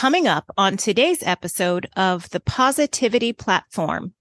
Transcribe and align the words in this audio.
coming 0.00 0.26
up 0.26 0.50
on 0.56 0.78
today's 0.78 1.22
episode 1.24 1.86
of 1.94 2.30
the 2.30 2.40
Positivity 2.40 3.34
Platform. 3.34 4.14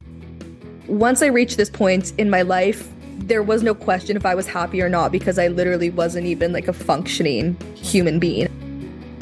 Once 0.89 1.21
I 1.21 1.27
reached 1.27 1.55
this 1.55 1.69
point 1.69 2.11
in 2.17 2.29
my 2.29 2.41
life, 2.41 2.91
there 3.19 3.41
was 3.41 3.63
no 3.63 3.73
question 3.73 4.17
if 4.17 4.25
I 4.25 4.35
was 4.35 4.45
happy 4.45 4.81
or 4.81 4.89
not 4.89 5.09
because 5.13 5.39
I 5.39 5.47
literally 5.47 5.89
wasn't 5.89 6.25
even 6.25 6.51
like 6.51 6.67
a 6.67 6.73
functioning 6.73 7.55
human 7.75 8.19
being. 8.19 8.49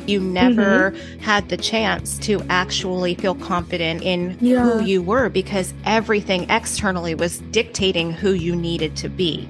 You 0.08 0.20
never 0.20 0.90
mm-hmm. 0.90 1.20
had 1.20 1.48
the 1.50 1.58
chance 1.58 2.18
to 2.26 2.42
actually 2.50 3.14
feel 3.14 3.36
confident 3.36 4.02
in 4.02 4.36
yeah. 4.42 4.64
who 4.64 4.84
you 4.84 5.04
were 5.04 5.30
because 5.30 5.76
everything 5.86 6.50
externally 6.50 7.14
was 7.14 7.38
dictating 7.52 8.12
who 8.12 8.32
you 8.32 8.56
needed 8.56 8.96
to 8.96 9.10
be. 9.10 9.48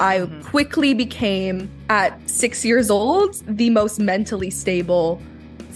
I 0.00 0.18
mm-hmm. 0.18 0.42
quickly 0.42 0.94
became, 0.94 1.70
at 1.88 2.28
six 2.28 2.64
years 2.64 2.90
old, 2.90 3.36
the 3.46 3.70
most 3.70 4.00
mentally 4.00 4.50
stable 4.50 5.22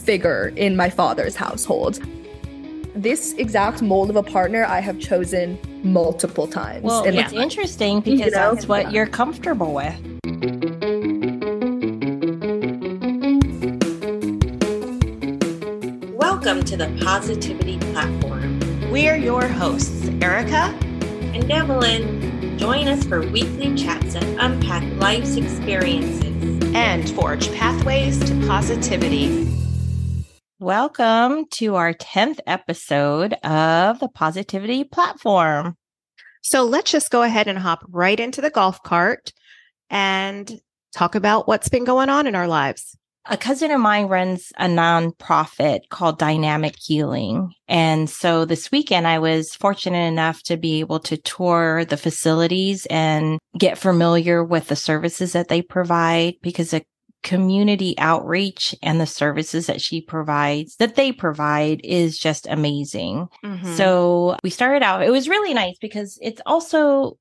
figure 0.02 0.52
in 0.56 0.76
my 0.76 0.90
father's 0.90 1.36
household. 1.36 2.00
This 2.94 3.32
exact 3.34 3.80
mold 3.82 4.10
of 4.10 4.16
a 4.16 4.22
partner 4.22 4.64
I 4.64 4.80
have 4.80 4.98
chosen 4.98 5.58
multiple 5.82 6.46
times. 6.46 6.82
Well, 6.82 7.04
in 7.04 7.14
it's 7.14 7.32
interesting 7.32 8.00
because 8.00 8.18
you 8.18 8.26
know? 8.26 8.54
that's 8.54 8.66
what 8.66 8.86
yeah. 8.86 8.90
you're 8.90 9.06
comfortable 9.06 9.72
with. 9.72 9.94
Welcome 16.14 16.64
to 16.64 16.76
the 16.76 17.00
Positivity 17.02 17.78
Platform. 17.92 18.60
We're 18.90 19.16
your 19.16 19.46
hosts, 19.46 20.08
Erica 20.20 20.76
and 21.32 21.50
Evelyn. 21.50 22.58
Join 22.58 22.88
us 22.88 23.04
for 23.04 23.20
weekly 23.20 23.74
chats 23.74 24.14
that 24.14 24.24
unpack 24.38 24.82
life's 25.00 25.36
experiences 25.36 26.22
and 26.74 27.08
forge 27.10 27.50
pathways 27.54 28.18
to 28.28 28.46
positivity. 28.46 29.48
Welcome 30.62 31.46
to 31.54 31.74
our 31.74 31.92
10th 31.92 32.38
episode 32.46 33.32
of 33.42 33.98
the 33.98 34.06
Positivity 34.06 34.84
Platform. 34.84 35.76
So 36.40 36.62
let's 36.62 36.92
just 36.92 37.10
go 37.10 37.24
ahead 37.24 37.48
and 37.48 37.58
hop 37.58 37.84
right 37.88 38.20
into 38.20 38.40
the 38.40 38.48
golf 38.48 38.80
cart 38.84 39.32
and 39.90 40.60
talk 40.94 41.16
about 41.16 41.48
what's 41.48 41.68
been 41.68 41.82
going 41.82 42.10
on 42.10 42.28
in 42.28 42.36
our 42.36 42.46
lives. 42.46 42.96
A 43.26 43.36
cousin 43.36 43.72
of 43.72 43.80
mine 43.80 44.06
runs 44.06 44.52
a 44.56 44.66
nonprofit 44.66 45.80
called 45.90 46.20
Dynamic 46.20 46.76
Healing. 46.78 47.52
And 47.66 48.08
so 48.08 48.44
this 48.44 48.70
weekend, 48.70 49.08
I 49.08 49.18
was 49.18 49.56
fortunate 49.56 50.06
enough 50.06 50.44
to 50.44 50.56
be 50.56 50.78
able 50.78 51.00
to 51.00 51.16
tour 51.16 51.84
the 51.84 51.96
facilities 51.96 52.86
and 52.86 53.40
get 53.58 53.78
familiar 53.78 54.44
with 54.44 54.68
the 54.68 54.76
services 54.76 55.32
that 55.32 55.48
they 55.48 55.60
provide 55.60 56.34
because 56.40 56.72
a 56.72 56.82
community 57.22 57.94
outreach 57.98 58.74
and 58.82 59.00
the 59.00 59.06
services 59.06 59.66
that 59.66 59.80
she 59.80 60.00
provides, 60.00 60.76
that 60.76 60.96
they 60.96 61.12
provide 61.12 61.80
is 61.84 62.18
just 62.18 62.46
amazing. 62.48 63.28
Mm-hmm. 63.44 63.74
So 63.74 64.36
we 64.42 64.50
started 64.50 64.82
out, 64.82 65.02
it 65.02 65.10
was 65.10 65.28
really 65.28 65.54
nice 65.54 65.76
because 65.80 66.18
it's 66.20 66.42
also 66.46 67.18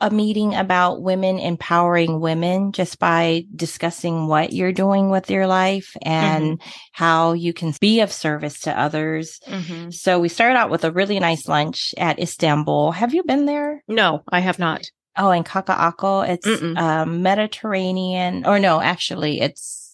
a 0.00 0.10
meeting 0.10 0.54
about 0.54 1.00
women 1.00 1.38
empowering 1.38 2.20
women 2.20 2.70
just 2.72 2.98
by 2.98 3.44
discussing 3.54 4.26
what 4.26 4.52
you're 4.52 4.72
doing 4.72 5.08
with 5.08 5.30
your 5.30 5.46
life 5.46 5.96
and 6.02 6.58
mm-hmm. 6.58 6.70
how 6.92 7.32
you 7.32 7.54
can 7.54 7.72
be 7.80 8.00
of 8.00 8.12
service 8.12 8.60
to 8.60 8.78
others. 8.78 9.40
Mm-hmm. 9.46 9.90
So 9.90 10.18
we 10.18 10.28
started 10.28 10.58
out 10.58 10.70
with 10.70 10.84
a 10.84 10.92
really 10.92 11.18
nice 11.18 11.48
lunch 11.48 11.94
at 11.96 12.20
Istanbul. 12.20 12.92
Have 12.92 13.14
you 13.14 13.22
been 13.22 13.46
there? 13.46 13.82
No, 13.88 14.22
I 14.28 14.40
have 14.40 14.58
not. 14.58 14.90
Oh, 15.16 15.30
in 15.30 15.44
Kaka'ako, 15.44 16.28
it's 16.28 16.62
um, 16.76 17.22
Mediterranean, 17.22 18.46
or 18.46 18.58
no, 18.58 18.80
actually, 18.80 19.40
it's 19.40 19.86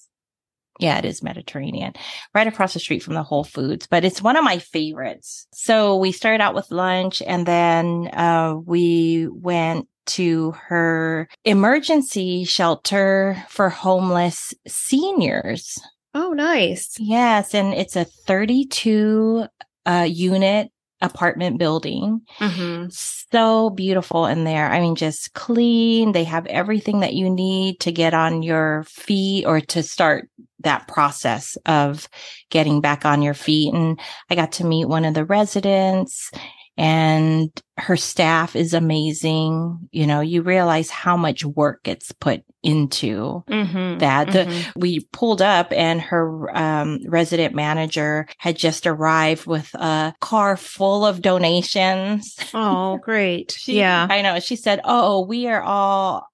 yeah, 0.78 0.98
it 0.98 1.04
is 1.04 1.22
Mediterranean, 1.22 1.92
right 2.34 2.46
across 2.46 2.74
the 2.74 2.80
street 2.80 3.02
from 3.02 3.14
the 3.14 3.22
Whole 3.22 3.44
Foods, 3.44 3.86
but 3.86 4.04
it's 4.04 4.22
one 4.22 4.36
of 4.36 4.44
my 4.44 4.58
favorites. 4.58 5.46
So 5.52 5.96
we 5.96 6.12
started 6.12 6.42
out 6.42 6.54
with 6.54 6.70
lunch 6.72 7.22
and 7.22 7.46
then 7.46 8.08
uh, 8.12 8.56
we 8.56 9.28
went 9.30 9.86
to 10.04 10.52
her 10.52 11.28
emergency 11.44 12.44
shelter 12.44 13.44
for 13.48 13.68
homeless 13.68 14.52
seniors. 14.66 15.78
Oh, 16.14 16.32
nice. 16.32 16.96
Yes. 16.98 17.54
And 17.54 17.72
it's 17.72 17.96
a 17.96 18.04
32 18.04 19.46
uh, 19.86 20.06
unit 20.08 20.70
apartment 21.02 21.58
building. 21.58 22.22
Mm-hmm. 22.38 22.88
So 22.90 23.70
beautiful 23.70 24.26
in 24.26 24.44
there. 24.44 24.70
I 24.70 24.80
mean, 24.80 24.94
just 24.94 25.34
clean. 25.34 26.12
They 26.12 26.24
have 26.24 26.46
everything 26.46 27.00
that 27.00 27.14
you 27.14 27.28
need 27.28 27.80
to 27.80 27.92
get 27.92 28.14
on 28.14 28.42
your 28.42 28.84
feet 28.84 29.44
or 29.44 29.60
to 29.60 29.82
start 29.82 30.30
that 30.60 30.86
process 30.88 31.58
of 31.66 32.08
getting 32.50 32.80
back 32.80 33.04
on 33.04 33.20
your 33.20 33.34
feet. 33.34 33.74
And 33.74 33.98
I 34.30 34.36
got 34.36 34.52
to 34.52 34.64
meet 34.64 34.88
one 34.88 35.04
of 35.04 35.14
the 35.14 35.24
residents 35.24 36.30
and 36.76 37.50
her 37.76 37.96
staff 37.96 38.56
is 38.56 38.72
amazing. 38.72 39.88
You 39.92 40.06
know, 40.06 40.20
you 40.20 40.42
realize 40.42 40.88
how 40.88 41.16
much 41.16 41.44
work 41.44 41.82
gets 41.82 42.12
put 42.12 42.42
into 42.62 43.44
mm-hmm, 43.48 43.98
that. 43.98 44.28
Mm-hmm. 44.28 44.50
The, 44.50 44.72
we 44.76 45.00
pulled 45.12 45.42
up 45.42 45.72
and 45.72 46.00
her 46.00 46.56
um, 46.56 47.00
resident 47.06 47.54
manager 47.54 48.26
had 48.38 48.56
just 48.56 48.86
arrived 48.86 49.46
with 49.46 49.74
a 49.74 50.14
car 50.20 50.56
full 50.56 51.04
of 51.04 51.20
donations. 51.20 52.36
Oh, 52.54 52.98
great. 53.02 53.52
she, 53.52 53.78
yeah. 53.78 54.06
I 54.08 54.22
know. 54.22 54.40
She 54.40 54.56
said, 54.56 54.80
Oh, 54.84 55.26
we 55.26 55.48
are 55.48 55.62
all, 55.62 56.26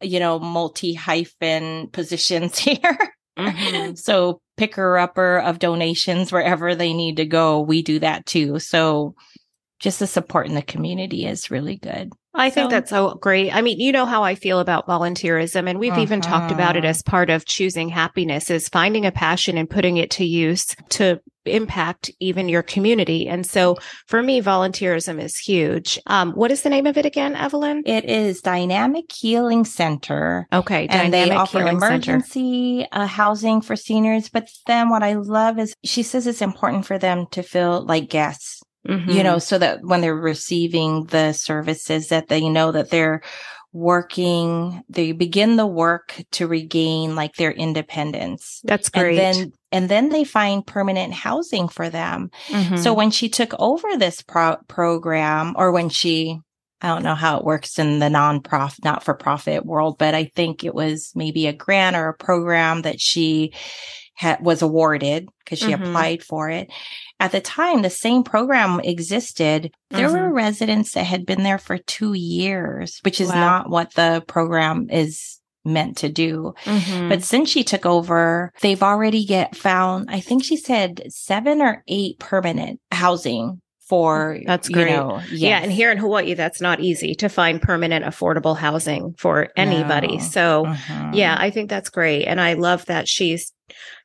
you 0.00 0.20
know, 0.20 0.38
multi 0.38 0.94
hyphen 0.94 1.88
positions 1.88 2.58
here. 2.58 3.14
Mm-hmm. 3.36 3.96
so 3.96 4.40
picker 4.56 4.96
upper 4.96 5.40
of 5.40 5.58
donations 5.58 6.30
wherever 6.30 6.76
they 6.76 6.92
need 6.92 7.16
to 7.16 7.24
go. 7.24 7.60
We 7.60 7.82
do 7.82 7.98
that 7.98 8.26
too. 8.26 8.60
So 8.60 9.16
just 9.84 9.98
the 9.98 10.06
support 10.06 10.46
in 10.46 10.54
the 10.54 10.62
community 10.62 11.26
is 11.26 11.50
really 11.50 11.76
good. 11.76 12.10
I 12.36 12.48
think 12.48 12.70
that's 12.70 12.88
so 12.88 13.14
great. 13.16 13.54
I 13.54 13.60
mean, 13.60 13.78
you 13.78 13.92
know 13.92 14.06
how 14.06 14.24
I 14.24 14.34
feel 14.34 14.58
about 14.58 14.88
volunteerism 14.88 15.68
and 15.68 15.78
we've 15.78 15.92
uh-huh. 15.92 16.00
even 16.00 16.20
talked 16.22 16.50
about 16.50 16.74
it 16.74 16.86
as 16.86 17.00
uh-huh. 17.00 17.10
part 17.10 17.30
of 17.30 17.44
choosing 17.44 17.90
happiness 17.90 18.50
is 18.50 18.68
finding 18.68 19.04
a 19.04 19.12
passion 19.12 19.58
and 19.58 19.68
putting 19.68 19.98
it 19.98 20.10
to 20.12 20.24
use 20.24 20.74
to 20.88 21.20
impact 21.44 22.10
even 22.20 22.48
your 22.48 22.62
community. 22.62 23.28
And 23.28 23.46
so 23.46 23.76
for 24.06 24.22
me, 24.22 24.40
volunteerism 24.40 25.22
is 25.22 25.36
huge. 25.36 26.00
Um, 26.06 26.32
what 26.32 26.50
is 26.50 26.62
the 26.62 26.70
name 26.70 26.86
of 26.86 26.96
it 26.96 27.04
again, 27.04 27.36
Evelyn? 27.36 27.82
It 27.84 28.06
is 28.06 28.40
Dynamic 28.40 29.12
Healing 29.12 29.66
Center. 29.66 30.48
Okay. 30.50 30.86
And 30.86 31.12
Dynamic 31.12 31.28
they 31.28 31.36
offer 31.36 31.58
Healing 31.58 31.76
emergency 31.76 32.86
uh, 32.90 33.06
housing 33.06 33.60
for 33.60 33.76
seniors. 33.76 34.30
But 34.30 34.48
then 34.66 34.88
what 34.88 35.02
I 35.02 35.12
love 35.12 35.58
is 35.58 35.74
she 35.84 36.02
says 36.02 36.26
it's 36.26 36.40
important 36.40 36.86
for 36.86 36.98
them 36.98 37.26
to 37.32 37.42
feel 37.42 37.84
like 37.84 38.08
guests 38.08 38.62
Mm-hmm. 38.86 39.10
you 39.10 39.22
know, 39.22 39.38
so 39.38 39.56
that 39.56 39.82
when 39.82 40.02
they're 40.02 40.14
receiving 40.14 41.04
the 41.06 41.32
services 41.32 42.08
that 42.08 42.28
they 42.28 42.50
know 42.50 42.70
that 42.70 42.90
they're 42.90 43.22
working, 43.72 44.82
they 44.90 45.12
begin 45.12 45.56
the 45.56 45.66
work 45.66 46.22
to 46.32 46.46
regain 46.46 47.16
like 47.16 47.34
their 47.36 47.50
independence. 47.50 48.60
That's 48.62 48.90
great. 48.90 49.18
And 49.18 49.36
then, 49.36 49.52
and 49.72 49.88
then 49.88 50.08
they 50.10 50.22
find 50.22 50.66
permanent 50.66 51.14
housing 51.14 51.68
for 51.68 51.88
them. 51.88 52.30
Mm-hmm. 52.48 52.76
So 52.76 52.92
when 52.92 53.10
she 53.10 53.30
took 53.30 53.54
over 53.58 53.96
this 53.96 54.20
pro- 54.20 54.58
program 54.68 55.54
or 55.56 55.72
when 55.72 55.88
she, 55.88 56.38
I 56.82 56.88
don't 56.88 57.02
know 57.02 57.14
how 57.14 57.38
it 57.38 57.44
works 57.44 57.78
in 57.78 58.00
the 58.00 58.10
non-profit, 58.10 58.84
not 58.84 59.02
for 59.02 59.14
profit 59.14 59.64
world, 59.64 59.96
but 59.98 60.14
I 60.14 60.30
think 60.36 60.62
it 60.62 60.74
was 60.74 61.10
maybe 61.14 61.46
a 61.46 61.54
grant 61.54 61.96
or 61.96 62.08
a 62.08 62.14
program 62.14 62.82
that 62.82 63.00
she 63.00 63.54
had, 64.14 64.44
was 64.44 64.62
awarded 64.62 65.26
because 65.40 65.58
she 65.58 65.72
mm-hmm. 65.72 65.82
applied 65.82 66.22
for 66.22 66.48
it. 66.48 66.70
At 67.24 67.32
the 67.32 67.40
time, 67.40 67.80
the 67.80 67.88
same 67.88 68.22
program 68.22 68.80
existed. 68.80 69.72
There 69.88 70.08
mm-hmm. 70.08 70.24
were 70.24 70.30
residents 70.30 70.92
that 70.92 71.04
had 71.04 71.24
been 71.24 71.42
there 71.42 71.56
for 71.56 71.78
two 71.78 72.12
years, 72.12 73.00
which 73.02 73.18
is 73.18 73.30
wow. 73.30 73.34
not 73.36 73.70
what 73.70 73.94
the 73.94 74.22
program 74.26 74.90
is 74.90 75.40
meant 75.64 75.96
to 75.96 76.10
do. 76.10 76.52
Mm-hmm. 76.64 77.08
But 77.08 77.22
since 77.22 77.48
she 77.48 77.64
took 77.64 77.86
over, 77.86 78.52
they've 78.60 78.82
already 78.82 79.24
get 79.24 79.56
found, 79.56 80.10
I 80.10 80.20
think 80.20 80.44
she 80.44 80.58
said 80.58 81.02
seven 81.08 81.62
or 81.62 81.82
eight 81.88 82.18
permanent 82.18 82.78
housing 82.92 83.62
for 83.88 84.38
that's 84.46 84.68
great. 84.68 84.90
You 84.90 84.96
know, 84.96 85.20
yes. 85.30 85.32
Yeah, 85.32 85.58
and 85.58 85.70
here 85.70 85.90
in 85.90 85.98
Hawaii, 85.98 86.34
that's 86.34 86.60
not 86.60 86.80
easy 86.80 87.14
to 87.16 87.28
find 87.28 87.60
permanent, 87.60 88.04
affordable 88.04 88.56
housing 88.56 89.14
for 89.18 89.48
anybody. 89.56 90.16
No. 90.16 90.22
So, 90.22 90.66
uh-huh. 90.66 91.10
yeah, 91.14 91.36
I 91.38 91.50
think 91.50 91.70
that's 91.70 91.90
great, 91.90 92.24
and 92.24 92.40
I 92.40 92.54
love 92.54 92.86
that 92.86 93.08
she's, 93.08 93.52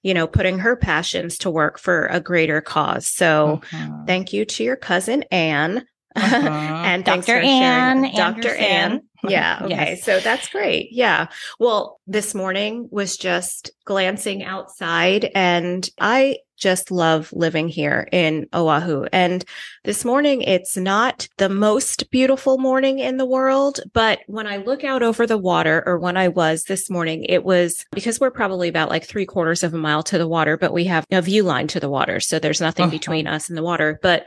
you 0.04 0.14
know, 0.14 0.28
putting 0.28 0.60
her 0.60 0.76
passions 0.76 1.38
to 1.40 1.50
work 1.50 1.80
for 1.80 2.08
a 2.08 2.20
greater 2.20 2.62
cause. 2.62 3.08
So, 3.08 3.62
uh-huh. 3.72 4.04
thank 4.06 4.34
you 4.34 4.46
to 4.46 4.64
your 4.64 4.76
cousin 4.76 5.24
Anne. 5.32 5.86
Uh-huh. 6.16 6.36
and 6.86 7.06
Dr. 7.06 7.38
Anne, 7.38 8.12
Dr. 8.14 8.56
Anne. 8.56 9.02
Yeah. 9.28 9.60
Okay. 9.66 9.70
Yes. 9.70 10.04
So 10.04 10.20
that's 10.22 10.48
great. 10.48 10.90
Yeah. 10.92 11.28
Well, 11.60 12.00
this 12.08 12.34
morning 12.34 12.88
was 12.90 13.18
just 13.18 13.72
glancing 13.84 14.44
outside 14.44 15.30
and 15.36 15.88
I 16.00 16.38
just 16.60 16.92
love 16.92 17.32
living 17.34 17.68
here 17.68 18.08
in 18.12 18.48
Oahu. 18.54 19.06
And 19.12 19.44
this 19.84 20.06
morning, 20.06 20.42
it's 20.42 20.78
not 20.78 21.28
the 21.38 21.50
most 21.50 22.12
beautiful 22.12 22.58
morning 22.58 23.00
in 23.00 23.18
the 23.18 23.26
world, 23.26 23.80
but 23.94 24.20
when 24.28 24.46
I 24.46 24.58
look 24.58 24.84
out 24.84 25.02
over 25.02 25.26
the 25.26 25.38
water 25.38 25.82
or 25.86 25.98
when 25.98 26.18
I 26.18 26.28
was 26.28 26.66
this 26.66 26.90
morning, 26.90 27.24
it 27.24 27.44
was 27.44 27.86
because 27.92 28.20
we're 28.20 28.32
probably 28.32 28.68
about 28.68 28.90
like 28.90 29.06
three 29.06 29.26
quarters 29.26 29.64
of 29.64 29.74
a 29.74 29.78
mile 29.78 30.04
to 30.04 30.18
the 30.18 30.28
water, 30.28 30.58
but 30.58 30.74
we 30.74 30.86
have 30.86 31.06
a 31.12 31.22
view 31.22 31.44
line 31.44 31.68
to 31.70 31.80
the 31.80 31.90
water. 31.90 32.20
So 32.20 32.40
there's 32.40 32.62
nothing 32.62 32.86
uh-huh. 32.86 32.92
between 32.92 33.28
us 33.28 33.50
and 33.50 33.58
the 33.58 33.64
water. 33.64 34.00
But 34.02 34.26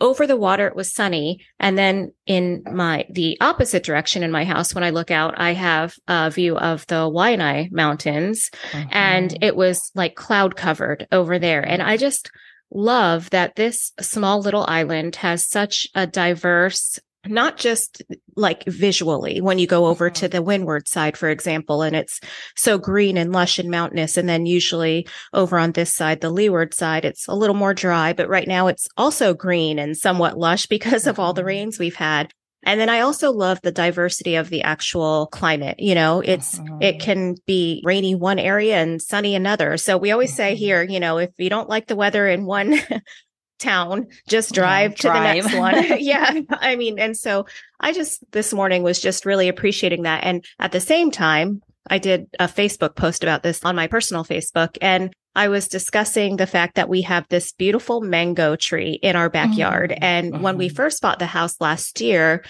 over 0.00 0.26
the 0.26 0.36
water 0.36 0.66
it 0.66 0.76
was 0.76 0.92
sunny. 0.92 1.44
And 1.58 1.78
then 1.78 2.12
in 2.26 2.62
my 2.70 3.06
the 3.10 3.36
opposite 3.40 3.84
direction 3.84 4.22
in 4.22 4.30
my 4.30 4.44
house 4.44 4.74
when 4.74 4.84
i 4.84 4.90
look 4.90 5.10
out 5.10 5.34
i 5.38 5.52
have 5.52 5.94
a 6.08 6.30
view 6.30 6.56
of 6.56 6.86
the 6.86 7.10
waianae 7.10 7.70
mountains. 7.72 8.50
Mm-hmm. 8.72 8.88
and 8.92 9.38
it 9.42 9.56
was 9.56 9.90
like 9.94 10.14
cloud 10.14 10.56
covered 10.56 11.06
over 11.12 11.38
there. 11.38 11.62
And 11.62 11.82
i 11.82 11.96
just 11.96 12.30
love 12.70 13.30
that 13.30 13.54
this 13.54 13.92
small 14.00 14.40
little 14.40 14.64
island 14.66 15.16
has 15.16 15.48
such 15.48 15.86
a 15.94 16.06
diverse 16.06 16.98
not 17.26 17.56
just 17.56 18.02
like 18.36 18.64
visually 18.66 19.40
when 19.40 19.58
you 19.58 19.66
go 19.66 19.86
over 19.86 20.10
to 20.10 20.26
mm-hmm. 20.26 20.32
the 20.32 20.42
windward 20.42 20.88
side, 20.88 21.16
for 21.16 21.28
example, 21.28 21.82
and 21.82 21.96
it's 21.96 22.20
so 22.56 22.78
green 22.78 23.16
and 23.16 23.32
lush 23.32 23.58
and 23.58 23.70
mountainous. 23.70 24.16
And 24.16 24.28
then 24.28 24.46
usually 24.46 25.06
over 25.32 25.58
on 25.58 25.72
this 25.72 25.94
side, 25.94 26.20
the 26.20 26.30
leeward 26.30 26.74
side, 26.74 27.04
it's 27.04 27.28
a 27.28 27.34
little 27.34 27.56
more 27.56 27.74
dry, 27.74 28.12
but 28.12 28.28
right 28.28 28.48
now 28.48 28.66
it's 28.66 28.88
also 28.96 29.34
green 29.34 29.78
and 29.78 29.96
somewhat 29.96 30.38
lush 30.38 30.66
because 30.66 31.06
of 31.06 31.18
all 31.18 31.32
the 31.32 31.42
mm-hmm. 31.42 31.48
rains 31.48 31.78
we've 31.78 31.96
had. 31.96 32.32
And 32.66 32.80
then 32.80 32.88
I 32.88 33.00
also 33.00 33.30
love 33.30 33.60
the 33.62 33.72
diversity 33.72 34.36
of 34.36 34.48
the 34.48 34.62
actual 34.62 35.26
climate. 35.26 35.76
You 35.78 35.94
know, 35.94 36.20
it's, 36.20 36.58
uh-huh. 36.58 36.78
it 36.80 36.98
can 36.98 37.36
be 37.46 37.82
rainy 37.84 38.14
one 38.14 38.38
area 38.38 38.76
and 38.76 39.00
sunny 39.00 39.34
another. 39.34 39.76
So 39.76 39.98
we 39.98 40.12
always 40.12 40.34
say 40.34 40.54
here, 40.54 40.82
you 40.82 40.98
know, 40.98 41.18
if 41.18 41.30
you 41.38 41.50
don't 41.50 41.68
like 41.68 41.86
the 41.86 41.96
weather 41.96 42.26
in 42.26 42.46
one 42.46 42.78
town, 43.58 44.06
just 44.28 44.54
drive 44.54 44.92
yeah, 44.92 44.96
to 44.96 45.02
drive. 45.02 45.44
the 45.44 45.48
next 45.48 45.58
one. 45.58 45.98
yeah. 46.00 46.40
I 46.50 46.76
mean, 46.76 46.98
and 46.98 47.16
so 47.16 47.46
I 47.80 47.92
just 47.92 48.24
this 48.32 48.52
morning 48.52 48.82
was 48.82 49.00
just 49.00 49.26
really 49.26 49.48
appreciating 49.48 50.02
that. 50.02 50.24
And 50.24 50.44
at 50.58 50.72
the 50.72 50.80
same 50.80 51.10
time, 51.10 51.62
I 51.88 51.98
did 51.98 52.28
a 52.38 52.46
Facebook 52.48 52.96
post 52.96 53.22
about 53.22 53.42
this 53.42 53.62
on 53.64 53.76
my 53.76 53.86
personal 53.86 54.24
Facebook 54.24 54.78
and 54.80 55.14
I 55.36 55.48
was 55.48 55.68
discussing 55.68 56.36
the 56.36 56.46
fact 56.46 56.76
that 56.76 56.88
we 56.88 57.02
have 57.02 57.26
this 57.28 57.52
beautiful 57.52 58.00
mango 58.00 58.56
tree 58.56 58.92
in 59.02 59.16
our 59.16 59.28
backyard. 59.28 59.90
Mm-hmm. 59.90 60.04
And 60.04 60.32
mm-hmm. 60.32 60.42
when 60.42 60.58
we 60.58 60.68
mm-hmm. 60.68 60.76
first 60.76 61.02
bought 61.02 61.18
the 61.18 61.26
house 61.26 61.60
last 61.60 62.00
year, 62.00 62.44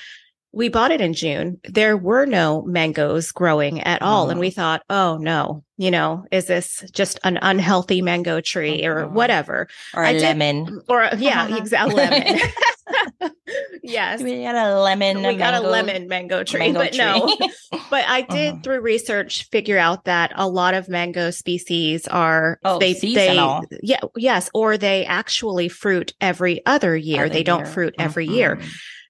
we 0.55 0.69
bought 0.69 0.93
it 0.93 1.01
in 1.01 1.13
June. 1.13 1.61
There 1.65 1.97
were 1.97 2.27
no 2.27 2.63
mangoes 2.63 3.33
growing 3.33 3.81
at 3.81 4.01
all. 4.03 4.31
And 4.31 4.39
we 4.39 4.49
uh-huh. 4.49 4.55
thought, 4.55 4.83
oh 4.89 5.19
no, 5.19 5.65
you 5.77 5.91
know, 5.91 6.25
is 6.31 6.47
this 6.47 6.89
just 6.93 7.19
an 7.25 7.39
unhealthy 7.43 8.03
mango 8.03 8.41
tree 8.41 8.87
or 8.87 9.01
uh-huh. 9.01 9.13
whatever? 9.13 9.69
Or 9.95 10.05
a 10.05 10.11
I 10.11 10.13
lemon. 10.13 10.67
Did, 10.67 10.75
or 10.89 11.09
yeah, 11.19 11.57
exactly. 11.57 11.97
lemon. 11.97 12.39
yes. 13.83 14.23
We 14.23 14.43
got 14.43 14.55
a 14.55 14.81
lemon. 14.81 15.27
We 15.27 15.35
got 15.35 15.55
a 15.55 15.67
lemon 15.67 16.07
mango 16.07 16.45
tree, 16.45 16.61
mango 16.61 16.81
but 16.81 16.93
tree. 16.93 16.99
no. 17.05 17.37
but 17.91 18.05
I 18.07 18.23
did 18.23 18.53
uh-huh. 18.53 18.63
through 18.63 18.81
research 18.81 19.49
figure 19.51 19.79
out 19.79 20.05
that 20.05 20.33
a 20.37 20.47
lot 20.47 20.75
of 20.75 20.89
mango 20.89 21.31
species 21.31 22.07
are 22.07 22.61
oh, 22.65 22.79
they 22.79 22.95
seasonal. 22.95 23.65
they 23.71 23.81
yeah 23.83 24.01
yes 24.17 24.51
or 24.55 24.79
they 24.79 25.05
actually 25.05 25.69
fruit 25.69 26.13
every 26.21 26.65
other 26.65 26.97
year. 26.97 27.25
Other 27.25 27.35
they 27.35 27.43
don't 27.43 27.67
fruit 27.67 27.95
every 27.99 28.27
year. 28.27 28.61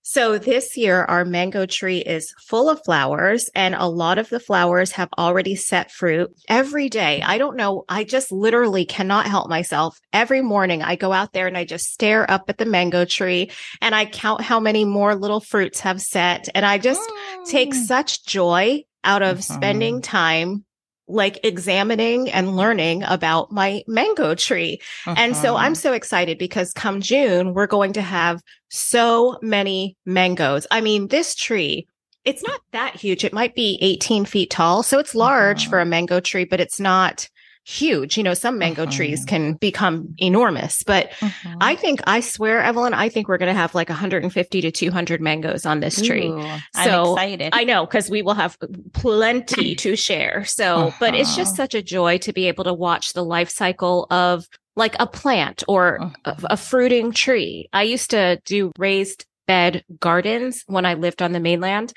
So 0.06 0.36
this 0.36 0.76
year, 0.76 1.02
our 1.02 1.24
mango 1.24 1.64
tree 1.64 2.00
is 2.00 2.34
full 2.38 2.68
of 2.68 2.84
flowers 2.84 3.48
and 3.54 3.74
a 3.74 3.86
lot 3.86 4.18
of 4.18 4.28
the 4.28 4.38
flowers 4.38 4.92
have 4.92 5.08
already 5.16 5.56
set 5.56 5.90
fruit 5.90 6.30
every 6.46 6.90
day. 6.90 7.22
I 7.22 7.38
don't 7.38 7.56
know. 7.56 7.84
I 7.88 8.04
just 8.04 8.30
literally 8.30 8.84
cannot 8.84 9.24
help 9.24 9.48
myself. 9.48 9.98
Every 10.12 10.42
morning 10.42 10.82
I 10.82 10.96
go 10.96 11.10
out 11.14 11.32
there 11.32 11.46
and 11.46 11.56
I 11.56 11.64
just 11.64 11.86
stare 11.86 12.30
up 12.30 12.44
at 12.48 12.58
the 12.58 12.66
mango 12.66 13.06
tree 13.06 13.50
and 13.80 13.94
I 13.94 14.04
count 14.04 14.42
how 14.42 14.60
many 14.60 14.84
more 14.84 15.14
little 15.14 15.40
fruits 15.40 15.80
have 15.80 16.02
set. 16.02 16.50
And 16.54 16.66
I 16.66 16.76
just 16.76 17.00
mm. 17.00 17.48
take 17.48 17.72
such 17.72 18.26
joy 18.26 18.84
out 19.04 19.22
of 19.22 19.38
mm-hmm. 19.38 19.54
spending 19.54 20.02
time 20.02 20.66
like 21.06 21.38
examining 21.44 22.30
and 22.30 22.56
learning 22.56 23.02
about 23.04 23.52
my 23.52 23.82
mango 23.86 24.34
tree. 24.34 24.80
Uh-huh. 25.06 25.14
And 25.18 25.36
so 25.36 25.56
I'm 25.56 25.72
uh-huh. 25.72 25.80
so 25.80 25.92
excited 25.92 26.38
because 26.38 26.72
come 26.72 27.00
June, 27.00 27.54
we're 27.54 27.66
going 27.66 27.92
to 27.94 28.02
have 28.02 28.42
so 28.70 29.38
many 29.42 29.96
mangoes. 30.06 30.66
I 30.70 30.80
mean, 30.80 31.08
this 31.08 31.34
tree, 31.34 31.86
it's 32.24 32.42
not 32.42 32.60
that 32.72 32.96
huge. 32.96 33.24
It 33.24 33.34
might 33.34 33.54
be 33.54 33.78
18 33.82 34.24
feet 34.24 34.50
tall. 34.50 34.82
So 34.82 34.98
it's 34.98 35.14
large 35.14 35.62
uh-huh. 35.62 35.70
for 35.70 35.80
a 35.80 35.86
mango 35.86 36.20
tree, 36.20 36.44
but 36.44 36.60
it's 36.60 36.80
not 36.80 37.28
huge. 37.64 38.16
You 38.16 38.22
know, 38.22 38.34
some 38.34 38.58
mango 38.58 38.82
uh-huh. 38.82 38.92
trees 38.92 39.24
can 39.24 39.54
become 39.54 40.14
enormous, 40.18 40.82
but 40.82 41.12
uh-huh. 41.20 41.56
I 41.60 41.74
think, 41.74 42.00
I 42.06 42.20
swear, 42.20 42.62
Evelyn, 42.62 42.94
I 42.94 43.08
think 43.08 43.28
we're 43.28 43.38
going 43.38 43.52
to 43.52 43.58
have 43.58 43.74
like 43.74 43.88
150 43.88 44.60
to 44.60 44.70
200 44.70 45.20
mangoes 45.20 45.66
on 45.66 45.80
this 45.80 46.00
tree. 46.00 46.28
Ooh, 46.28 46.42
so 46.84 47.16
I'm 47.16 47.32
excited. 47.32 47.54
I 47.54 47.64
know 47.64 47.86
because 47.86 48.10
we 48.10 48.22
will 48.22 48.34
have 48.34 48.58
plenty 48.92 49.74
to 49.76 49.96
share. 49.96 50.44
So, 50.44 50.76
uh-huh. 50.76 50.96
but 51.00 51.14
it's 51.14 51.34
just 51.34 51.52
uh-huh. 51.52 51.64
such 51.64 51.74
a 51.74 51.82
joy 51.82 52.18
to 52.18 52.32
be 52.32 52.48
able 52.48 52.64
to 52.64 52.74
watch 52.74 53.12
the 53.12 53.24
life 53.24 53.50
cycle 53.50 54.06
of 54.10 54.46
like 54.76 54.96
a 55.00 55.06
plant 55.06 55.64
or 55.66 55.96
a, 55.96 56.12
uh-huh. 56.24 56.46
a 56.50 56.56
fruiting 56.56 57.12
tree. 57.12 57.68
I 57.72 57.82
used 57.82 58.10
to 58.10 58.40
do 58.44 58.72
raised 58.78 59.26
bed 59.46 59.84
gardens 60.00 60.64
when 60.66 60.86
I 60.86 60.94
lived 60.94 61.22
on 61.22 61.32
the 61.32 61.40
mainland 61.40 61.92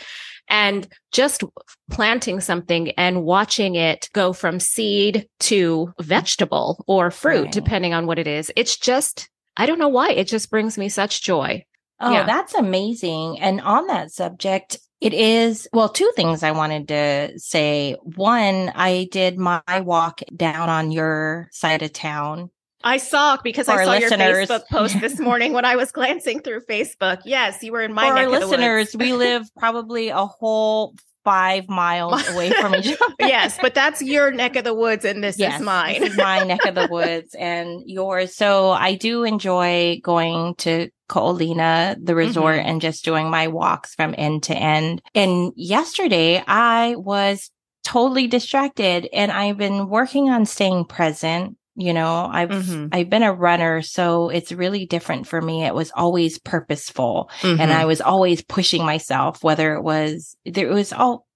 and 0.50 0.88
just 1.12 1.44
planting 1.92 2.40
something 2.40 2.92
and 2.92 3.24
watching 3.24 3.76
it 3.76 4.10
go 4.14 4.34
from 4.34 4.60
seed 4.60 5.28
to 5.40 5.94
vegetable 6.00 6.84
or 6.88 7.12
fruit, 7.12 7.44
right. 7.44 7.52
depending 7.52 7.94
on 7.94 8.08
what 8.08 8.20
it 8.20 8.28
is. 8.28 8.52
It's 8.56 8.78
just, 8.78 9.30
I 9.56 9.66
don't 9.66 9.80
know 9.80 9.88
why. 9.90 10.12
It 10.12 10.28
just 10.28 10.50
brings 10.50 10.78
me 10.78 10.90
such 10.90 11.24
joy. 11.24 11.66
Oh, 12.00 12.12
yeah. 12.12 12.26
that's 12.26 12.54
amazing. 12.54 13.40
And 13.40 13.60
on 13.62 13.88
that 13.88 14.12
subject, 14.12 14.78
it 15.02 15.14
is, 15.14 15.68
well, 15.74 15.90
two 15.90 16.12
things 16.16 16.44
I 16.44 16.52
wanted 16.52 16.88
to 16.88 17.40
say. 17.40 17.96
One, 18.16 18.72
I 18.74 19.08
did 19.12 19.38
my 19.38 19.62
walk 19.82 20.22
down 20.36 20.70
on 20.70 20.92
your 20.92 21.50
side 21.52 21.82
of 21.84 21.94
town 21.94 22.50
I 22.88 22.98
saw 22.98 23.38
because 23.44 23.68
I 23.68 23.84
saw 23.84 23.92
listeners. 23.92 24.50
your 24.50 24.60
Facebook 24.60 24.68
post 24.70 25.00
this 25.02 25.20
morning 25.20 25.52
when 25.52 25.66
I 25.66 25.76
was 25.76 25.92
glancing 25.92 26.40
through 26.40 26.62
Facebook. 26.62 27.20
Yes, 27.26 27.62
you 27.62 27.74
were 27.74 27.82
in 27.82 27.94
my 27.94 28.08
For 28.08 28.18
our 28.18 28.30
listeners, 28.30 28.96
we 28.96 29.12
live 29.12 29.44
probably 29.58 30.08
a 30.08 30.26
whole 30.26 30.96
five 31.26 31.68
miles 31.68 32.26
away 32.30 32.50
from 32.52 32.74
each 32.76 32.96
other. 33.02 33.16
yes, 33.20 33.58
but 33.62 33.76
that's 33.76 34.02
your 34.02 34.32
neck 34.32 34.56
of 34.56 34.64
the 34.64 34.74
woods, 34.74 35.04
and 35.04 35.22
this 35.22 35.38
yes, 35.38 35.60
is 35.60 35.66
mine. 35.66 36.00
this 36.00 36.12
is 36.12 36.18
my 36.18 36.44
neck 36.46 36.64
of 36.66 36.76
the 36.76 36.88
woods 36.90 37.36
and 37.36 37.84
yours. 37.86 38.34
So 38.34 38.72
I 38.72 38.96
do 38.96 39.26
enjoy 39.26 40.00
going 40.02 40.56
to 40.60 40.90
Ko'olina, 41.10 41.98
the 42.02 42.16
resort, 42.16 42.56
mm-hmm. 42.56 42.70
and 42.70 42.82
just 42.82 43.04
doing 43.04 43.30
my 43.30 43.50
walks 43.50 43.96
from 43.96 44.16
end 44.18 44.44
to 44.44 44.56
end. 44.56 45.02
And 45.14 45.52
yesterday 45.58 46.42
I 46.48 46.96
was 46.96 47.52
totally 47.84 48.28
distracted 48.28 49.10
and 49.14 49.32
I've 49.32 49.58
been 49.58 49.90
working 49.90 50.30
on 50.30 50.46
staying 50.46 50.86
present 50.86 51.58
you 51.78 51.94
know, 51.94 52.28
I've, 52.30 52.50
mm-hmm. 52.50 52.88
I've 52.92 53.10
been 53.10 53.24
a 53.24 53.32
runner. 53.32 53.84
So 53.84 54.30
it's 54.30 54.52
really 54.52 54.88
different 54.88 55.28
for 55.28 55.40
me. 55.40 55.64
It 55.64 55.76
was 55.76 55.92
always 55.96 56.40
purposeful 56.40 57.30
mm-hmm. 57.42 57.62
and 57.62 57.72
I 57.72 57.86
was 57.86 58.02
always 58.02 58.42
pushing 58.42 58.84
myself, 58.84 59.44
whether 59.44 59.76
it 59.76 59.84
was, 59.84 60.36
there 60.44 60.70
was 60.74 60.92
all 60.92 61.28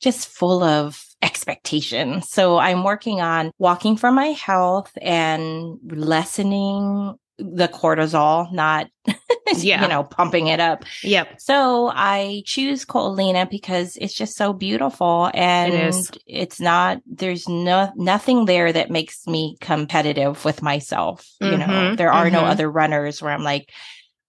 just 0.00 0.28
full 0.28 0.62
of 0.62 1.02
expectation. 1.22 2.22
So 2.22 2.58
I'm 2.58 2.84
working 2.84 3.20
on 3.20 3.52
walking 3.58 3.96
for 3.96 4.12
my 4.12 4.28
health 4.28 4.92
and 5.00 5.78
lessening 5.84 7.14
the 7.40 7.68
cortisol, 7.68 8.52
not, 8.52 8.88
yeah. 9.56 9.82
you 9.82 9.88
know, 9.88 10.04
pumping 10.04 10.46
it 10.46 10.60
up. 10.60 10.84
Yep. 11.02 11.40
So 11.40 11.90
I 11.94 12.42
choose 12.44 12.84
Ko'olina 12.84 13.48
because 13.48 13.96
it's 13.96 14.14
just 14.14 14.36
so 14.36 14.52
beautiful 14.52 15.30
and 15.34 15.74
it 15.74 16.18
it's 16.26 16.60
not, 16.60 17.00
there's 17.06 17.48
no, 17.48 17.90
nothing 17.96 18.44
there 18.44 18.72
that 18.72 18.90
makes 18.90 19.26
me 19.26 19.56
competitive 19.60 20.44
with 20.44 20.62
myself. 20.62 21.26
Mm-hmm. 21.42 21.52
You 21.52 21.58
know, 21.58 21.66
mm-hmm. 21.66 21.96
there 21.96 22.12
are 22.12 22.26
mm-hmm. 22.26 22.34
no 22.34 22.44
other 22.44 22.70
runners 22.70 23.20
where 23.20 23.32
I'm 23.32 23.44
like, 23.44 23.70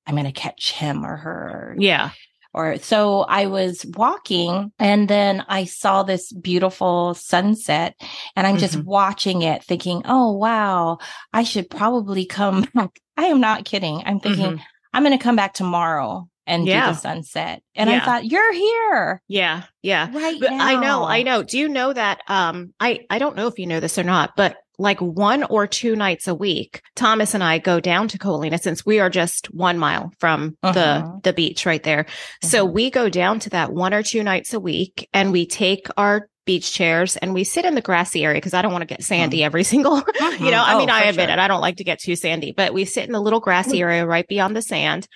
I'm 0.07 0.15
going 0.15 0.25
to 0.25 0.31
catch 0.31 0.71
him 0.71 1.05
or 1.05 1.15
her. 1.15 1.75
Yeah 1.77 2.11
or 2.53 2.77
so 2.77 3.21
I 3.21 3.45
was 3.45 3.85
walking 3.85 4.71
and 4.77 5.07
then 5.07 5.43
I 5.47 5.65
saw 5.65 6.03
this 6.03 6.31
beautiful 6.31 7.13
sunset 7.13 7.95
and 8.35 8.45
I'm 8.45 8.57
just 8.57 8.75
mm-hmm. 8.75 8.89
watching 8.89 9.41
it 9.41 9.63
thinking, 9.63 10.01
Oh, 10.05 10.33
wow, 10.33 10.99
I 11.33 11.43
should 11.43 11.69
probably 11.69 12.25
come 12.25 12.61
back. 12.73 12.99
I 13.17 13.25
am 13.25 13.39
not 13.39 13.65
kidding. 13.65 14.03
I'm 14.05 14.19
thinking 14.19 14.45
mm-hmm. 14.45 14.63
I'm 14.93 15.03
going 15.03 15.17
to 15.17 15.23
come 15.23 15.35
back 15.35 15.53
tomorrow 15.53 16.27
and 16.47 16.65
yeah. 16.65 16.87
do 16.87 16.93
the 16.93 16.99
sunset. 16.99 17.61
And 17.75 17.89
yeah. 17.89 17.97
I 17.97 18.05
thought, 18.05 18.25
you're 18.25 18.53
here. 18.53 19.21
Yeah. 19.27 19.63
Yeah. 19.81 20.09
Right. 20.11 20.39
But 20.39 20.51
now. 20.51 20.65
I 20.65 20.75
know. 20.75 21.03
I 21.03 21.23
know. 21.23 21.43
Do 21.43 21.57
you 21.57 21.69
know 21.69 21.93
that? 21.93 22.21
Um, 22.27 22.73
I, 22.79 23.05
I 23.09 23.19
don't 23.19 23.35
know 23.35 23.47
if 23.47 23.59
you 23.59 23.67
know 23.67 23.79
this 23.79 23.97
or 23.97 24.03
not, 24.03 24.31
but 24.35 24.57
like 24.81 24.99
one 24.99 25.43
or 25.43 25.67
two 25.67 25.95
nights 25.95 26.27
a 26.27 26.35
week, 26.35 26.81
Thomas 26.95 27.33
and 27.33 27.43
I 27.43 27.59
go 27.59 27.79
down 27.79 28.07
to 28.09 28.17
Ko'olina 28.17 28.59
since 28.59 28.85
we 28.85 28.99
are 28.99 29.09
just 29.09 29.53
one 29.53 29.77
mile 29.77 30.11
from 30.19 30.57
uh-huh. 30.63 30.73
the, 30.73 31.19
the 31.23 31.33
beach 31.33 31.65
right 31.65 31.83
there. 31.83 32.01
Uh-huh. 32.01 32.47
So 32.47 32.65
we 32.65 32.89
go 32.89 33.07
down 33.07 33.39
to 33.41 33.49
that 33.51 33.71
one 33.71 33.93
or 33.93 34.03
two 34.03 34.23
nights 34.23 34.53
a 34.53 34.59
week 34.59 35.07
and 35.13 35.31
we 35.31 35.45
take 35.45 35.87
our 35.97 36.27
beach 36.45 36.73
chairs 36.73 37.15
and 37.17 37.33
we 37.33 37.43
sit 37.43 37.65
in 37.65 37.75
the 37.75 37.81
grassy 37.81 38.25
area 38.25 38.37
because 38.37 38.55
I 38.55 38.63
don't 38.63 38.71
want 38.71 38.81
to 38.81 38.87
get 38.87 39.03
sandy 39.03 39.39
mm. 39.39 39.45
every 39.45 39.63
single, 39.71 40.01
mm-hmm. 40.01 40.43
you 40.43 40.51
know, 40.51 40.63
I 40.63 40.77
mean, 40.77 40.89
oh, 40.89 40.93
I 40.93 41.01
admit 41.03 41.29
sure. 41.29 41.33
it. 41.33 41.39
I 41.39 41.47
don't 41.47 41.61
like 41.61 41.77
to 41.77 41.83
get 41.83 41.99
too 41.99 42.15
sandy, 42.15 42.51
but 42.51 42.73
we 42.73 42.85
sit 42.85 43.05
in 43.05 43.11
the 43.11 43.21
little 43.21 43.39
grassy 43.39 43.77
mm. 43.77 43.81
area 43.81 44.05
right 44.05 44.27
beyond 44.27 44.55
the 44.55 44.61
sand 44.61 45.07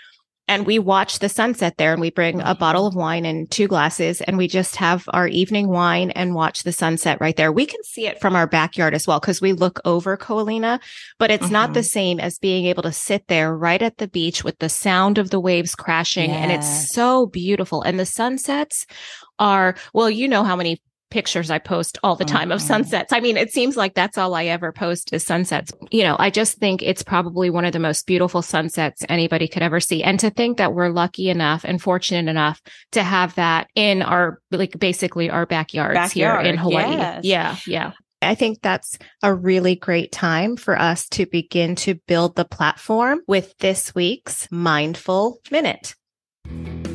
and 0.48 0.66
we 0.66 0.78
watch 0.78 1.20
the 1.20 1.30
sunset 1.30 1.78
there 1.78 1.92
and 1.92 2.02
we 2.02 2.12
bring 2.12 2.40
a 2.42 2.54
bottle 2.54 2.86
of 2.86 2.96
wine 2.96 3.26
and 3.26 3.50
two 3.50 3.68
glasses 3.68 4.22
and 4.22 4.38
we 4.38 4.48
just 4.48 4.76
have 4.76 5.04
our 5.10 5.28
evening 5.28 5.68
wine 5.70 6.12
and 6.12 6.36
watch 6.36 6.64
the 6.64 6.72
sunset 6.72 7.20
right 7.20 7.36
there. 7.36 7.52
We 7.52 7.66
can 7.66 7.84
see 7.84 8.06
it 8.06 8.22
from 8.22 8.36
our 8.36 8.46
backyard 8.46 8.94
as 8.94 9.08
well 9.08 9.20
because 9.20 9.42
we 9.42 9.54
look 9.54 9.80
over 9.86 10.18
Ko 10.18 10.46
Olina, 10.46 10.80
but 11.18 11.32
it's 11.32 11.46
mm-hmm. 11.46 11.54
not 11.54 11.74
the 11.74 11.80
mm-hmm. 11.80 11.86
same 11.86 12.20
as 12.20 12.38
being 12.38 12.66
able 12.66 12.84
to 12.84 12.92
sit 12.92 13.28
there 13.28 13.56
right 13.58 13.82
at 13.82 13.98
the 13.98 14.08
beach 14.08 14.44
with 14.44 14.60
the 14.60 14.70
sound 14.70 15.18
of 15.18 15.32
the 15.32 15.40
waves 15.40 15.74
crashing 15.74 16.30
yes. 16.30 16.40
and 16.40 16.52
it's 16.52 16.94
so 16.94 17.26
beautiful. 17.26 17.82
And 17.82 18.00
the 18.00 18.06
sunsets 18.06 18.86
are, 19.40 19.76
well, 19.94 20.10
you 20.10 20.28
know 20.28 20.44
how 20.44 20.56
many 20.56 20.80
pictures 21.16 21.50
I 21.50 21.60
post 21.60 21.98
all 22.04 22.18
the 22.18 22.26
time 22.26 22.52
of 22.52 22.58
uh-huh. 22.58 22.68
sunsets. 22.68 23.14
I 23.14 23.22
mean, 23.22 23.38
it 23.38 23.50
seems 23.50 23.78
like 23.78 23.94
that's 23.94 24.18
all 24.18 24.36
I 24.36 24.48
ever 24.48 24.74
post 24.74 25.14
is 25.14 25.24
sunsets. 25.24 25.72
You 25.90 26.04
know, 26.04 26.18
I 26.20 26.30
just 26.30 26.58
think 26.58 26.84
it's 26.84 27.04
probably 27.04 27.50
one 27.50 27.64
of 27.64 27.72
the 27.72 27.80
most 27.80 28.06
beautiful 28.06 28.42
sunsets 28.42 29.06
anybody 29.08 29.48
could 29.48 29.64
ever 29.64 29.80
see. 29.80 30.04
And 30.04 30.20
to 30.20 30.30
think 30.30 30.58
that 30.58 30.74
we're 30.74 30.90
lucky 30.90 31.30
enough 31.30 31.64
and 31.64 31.82
fortunate 31.82 32.30
enough 32.30 32.62
to 32.92 33.02
have 33.02 33.34
that 33.36 33.70
in 33.76 34.02
our, 34.02 34.42
like 34.52 34.78
basically 34.78 35.30
our 35.30 35.46
backyards 35.46 35.94
Backyard, 35.94 36.44
here 36.44 36.52
in 36.52 36.58
Hawaii. 36.58 36.98
Yes. 36.98 37.24
Yeah. 37.24 37.56
Yeah. 37.66 37.92
I 38.22 38.36
think 38.36 38.62
that's 38.62 38.98
a 39.24 39.34
really 39.34 39.78
great 39.78 40.12
time 40.12 40.58
for 40.58 40.78
us 40.78 41.08
to 41.12 41.26
begin 41.26 41.78
to 41.78 41.96
build 42.08 42.36
the 42.36 42.44
platform 42.44 43.22
with 43.26 43.58
this 43.60 43.96
week's 43.96 44.52
Mindful 44.52 45.40
Minute. 45.50 45.96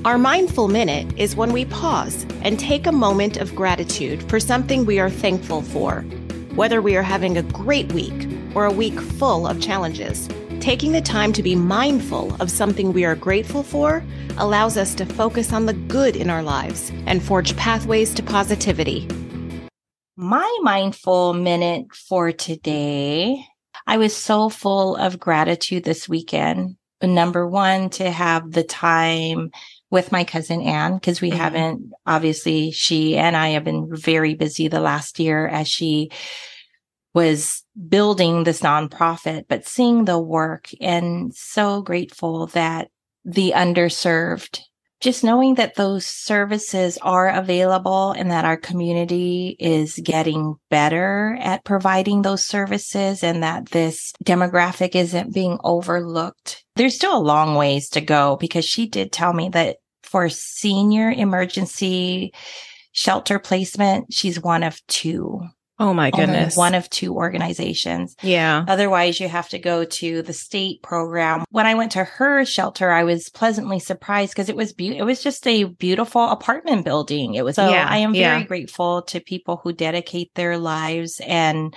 Our 0.02 0.16
mindful 0.16 0.69
minute 0.69 1.12
is 1.19 1.37
when 1.37 1.52
we 1.52 1.66
pause 1.66 2.25
and 2.40 2.59
take 2.59 2.87
a 2.87 2.92
moment 2.92 3.37
of 3.37 3.54
gratitude 3.54 4.26
for 4.30 4.40
something 4.40 4.87
we 4.87 4.99
are 4.99 5.11
thankful 5.11 5.61
for. 5.61 6.00
Whether 6.54 6.80
we 6.80 6.97
are 6.97 7.02
having 7.02 7.37
a 7.37 7.42
great 7.42 7.92
week 7.92 8.26
or 8.54 8.64
a 8.64 8.73
week 8.73 8.99
full 8.99 9.47
of 9.47 9.61
challenges, 9.61 10.26
taking 10.59 10.92
the 10.92 11.02
time 11.02 11.35
to 11.35 11.42
be 11.42 11.54
mindful 11.54 12.35
of 12.40 12.50
something 12.50 12.95
we 12.95 13.04
are 13.04 13.14
grateful 13.14 13.62
for 13.62 14.02
allows 14.38 14.78
us 14.78 14.95
to 14.95 15.04
focus 15.04 15.52
on 15.52 15.66
the 15.66 15.75
good 15.75 16.16
in 16.16 16.30
our 16.30 16.42
lives 16.42 16.90
and 17.04 17.23
forge 17.23 17.54
pathways 17.59 18.14
to 18.14 18.23
positivity. 18.23 19.07
My 20.16 20.59
mindful 20.62 21.35
minute 21.35 21.95
for 21.95 22.33
today, 22.33 23.45
I 23.87 23.99
was 23.99 24.16
so 24.16 24.49
full 24.49 24.97
of 24.97 25.21
gratitude 25.21 25.85
this 25.85 26.09
weekend. 26.09 26.76
Number 27.02 27.47
one, 27.47 27.88
to 27.90 28.11
have 28.11 28.50
the 28.52 28.62
time 28.62 29.50
with 29.90 30.12
my 30.12 30.25
cousin 30.25 30.62
Anne 30.62 30.94
because 30.94 31.20
we 31.20 31.30
mm-hmm. 31.30 31.38
haven't 31.38 31.92
obviously 32.06 32.70
she 32.70 33.16
and 33.16 33.37
I 33.37 33.50
have 33.50 33.64
been 33.64 33.88
very 33.90 34.35
busy 34.35 34.68
the 34.68 34.80
last 34.80 35.18
year 35.18 35.47
as 35.47 35.68
she 35.68 36.11
was 37.12 37.64
building 37.88 38.44
this 38.44 38.61
nonprofit, 38.61 39.47
but 39.49 39.66
seeing 39.66 40.04
the 40.04 40.18
work 40.18 40.68
and 40.80 41.35
so 41.35 41.82
grateful 41.82 42.47
that 42.49 42.88
the 43.25 43.52
underserved, 43.56 44.61
just 45.00 45.25
knowing 45.25 45.54
that 45.54 45.75
those 45.75 46.06
services 46.06 46.99
are 47.02 47.28
available 47.28 48.12
and 48.12 48.30
that 48.30 48.44
our 48.44 48.56
community 48.56 49.56
is 49.59 49.99
getting 50.04 50.54
better 50.68 51.37
at 51.40 51.64
providing 51.64 52.23
those 52.23 52.44
services 52.44 53.25
and 53.25 53.42
that 53.42 53.70
this 53.70 54.12
demographic 54.25 54.94
isn't 54.94 55.35
being 55.35 55.59
overlooked. 55.64 56.64
There's 56.80 56.94
still 56.94 57.14
a 57.14 57.20
long 57.20 57.56
ways 57.56 57.90
to 57.90 58.00
go 58.00 58.38
because 58.40 58.64
she 58.64 58.87
did 58.87 59.12
tell 59.12 59.34
me 59.34 59.50
that 59.50 59.76
for 60.02 60.30
senior 60.30 61.10
emergency 61.10 62.32
shelter 62.92 63.38
placement, 63.38 64.14
she's 64.14 64.40
one 64.40 64.62
of 64.62 64.80
two. 64.87 65.42
Oh 65.78 65.92
my 65.92 66.10
goodness. 66.10 66.56
one 66.56 66.75
of 66.75 66.88
two 66.88 67.14
organizations. 67.14 68.16
Yeah. 68.22 68.64
Otherwise, 68.66 69.20
you 69.20 69.28
have 69.28 69.50
to 69.50 69.58
go 69.58 69.84
to 69.84 70.22
the 70.22 70.32
state 70.32 70.82
program. 70.82 71.44
When 71.50 71.66
I 71.66 71.75
went 71.75 71.92
to 71.92 72.04
her 72.04 72.46
shelter, 72.46 72.90
I 72.90 73.04
was 73.04 73.28
pleasantly 73.28 73.78
surprised 73.78 74.32
because 74.32 74.49
it 74.49 74.56
was 74.56 74.72
be- 74.72 74.96
it 74.96 75.04
was 75.04 75.22
just 75.22 75.46
a 75.46 75.64
beautiful 75.64 76.30
apartment 76.30 76.87
building. 76.87 77.34
It 77.34 77.44
was 77.44 77.56
so 77.56 77.68
yeah, 77.68 77.87
I 77.87 77.99
am 77.99 78.14
very 78.14 78.40
yeah. 78.40 78.44
grateful 78.44 79.02
to 79.02 79.20
people 79.20 79.60
who 79.62 79.75
dedicate 79.75 80.30
their 80.34 80.56
lives 80.56 81.20
and 81.26 81.76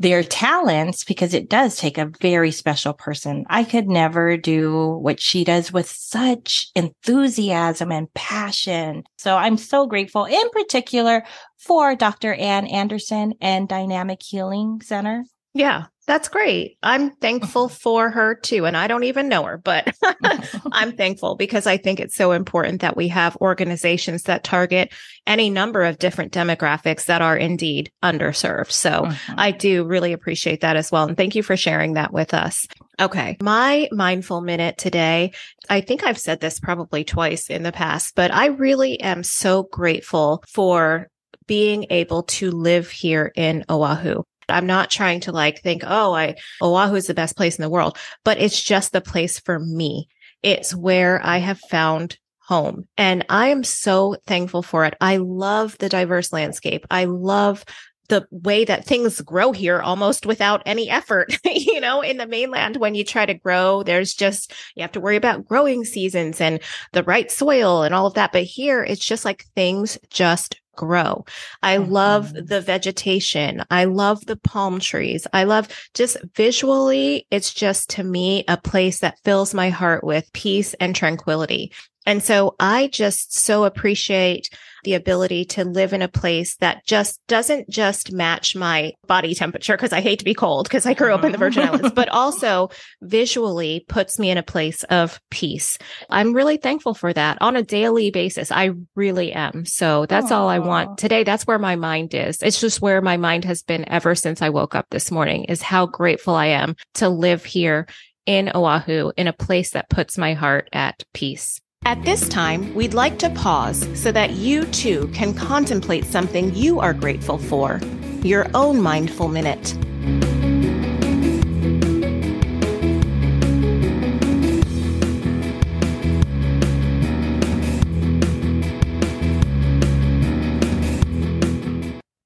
their 0.00 0.24
talents 0.24 1.04
because 1.04 1.34
it 1.34 1.50
does 1.50 1.76
take 1.76 1.98
a 1.98 2.10
very 2.20 2.50
special 2.50 2.94
person. 2.94 3.44
I 3.50 3.64
could 3.64 3.86
never 3.86 4.38
do 4.38 4.98
what 5.02 5.20
she 5.20 5.44
does 5.44 5.72
with 5.72 5.88
such 5.88 6.70
enthusiasm 6.74 7.92
and 7.92 8.12
passion. 8.14 9.04
So 9.18 9.36
I'm 9.36 9.58
so 9.58 9.86
grateful 9.86 10.24
in 10.24 10.48
particular 10.50 11.22
for 11.58 11.94
Dr. 11.94 12.32
Ann 12.32 12.66
Anderson 12.66 13.34
and 13.42 13.68
Dynamic 13.68 14.22
Healing 14.22 14.80
Center. 14.82 15.24
Yeah. 15.52 15.84
That's 16.10 16.28
great. 16.28 16.76
I'm 16.82 17.12
thankful 17.12 17.68
for 17.84 18.10
her 18.10 18.34
too. 18.34 18.66
And 18.66 18.76
I 18.76 18.88
don't 18.88 19.04
even 19.04 19.28
know 19.28 19.44
her, 19.44 19.56
but 19.56 19.94
I'm 20.72 20.96
thankful 20.96 21.36
because 21.36 21.68
I 21.68 21.76
think 21.76 22.00
it's 22.00 22.16
so 22.16 22.32
important 22.32 22.80
that 22.80 22.96
we 22.96 23.06
have 23.06 23.36
organizations 23.36 24.24
that 24.24 24.42
target 24.42 24.92
any 25.24 25.50
number 25.50 25.84
of 25.84 26.00
different 26.00 26.32
demographics 26.32 27.04
that 27.04 27.22
are 27.22 27.36
indeed 27.36 27.92
underserved. 28.02 28.72
So 28.72 28.90
mm-hmm. 28.90 29.34
I 29.38 29.52
do 29.52 29.84
really 29.84 30.12
appreciate 30.12 30.62
that 30.62 30.74
as 30.74 30.90
well. 30.90 31.06
And 31.06 31.16
thank 31.16 31.36
you 31.36 31.44
for 31.44 31.56
sharing 31.56 31.92
that 31.92 32.12
with 32.12 32.34
us. 32.34 32.66
Okay. 33.00 33.36
My 33.40 33.88
mindful 33.92 34.40
minute 34.40 34.78
today, 34.78 35.30
I 35.68 35.80
think 35.80 36.02
I've 36.02 36.18
said 36.18 36.40
this 36.40 36.58
probably 36.58 37.04
twice 37.04 37.48
in 37.48 37.62
the 37.62 37.70
past, 37.70 38.16
but 38.16 38.34
I 38.34 38.46
really 38.46 38.98
am 38.98 39.22
so 39.22 39.62
grateful 39.62 40.42
for 40.48 41.08
being 41.46 41.86
able 41.90 42.24
to 42.24 42.50
live 42.50 42.90
here 42.90 43.30
in 43.36 43.64
Oahu. 43.68 44.24
I'm 44.50 44.66
not 44.66 44.90
trying 44.90 45.20
to 45.20 45.32
like 45.32 45.62
think, 45.62 45.82
oh, 45.86 46.14
I, 46.14 46.36
Oahu 46.62 46.94
is 46.94 47.06
the 47.06 47.14
best 47.14 47.36
place 47.36 47.56
in 47.56 47.62
the 47.62 47.70
world, 47.70 47.98
but 48.24 48.38
it's 48.38 48.60
just 48.60 48.92
the 48.92 49.00
place 49.00 49.38
for 49.38 49.58
me. 49.58 50.08
It's 50.42 50.74
where 50.74 51.24
I 51.24 51.38
have 51.38 51.60
found 51.70 52.16
home. 52.38 52.88
And 52.96 53.24
I 53.28 53.48
am 53.48 53.62
so 53.62 54.16
thankful 54.26 54.62
for 54.62 54.84
it. 54.84 54.94
I 55.00 55.18
love 55.18 55.78
the 55.78 55.88
diverse 55.88 56.32
landscape. 56.32 56.84
I 56.90 57.04
love 57.04 57.64
the 58.10 58.26
way 58.30 58.64
that 58.64 58.84
things 58.84 59.20
grow 59.20 59.52
here 59.52 59.80
almost 59.80 60.26
without 60.26 60.62
any 60.66 60.90
effort. 60.90 61.38
you 61.44 61.80
know, 61.80 62.02
in 62.02 62.18
the 62.18 62.26
mainland, 62.26 62.76
when 62.76 62.94
you 62.94 63.04
try 63.04 63.24
to 63.24 63.34
grow, 63.34 63.82
there's 63.82 64.12
just, 64.12 64.52
you 64.74 64.82
have 64.82 64.92
to 64.92 65.00
worry 65.00 65.16
about 65.16 65.46
growing 65.46 65.84
seasons 65.84 66.40
and 66.40 66.60
the 66.92 67.04
right 67.04 67.30
soil 67.30 67.82
and 67.82 67.94
all 67.94 68.06
of 68.06 68.14
that. 68.14 68.32
But 68.32 68.42
here, 68.42 68.82
it's 68.82 69.04
just 69.04 69.24
like 69.24 69.46
things 69.54 69.96
just 70.10 70.59
grow. 70.76 71.24
I 71.62 71.76
mm-hmm. 71.76 71.92
love 71.92 72.32
the 72.32 72.60
vegetation. 72.60 73.64
I 73.70 73.84
love 73.84 74.24
the 74.26 74.36
palm 74.36 74.80
trees. 74.80 75.26
I 75.32 75.44
love 75.44 75.68
just 75.94 76.16
visually, 76.34 77.26
it's 77.30 77.52
just 77.52 77.90
to 77.90 78.04
me 78.04 78.44
a 78.48 78.56
place 78.56 79.00
that 79.00 79.18
fills 79.24 79.54
my 79.54 79.70
heart 79.70 80.04
with 80.04 80.32
peace 80.32 80.74
and 80.74 80.94
tranquility. 80.94 81.72
And 82.06 82.22
so 82.22 82.54
I 82.58 82.88
just 82.88 83.36
so 83.36 83.64
appreciate 83.64 84.48
the 84.84 84.94
ability 84.94 85.44
to 85.44 85.64
live 85.64 85.92
in 85.92 86.02
a 86.02 86.08
place 86.08 86.56
that 86.56 86.84
just 86.86 87.20
doesn't 87.26 87.68
just 87.68 88.12
match 88.12 88.56
my 88.56 88.92
body 89.06 89.34
temperature 89.34 89.76
because 89.76 89.92
I 89.92 90.00
hate 90.00 90.20
to 90.20 90.24
be 90.24 90.34
cold 90.34 90.64
because 90.64 90.86
I 90.86 90.94
grew 90.94 91.12
up 91.12 91.24
in 91.24 91.32
the 91.32 91.38
Virgin 91.38 91.62
uh-huh. 91.62 91.72
Islands, 91.74 91.92
but 91.94 92.08
also 92.12 92.70
visually 93.02 93.84
puts 93.88 94.18
me 94.18 94.30
in 94.30 94.38
a 94.38 94.42
place 94.42 94.82
of 94.84 95.20
peace. 95.30 95.78
I'm 96.08 96.32
really 96.32 96.56
thankful 96.56 96.94
for 96.94 97.12
that 97.12 97.38
on 97.42 97.56
a 97.56 97.62
daily 97.62 98.10
basis. 98.10 98.50
I 98.50 98.70
really 98.94 99.32
am. 99.32 99.66
So 99.66 100.06
that's 100.06 100.30
Aww. 100.30 100.36
all 100.36 100.48
I 100.48 100.58
want 100.58 100.98
today. 100.98 101.24
That's 101.24 101.46
where 101.46 101.58
my 101.58 101.76
mind 101.76 102.14
is. 102.14 102.42
It's 102.42 102.60
just 102.60 102.80
where 102.80 103.02
my 103.02 103.18
mind 103.18 103.44
has 103.44 103.62
been 103.62 103.88
ever 103.88 104.14
since 104.14 104.40
I 104.40 104.48
woke 104.48 104.74
up 104.74 104.86
this 104.90 105.10
morning 105.10 105.44
is 105.44 105.62
how 105.62 105.86
grateful 105.86 106.34
I 106.34 106.46
am 106.46 106.76
to 106.94 107.08
live 107.08 107.44
here 107.44 107.86
in 108.26 108.50
Oahu 108.54 109.12
in 109.16 109.26
a 109.26 109.32
place 109.32 109.70
that 109.70 109.90
puts 109.90 110.16
my 110.16 110.34
heart 110.34 110.68
at 110.72 111.04
peace. 111.12 111.60
At 111.86 112.04
this 112.04 112.28
time, 112.28 112.74
we'd 112.74 112.92
like 112.92 113.18
to 113.20 113.30
pause 113.30 113.88
so 113.98 114.12
that 114.12 114.32
you 114.32 114.66
too 114.66 115.08
can 115.14 115.32
contemplate 115.32 116.04
something 116.04 116.54
you 116.54 116.78
are 116.78 116.92
grateful 116.92 117.38
for, 117.38 117.80
your 118.22 118.46
own 118.52 118.82
mindful 118.82 119.28
minute. 119.28 119.74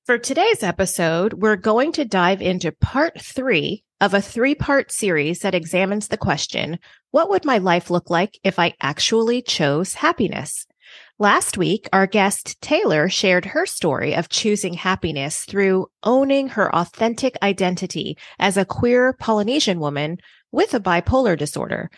For 0.05 0.19
today's 0.19 0.65
episode, 0.65 1.35
we're 1.35 1.57
going 1.57 1.93
to 1.93 2.05
dive 2.05 2.43
into 2.43 2.73
part 2.73 3.21
three 3.21 3.84
of 4.01 4.15
a 4.15 4.21
three 4.21 4.55
part 4.55 4.93
series 4.93 5.41
that 5.41 5.55
examines 5.55 6.09
the 6.09 6.17
question, 6.17 6.79
what 7.11 7.31
would 7.31 7.45
my 7.45 7.59
life 7.59 7.91
look 7.91 8.11
like 8.11 8.39
if 8.43 8.59
I 8.59 8.75
actually 8.81 9.43
chose 9.43 9.95
happiness? 9.95 10.67
Last 11.19 11.57
week, 11.57 11.89
our 11.93 12.07
guest 12.07 12.61
Taylor 12.61 13.09
shared 13.09 13.45
her 13.45 13.67
story 13.67 14.15
of 14.15 14.29
choosing 14.29 14.75
happiness 14.75 15.45
through 15.45 15.87
owning 16.03 16.49
her 16.49 16.75
authentic 16.75 17.37
identity 17.43 18.19
as 18.39 18.57
a 18.57 18.65
queer 18.65 19.13
Polynesian 19.13 19.79
woman 19.79 20.19
with 20.51 20.75
a 20.75 20.81
bipolar 20.81 21.39
disorder. 21.39 21.91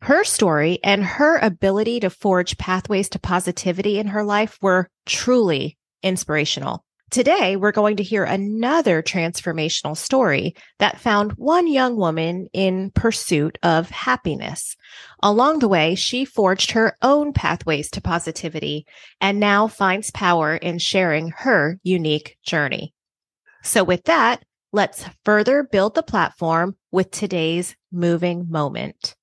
Her 0.00 0.24
story 0.24 0.78
and 0.82 1.04
her 1.04 1.38
ability 1.38 2.00
to 2.00 2.10
forge 2.10 2.58
pathways 2.58 3.08
to 3.10 3.18
positivity 3.18 3.98
in 3.98 4.08
her 4.08 4.24
life 4.24 4.58
were 4.60 4.88
truly 5.06 5.78
inspirational. 6.02 6.83
Today, 7.10 7.54
we're 7.54 7.70
going 7.70 7.96
to 7.98 8.02
hear 8.02 8.24
another 8.24 9.02
transformational 9.02 9.96
story 9.96 10.56
that 10.78 11.00
found 11.00 11.32
one 11.32 11.66
young 11.68 11.96
woman 11.96 12.48
in 12.52 12.90
pursuit 12.90 13.56
of 13.62 13.88
happiness. 13.90 14.76
Along 15.22 15.60
the 15.60 15.68
way, 15.68 15.94
she 15.94 16.24
forged 16.24 16.72
her 16.72 16.96
own 17.02 17.32
pathways 17.32 17.90
to 17.92 18.00
positivity 18.00 18.86
and 19.20 19.38
now 19.38 19.68
finds 19.68 20.10
power 20.10 20.56
in 20.56 20.78
sharing 20.78 21.30
her 21.38 21.78
unique 21.84 22.36
journey. 22.44 22.94
So 23.62 23.84
with 23.84 24.04
that, 24.04 24.44
let's 24.72 25.04
further 25.24 25.62
build 25.62 25.94
the 25.94 26.02
platform 26.02 26.76
with 26.90 27.10
today's 27.10 27.76
moving 27.92 28.50
moment. 28.50 29.14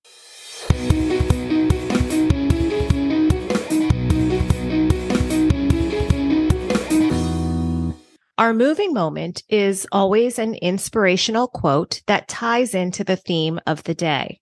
Our 8.42 8.56
moving 8.56 8.92
moment 8.92 9.44
is 9.50 9.86
always 9.92 10.40
an 10.40 10.56
inspirational 10.56 11.48
quote 11.48 12.02
that 12.08 12.28
ties 12.28 12.74
into 12.74 13.04
the 13.04 13.16
theme 13.16 13.60
of 13.68 13.84
the 13.84 13.94
day. 13.94 14.40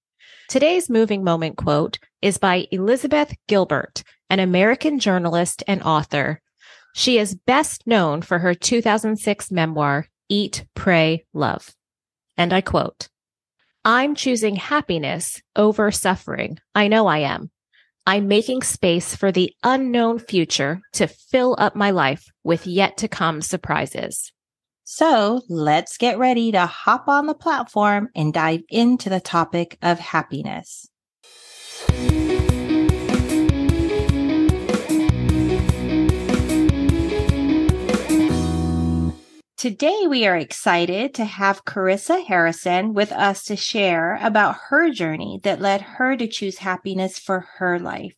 Today's 0.48 0.90
moving 0.90 1.22
moment 1.22 1.58
quote 1.58 2.00
is 2.22 2.38
by 2.38 2.66
Elizabeth 2.72 3.36
Gilbert, 3.50 4.04
an 4.30 4.40
American 4.40 5.00
journalist 5.00 5.64
and 5.68 5.84
author. 5.84 6.42
She 6.96 7.18
is 7.18 7.36
best 7.36 7.86
known 7.86 8.22
for 8.22 8.40
her 8.40 8.54
2006 8.54 9.52
memoir, 9.52 10.08
Eat, 10.30 10.66
Pray, 10.76 11.26
Love. 11.34 11.76
And 12.38 12.54
I 12.54 12.62
quote, 12.62 13.10
I'm 13.84 14.16
choosing 14.16 14.56
happiness 14.56 15.42
over 15.58 15.92
suffering. 15.92 16.58
I 16.74 16.88
know 16.88 17.08
I 17.08 17.18
am. 17.18 17.52
I'm 18.10 18.28
making 18.28 18.64
space 18.64 19.16
for 19.16 19.32
the 19.32 19.54
unknown 19.62 20.18
future 20.18 20.82
to 20.94 21.06
fill 21.06 21.56
up 21.60 21.76
my 21.76 21.92
life 21.92 22.26
with 22.44 22.66
yet 22.66 22.98
to 22.98 23.08
come 23.08 23.40
surprises. 23.40 24.34
So 24.84 25.44
let's 25.48 25.96
get 25.98 26.18
ready 26.18 26.52
to 26.54 26.66
hop 26.66 27.08
on 27.08 27.28
the 27.28 27.36
platform 27.36 28.10
and 28.16 28.34
dive 28.34 28.62
into 28.68 29.12
the 29.12 29.20
topic 29.20 29.78
of 29.84 30.00
happiness. 30.00 30.90
Today, 39.60 40.08
we 40.08 40.26
are 40.26 40.38
excited 40.38 41.14
to 41.16 41.26
have 41.26 41.66
Carissa 41.66 42.26
Harrison 42.26 42.94
with 42.94 43.12
us 43.12 43.44
to 43.44 43.58
share 43.58 44.18
about 44.22 44.56
her 44.70 44.90
journey 44.90 45.42
that 45.44 45.60
led 45.60 45.82
her 45.82 46.16
to 46.16 46.30
choose 46.30 46.60
happiness 46.60 47.20
for 47.20 47.42
her 47.58 47.78
life. 47.78 48.14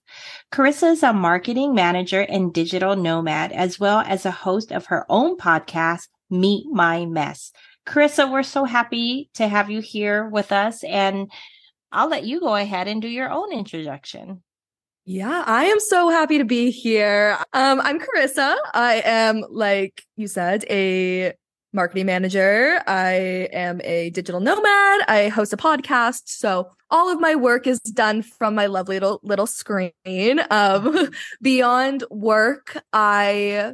Carissa 0.51 0.91
is 0.91 1.01
a 1.01 1.13
marketing 1.13 1.73
manager 1.73 2.21
and 2.21 2.53
digital 2.53 2.95
nomad, 2.95 3.51
as 3.53 3.79
well 3.79 4.03
as 4.05 4.23
a 4.23 4.29
host 4.29 4.71
of 4.71 4.85
her 4.85 5.03
own 5.09 5.35
podcast, 5.35 6.09
Meet 6.29 6.67
My 6.69 7.07
Mess. 7.07 7.51
Carissa, 7.87 8.31
we're 8.31 8.43
so 8.43 8.65
happy 8.65 9.31
to 9.33 9.47
have 9.47 9.71
you 9.71 9.79
here 9.79 10.29
with 10.29 10.51
us, 10.51 10.83
and 10.83 11.31
I'll 11.91 12.07
let 12.07 12.23
you 12.23 12.39
go 12.39 12.53
ahead 12.53 12.87
and 12.87 13.01
do 13.01 13.07
your 13.07 13.31
own 13.31 13.51
introduction. 13.51 14.43
Yeah, 15.13 15.43
I 15.45 15.65
am 15.65 15.81
so 15.81 16.07
happy 16.09 16.37
to 16.37 16.45
be 16.45 16.71
here. 16.71 17.37
Um, 17.51 17.81
I'm 17.81 17.99
Carissa. 17.99 18.55
I 18.73 19.01
am, 19.03 19.43
like 19.49 20.05
you 20.15 20.25
said, 20.25 20.63
a 20.69 21.33
marketing 21.73 22.05
manager. 22.05 22.79
I 22.87 23.49
am 23.51 23.81
a 23.83 24.11
digital 24.11 24.39
nomad. 24.39 25.01
I 25.09 25.27
host 25.27 25.51
a 25.51 25.57
podcast. 25.57 26.21
So 26.27 26.69
all 26.89 27.11
of 27.11 27.19
my 27.19 27.35
work 27.35 27.67
is 27.67 27.81
done 27.81 28.21
from 28.21 28.55
my 28.55 28.67
lovely 28.67 29.01
little, 29.01 29.19
little 29.21 29.47
screen. 29.47 29.91
Um, 30.49 31.09
beyond 31.41 32.05
work, 32.09 32.81
I 32.93 33.73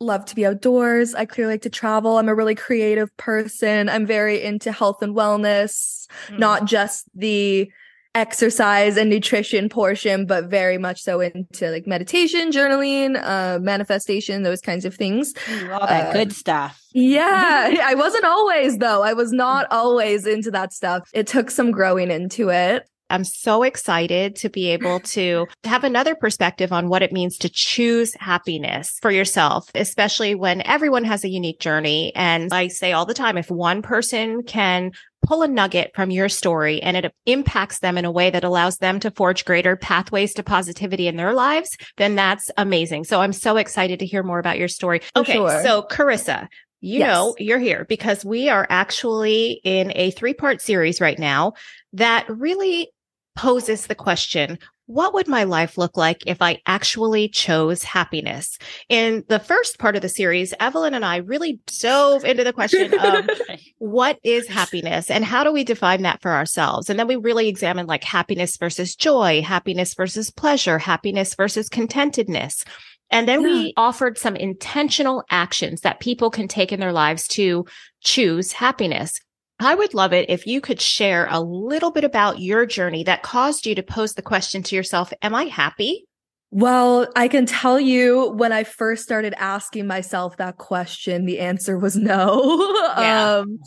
love 0.00 0.24
to 0.24 0.34
be 0.34 0.44
outdoors. 0.44 1.14
I 1.14 1.24
clearly 1.24 1.52
like 1.52 1.62
to 1.62 1.70
travel. 1.70 2.18
I'm 2.18 2.28
a 2.28 2.34
really 2.34 2.56
creative 2.56 3.16
person. 3.16 3.88
I'm 3.88 4.06
very 4.06 4.42
into 4.42 4.72
health 4.72 5.02
and 5.02 5.14
wellness, 5.14 6.08
mm. 6.26 6.40
not 6.40 6.64
just 6.64 7.08
the 7.14 7.70
exercise 8.14 8.96
and 8.96 9.10
nutrition 9.10 9.68
portion, 9.68 10.26
but 10.26 10.44
very 10.46 10.78
much 10.78 11.02
so 11.02 11.20
into 11.20 11.70
like 11.70 11.86
meditation, 11.86 12.50
journaling, 12.50 13.20
uh, 13.22 13.58
manifestation, 13.58 14.42
those 14.42 14.60
kinds 14.60 14.84
of 14.84 14.94
things. 14.94 15.34
All 15.72 15.86
that 15.86 16.10
uh, 16.10 16.12
good 16.12 16.32
stuff. 16.32 16.80
Yeah. 16.92 17.74
I 17.82 17.94
wasn't 17.94 18.24
always 18.24 18.78
though. 18.78 19.02
I 19.02 19.12
was 19.14 19.32
not 19.32 19.66
always 19.70 20.26
into 20.26 20.50
that 20.52 20.72
stuff. 20.72 21.08
It 21.12 21.26
took 21.26 21.50
some 21.50 21.70
growing 21.70 22.10
into 22.10 22.50
it. 22.50 22.88
I'm 23.10 23.24
so 23.24 23.62
excited 23.62 24.34
to 24.36 24.48
be 24.48 24.70
able 24.70 24.98
to 25.00 25.46
have 25.64 25.84
another 25.84 26.14
perspective 26.14 26.72
on 26.72 26.88
what 26.88 27.02
it 27.02 27.12
means 27.12 27.36
to 27.38 27.48
choose 27.48 28.14
happiness 28.14 28.98
for 29.02 29.10
yourself, 29.10 29.70
especially 29.74 30.34
when 30.34 30.62
everyone 30.62 31.04
has 31.04 31.22
a 31.22 31.28
unique 31.28 31.60
journey. 31.60 32.12
And 32.16 32.52
I 32.52 32.68
say 32.68 32.92
all 32.92 33.04
the 33.04 33.14
time, 33.14 33.36
if 33.36 33.50
one 33.50 33.82
person 33.82 34.42
can 34.42 34.92
pull 35.26 35.42
a 35.42 35.48
nugget 35.48 35.92
from 35.94 36.10
your 36.10 36.28
story 36.28 36.82
and 36.82 36.96
it 36.96 37.14
impacts 37.26 37.80
them 37.80 37.98
in 37.98 38.04
a 38.04 38.10
way 38.10 38.30
that 38.30 38.44
allows 38.44 38.78
them 38.78 39.00
to 39.00 39.10
forge 39.10 39.44
greater 39.44 39.76
pathways 39.76 40.34
to 40.34 40.42
positivity 40.42 41.08
in 41.08 41.16
their 41.16 41.34
lives, 41.34 41.76
then 41.96 42.14
that's 42.14 42.50
amazing. 42.56 43.04
So 43.04 43.20
I'm 43.20 43.32
so 43.32 43.56
excited 43.56 43.98
to 44.00 44.06
hear 44.06 44.22
more 44.22 44.38
about 44.38 44.58
your 44.58 44.68
story. 44.68 45.00
Okay. 45.16 45.34
Sure. 45.34 45.62
So 45.62 45.82
Carissa, 45.82 46.48
you 46.80 46.98
yes. 47.00 47.08
know, 47.08 47.34
you're 47.38 47.58
here 47.58 47.86
because 47.88 48.24
we 48.24 48.48
are 48.48 48.66
actually 48.68 49.60
in 49.64 49.92
a 49.94 50.10
three 50.10 50.34
part 50.34 50.60
series 50.60 51.00
right 51.00 51.18
now 51.18 51.54
that 51.94 52.28
really 52.28 52.90
poses 53.36 53.86
the 53.86 53.94
question, 53.94 54.58
what 54.86 55.14
would 55.14 55.28
my 55.28 55.44
life 55.44 55.78
look 55.78 55.96
like 55.96 56.22
if 56.26 56.42
I 56.42 56.60
actually 56.66 57.28
chose 57.28 57.82
happiness? 57.82 58.58
In 58.88 59.24
the 59.28 59.38
first 59.38 59.78
part 59.78 59.96
of 59.96 60.02
the 60.02 60.08
series, 60.08 60.52
Evelyn 60.60 60.94
and 60.94 61.04
I 61.04 61.16
really 61.16 61.60
dove 61.80 62.24
into 62.24 62.44
the 62.44 62.52
question 62.52 62.92
of 62.92 63.30
what 63.78 64.18
is 64.22 64.46
happiness 64.46 65.10
and 65.10 65.24
how 65.24 65.42
do 65.42 65.52
we 65.52 65.64
define 65.64 66.02
that 66.02 66.20
for 66.20 66.32
ourselves? 66.32 66.90
And 66.90 66.98
then 66.98 67.06
we 67.06 67.16
really 67.16 67.48
examined 67.48 67.88
like 67.88 68.04
happiness 68.04 68.56
versus 68.56 68.94
joy, 68.94 69.42
happiness 69.42 69.94
versus 69.94 70.30
pleasure, 70.30 70.78
happiness 70.78 71.34
versus 71.34 71.68
contentedness. 71.68 72.64
And 73.10 73.28
then 73.28 73.42
yeah. 73.42 73.48
we 73.48 73.74
offered 73.76 74.18
some 74.18 74.36
intentional 74.36 75.24
actions 75.30 75.82
that 75.82 76.00
people 76.00 76.30
can 76.30 76.48
take 76.48 76.72
in 76.72 76.80
their 76.80 76.92
lives 76.92 77.28
to 77.28 77.64
choose 78.02 78.52
happiness. 78.52 79.20
I 79.60 79.74
would 79.74 79.94
love 79.94 80.12
it 80.12 80.28
if 80.28 80.46
you 80.46 80.60
could 80.60 80.80
share 80.80 81.28
a 81.30 81.40
little 81.40 81.90
bit 81.90 82.04
about 82.04 82.40
your 82.40 82.66
journey 82.66 83.04
that 83.04 83.22
caused 83.22 83.66
you 83.66 83.74
to 83.74 83.82
pose 83.82 84.14
the 84.14 84.22
question 84.22 84.62
to 84.64 84.76
yourself, 84.76 85.12
Am 85.22 85.34
I 85.34 85.44
happy? 85.44 86.06
Well, 86.50 87.08
I 87.16 87.26
can 87.26 87.46
tell 87.46 87.80
you 87.80 88.30
when 88.36 88.52
I 88.52 88.62
first 88.62 89.02
started 89.02 89.34
asking 89.38 89.88
myself 89.88 90.36
that 90.36 90.56
question, 90.56 91.26
the 91.26 91.40
answer 91.40 91.78
was 91.78 91.96
no. 91.96 92.70
Yeah. 92.96 93.38
um, 93.38 93.58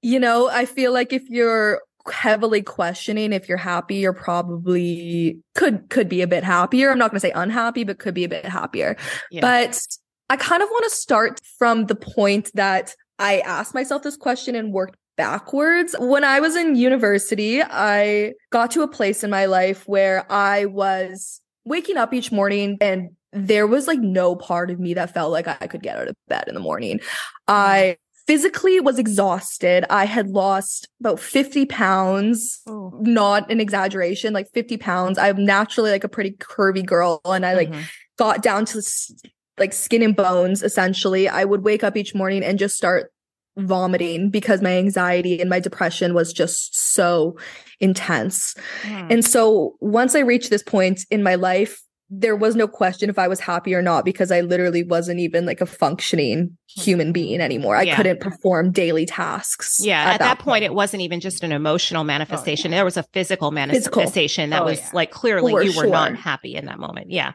you 0.00 0.18
know, 0.18 0.48
I 0.48 0.64
feel 0.64 0.92
like 0.92 1.12
if 1.12 1.22
you're 1.28 1.80
heavily 2.10 2.62
questioning 2.62 3.32
if 3.32 3.48
you're 3.48 3.58
happy, 3.58 3.96
you're 3.96 4.12
probably 4.12 5.38
could 5.54 5.88
could 5.88 6.08
be 6.08 6.22
a 6.22 6.26
bit 6.26 6.42
happier. 6.42 6.90
I'm 6.90 6.98
not 6.98 7.10
going 7.10 7.20
to 7.20 7.26
say 7.26 7.32
unhappy, 7.32 7.84
but 7.84 8.00
could 8.00 8.14
be 8.14 8.24
a 8.24 8.28
bit 8.28 8.44
happier. 8.44 8.96
Yeah. 9.30 9.42
But 9.42 9.80
I 10.28 10.36
kind 10.36 10.62
of 10.62 10.68
want 10.68 10.84
to 10.84 10.90
start 10.90 11.40
from 11.58 11.86
the 11.86 11.94
point 11.94 12.50
that 12.54 12.94
I 13.18 13.40
asked 13.40 13.74
myself 13.74 14.02
this 14.02 14.16
question 14.16 14.56
and 14.56 14.72
worked 14.72 14.96
backwards. 15.16 15.94
When 15.98 16.24
I 16.24 16.40
was 16.40 16.56
in 16.56 16.76
university, 16.76 17.62
I 17.62 18.34
got 18.50 18.70
to 18.72 18.82
a 18.82 18.88
place 18.88 19.22
in 19.24 19.30
my 19.30 19.46
life 19.46 19.86
where 19.86 20.30
I 20.30 20.66
was 20.66 21.40
waking 21.64 21.96
up 21.96 22.12
each 22.12 22.32
morning 22.32 22.78
and 22.80 23.10
there 23.32 23.66
was 23.66 23.86
like 23.86 24.00
no 24.00 24.36
part 24.36 24.70
of 24.70 24.78
me 24.78 24.94
that 24.94 25.14
felt 25.14 25.32
like 25.32 25.48
I 25.48 25.66
could 25.66 25.82
get 25.82 25.96
out 25.96 26.08
of 26.08 26.16
bed 26.28 26.44
in 26.48 26.54
the 26.54 26.60
morning. 26.60 27.00
I 27.48 27.96
physically 28.26 28.80
was 28.80 28.98
exhausted. 28.98 29.84
I 29.90 30.04
had 30.04 30.28
lost 30.28 30.88
about 31.00 31.18
50 31.18 31.66
pounds, 31.66 32.60
oh. 32.66 32.92
not 33.00 33.50
an 33.50 33.60
exaggeration, 33.60 34.32
like 34.32 34.48
50 34.52 34.76
pounds. 34.76 35.18
I'm 35.18 35.44
naturally 35.44 35.90
like 35.90 36.04
a 36.04 36.08
pretty 36.08 36.32
curvy 36.32 36.84
girl 36.84 37.20
and 37.24 37.44
I 37.44 37.54
like 37.54 37.70
mm-hmm. 37.70 37.82
got 38.18 38.42
down 38.42 38.64
to 38.66 38.82
like 39.58 39.72
skin 39.72 40.02
and 40.02 40.14
bones 40.14 40.62
essentially. 40.62 41.28
I 41.28 41.44
would 41.44 41.64
wake 41.64 41.84
up 41.84 41.96
each 41.96 42.14
morning 42.14 42.42
and 42.42 42.58
just 42.58 42.76
start 42.76 43.12
vomiting 43.56 44.30
because 44.30 44.62
my 44.62 44.76
anxiety 44.76 45.40
and 45.40 45.50
my 45.50 45.60
depression 45.60 46.14
was 46.14 46.32
just 46.32 46.74
so 46.74 47.36
intense. 47.80 48.54
Mm. 48.82 49.12
And 49.12 49.24
so 49.24 49.76
once 49.80 50.14
I 50.14 50.20
reached 50.20 50.50
this 50.50 50.62
point 50.62 51.04
in 51.10 51.22
my 51.22 51.34
life, 51.34 51.82
there 52.14 52.36
was 52.36 52.54
no 52.54 52.68
question 52.68 53.08
if 53.08 53.18
I 53.18 53.26
was 53.26 53.40
happy 53.40 53.74
or 53.74 53.80
not 53.80 54.04
because 54.04 54.30
I 54.30 54.42
literally 54.42 54.82
wasn't 54.82 55.18
even 55.18 55.46
like 55.46 55.62
a 55.62 55.66
functioning 55.66 56.58
human 56.68 57.10
being 57.10 57.40
anymore. 57.40 57.74
I 57.74 57.82
yeah. 57.82 57.96
couldn't 57.96 58.20
perform 58.20 58.70
daily 58.70 59.06
tasks. 59.06 59.80
Yeah. 59.80 60.02
At, 60.02 60.06
at 60.06 60.10
that, 60.12 60.18
that 60.18 60.38
point, 60.38 60.44
point, 60.44 60.64
it 60.64 60.74
wasn't 60.74 61.02
even 61.02 61.20
just 61.20 61.42
an 61.42 61.52
emotional 61.52 62.04
manifestation. 62.04 62.70
Oh, 62.70 62.72
yeah. 62.72 62.78
There 62.78 62.84
was 62.84 62.98
a 62.98 63.04
physical 63.14 63.50
manifestation 63.50 64.50
physical. 64.50 64.50
that 64.50 64.62
oh, 64.62 64.66
was 64.66 64.78
yeah. 64.78 64.90
like 64.92 65.10
clearly 65.10 65.52
For 65.52 65.62
you 65.62 65.70
were 65.70 65.84
sure. 65.84 65.90
not 65.90 66.14
happy 66.16 66.54
in 66.54 66.66
that 66.66 66.78
moment. 66.78 67.10
Yeah. 67.10 67.32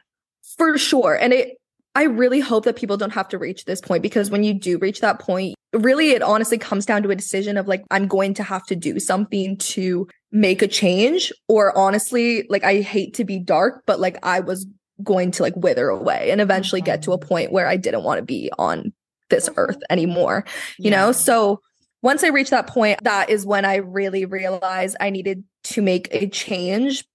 For 0.58 0.78
sure. 0.78 1.16
And 1.16 1.34
it, 1.34 1.58
I 1.96 2.04
really 2.04 2.40
hope 2.40 2.66
that 2.66 2.76
people 2.76 2.98
don't 2.98 3.14
have 3.14 3.30
to 3.30 3.40
reach 3.40 3.66
this 3.66 3.82
point 3.82 4.04
because 4.04 4.30
when 4.30 4.44
you 4.44 4.54
do 4.54 4.78
reach 4.78 5.02
that 5.02 5.18
point, 5.18 5.56
really 5.74 6.12
it 6.12 6.22
honestly 6.22 6.58
comes 6.58 6.86
down 6.86 7.04
to 7.04 7.10
a 7.10 7.16
decision 7.16 7.58
of 7.58 7.68
like, 7.68 7.84
I'm 7.92 8.08
going 8.08 8.34
to 8.36 8.44
have 8.44 8.66
to 8.68 8.76
do 8.76 9.00
something 9.00 9.58
to 9.58 10.08
make 10.32 10.62
a 10.62 10.68
change. 10.68 11.32
Or 11.48 11.78
honestly, 11.78 12.46
like, 12.50 12.64
I 12.64 12.82
hate 12.82 13.16
to 13.16 13.26
be 13.26 13.40
dark, 13.40 13.84
but 13.86 14.00
like, 14.00 14.18
I 14.24 14.40
was 14.40 14.66
going 15.04 15.32
to 15.32 15.44
like 15.44 15.56
wither 15.56 15.90
away 15.90 16.32
and 16.32 16.42
eventually 16.42 16.82
get 16.82 17.04
to 17.04 17.12
a 17.12 17.18
mm-hmm. 17.18 17.28
point 17.28 17.52
where 17.52 17.68
I 17.68 17.78
didn't 17.78 18.04
want 18.04 18.20
to 18.20 18.26
be 18.26 18.52
on 18.58 18.94
this 19.30 19.50
earth 19.58 19.78
anymore, 19.90 20.46
you 20.78 20.90
yeah. 20.90 20.98
know? 20.98 21.12
So 21.12 21.62
once 22.02 22.24
I 22.24 22.30
reached 22.30 22.52
that 22.52 22.68
point, 22.68 23.04
that 23.04 23.30
is 23.30 23.46
when 23.46 23.66
I 23.66 23.78
really 23.78 24.26
realized 24.26 24.96
I 25.00 25.10
needed 25.10 25.44
to 25.66 25.82
make 25.82 26.08
a 26.12 26.28
change. 26.28 27.06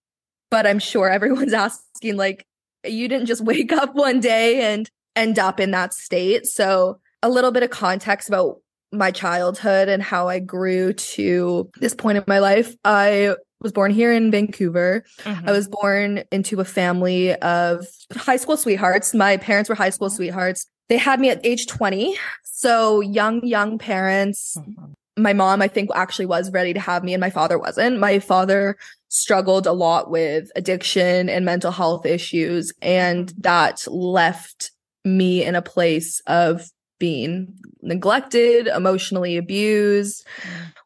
But 0.50 0.66
I'm 0.66 0.78
sure 0.78 1.08
everyone's 1.08 1.52
asking, 1.54 2.16
like, 2.16 2.46
you 2.84 3.08
didn't 3.08 3.26
just 3.26 3.42
wake 3.42 3.72
up 3.72 3.94
one 3.94 4.20
day 4.20 4.72
and 4.72 4.90
end 5.16 5.38
up 5.38 5.60
in 5.60 5.70
that 5.70 5.94
state. 5.94 6.46
So, 6.46 7.00
a 7.22 7.28
little 7.28 7.50
bit 7.50 7.62
of 7.62 7.70
context 7.70 8.28
about 8.28 8.56
my 8.92 9.10
childhood 9.10 9.88
and 9.88 10.02
how 10.02 10.28
I 10.28 10.38
grew 10.38 10.92
to 10.92 11.70
this 11.80 11.94
point 11.94 12.18
in 12.18 12.24
my 12.26 12.38
life. 12.38 12.74
I 12.84 13.34
was 13.62 13.72
born 13.72 13.90
here 13.90 14.12
in 14.12 14.30
Vancouver. 14.30 15.04
Mm-hmm. 15.20 15.48
I 15.48 15.52
was 15.52 15.68
born 15.68 16.24
into 16.30 16.60
a 16.60 16.64
family 16.64 17.34
of 17.36 17.86
high 18.14 18.36
school 18.36 18.56
sweethearts. 18.56 19.14
My 19.14 19.36
parents 19.36 19.68
were 19.70 19.74
high 19.74 19.90
school 19.90 20.08
mm-hmm. 20.08 20.16
sweethearts. 20.16 20.66
They 20.88 20.98
had 20.98 21.20
me 21.20 21.30
at 21.30 21.44
age 21.44 21.66
20. 21.66 22.16
So 22.44 23.00
young, 23.00 23.44
young 23.46 23.78
parents. 23.78 24.56
Mm-hmm. 24.58 24.92
My 25.16 25.32
mom, 25.32 25.62
I 25.62 25.68
think, 25.68 25.90
actually 25.94 26.26
was 26.26 26.50
ready 26.52 26.72
to 26.72 26.80
have 26.80 27.04
me, 27.04 27.12
and 27.12 27.20
my 27.20 27.28
father 27.28 27.58
wasn't. 27.58 27.98
My 27.98 28.18
father 28.18 28.78
struggled 29.08 29.66
a 29.66 29.72
lot 29.72 30.10
with 30.10 30.50
addiction 30.56 31.28
and 31.28 31.44
mental 31.44 31.70
health 31.70 32.06
issues, 32.06 32.72
and 32.80 33.26
mm-hmm. 33.26 33.40
that 33.42 33.86
left 33.88 34.70
me 35.04 35.44
in 35.44 35.54
a 35.54 35.62
place 35.62 36.20
of 36.26 36.66
being 37.02 37.52
neglected, 37.82 38.68
emotionally 38.68 39.36
abused. 39.36 40.24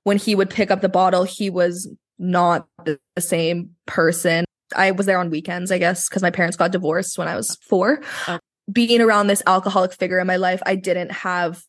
When 0.05 0.17
he 0.17 0.35
would 0.35 0.49
pick 0.49 0.71
up 0.71 0.81
the 0.81 0.89
bottle, 0.89 1.25
he 1.25 1.51
was 1.51 1.87
not 2.19 2.67
the 2.87 2.99
same 3.19 3.73
person. 3.85 4.47
I 4.75 4.93
was 4.93 5.05
there 5.05 5.19
on 5.19 5.29
weekends, 5.29 5.71
I 5.71 5.77
guess, 5.77 6.09
because 6.09 6.23
my 6.23 6.31
parents 6.31 6.57
got 6.57 6.73
divorced 6.73 7.19
when 7.19 7.29
I 7.29 7.37
was 7.37 7.57
four. 7.57 8.01
Oh. 8.29 8.39
Being 8.73 9.03
around 9.03 9.27
this 9.27 9.43
alcoholic 9.47 9.93
figure 9.93 10.19
in 10.19 10.27
my 10.27 10.37
life, 10.37 10.63
I 10.65 10.75
didn't 10.75 11.13
have 11.13 11.63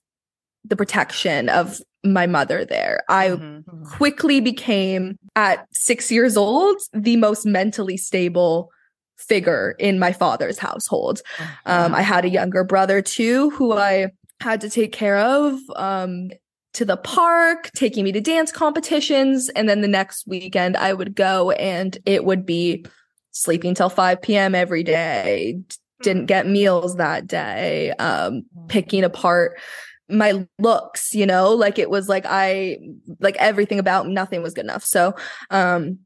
the 0.64 0.78
protection 0.78 1.50
of 1.50 1.82
my 2.06 2.26
mother 2.26 2.64
there. 2.64 3.04
I 3.10 3.28
mm-hmm. 3.32 3.44
mm-hmm. 3.44 3.84
quickly 3.84 4.40
became, 4.40 5.18
at 5.36 5.68
six 5.74 6.10
years 6.10 6.38
old, 6.38 6.78
the 6.94 7.18
most 7.18 7.46
mentally 7.46 7.98
stable 7.98 8.70
figure 9.18 9.76
in 9.78 10.00
my 10.00 10.14
father's 10.14 10.58
household. 10.58 11.22
Um, 11.66 11.94
I 11.94 12.02
had 12.02 12.24
a 12.24 12.30
younger 12.30 12.64
brother 12.64 13.02
too, 13.02 13.50
who 13.50 13.74
I 13.74 14.12
had 14.40 14.62
to 14.62 14.70
take 14.70 14.92
care 14.92 15.18
of. 15.18 15.60
Um, 15.76 16.30
to 16.78 16.86
the 16.86 16.98
park, 16.98 17.72
taking 17.76 18.04
me 18.04 18.12
to 18.12 18.22
dance 18.22 18.52
competitions. 18.52 19.50
And 19.50 19.68
then 19.68 19.82
the 19.82 19.88
next 19.88 20.28
weekend, 20.28 20.78
I 20.78 20.94
would 20.94 21.16
go 21.16 21.50
and 21.52 21.98
it 22.06 22.24
would 22.24 22.46
be 22.46 22.86
sleeping 23.32 23.74
till 23.74 23.90
5 23.90 24.22
p.m. 24.22 24.54
every 24.54 24.84
day, 24.84 25.60
didn't 26.04 26.28
get 26.28 26.46
meals 26.46 26.98
that 26.98 27.26
day, 27.26 27.94
um, 27.94 28.44
picking 28.68 29.04
apart 29.04 29.60
my 30.08 30.46
looks, 30.60 31.16
you 31.16 31.26
know, 31.26 31.52
like 31.52 31.80
it 31.80 31.90
was 31.90 32.08
like 32.08 32.26
I, 32.28 32.78
like 33.20 33.38
everything 33.38 33.80
about 33.80 34.08
nothing 34.08 34.44
was 34.44 34.54
good 34.54 34.66
enough. 34.66 34.84
So, 34.84 35.16
um, 35.50 36.00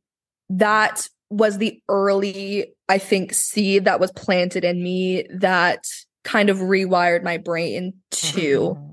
that 0.50 1.08
was 1.30 1.58
the 1.58 1.82
early, 1.89 2.74
I 2.88 2.98
think, 2.98 3.34
seed 3.34 3.86
that 3.86 4.00
was 4.00 4.12
planted 4.13 4.63
in 4.63 4.82
me 4.82 5.26
that 5.34 5.86
kind 6.23 6.49
of 6.49 6.57
rewired 6.57 7.23
my 7.23 7.38
brain 7.38 7.93
to 8.12 8.75
mm-hmm 8.75 8.88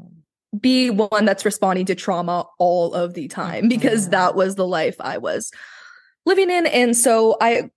be 0.58 0.90
one 0.90 1.24
that's 1.24 1.44
responding 1.44 1.86
to 1.86 1.94
trauma 1.94 2.46
all 2.58 2.94
of 2.94 3.14
the 3.14 3.28
time 3.28 3.68
because 3.68 4.02
mm-hmm. 4.02 4.12
that 4.12 4.34
was 4.34 4.54
the 4.54 4.66
life 4.66 4.96
I 5.00 5.18
was 5.18 5.50
living 6.24 6.50
in. 6.50 6.66
And 6.66 6.96
so 6.96 7.36
I 7.40 7.70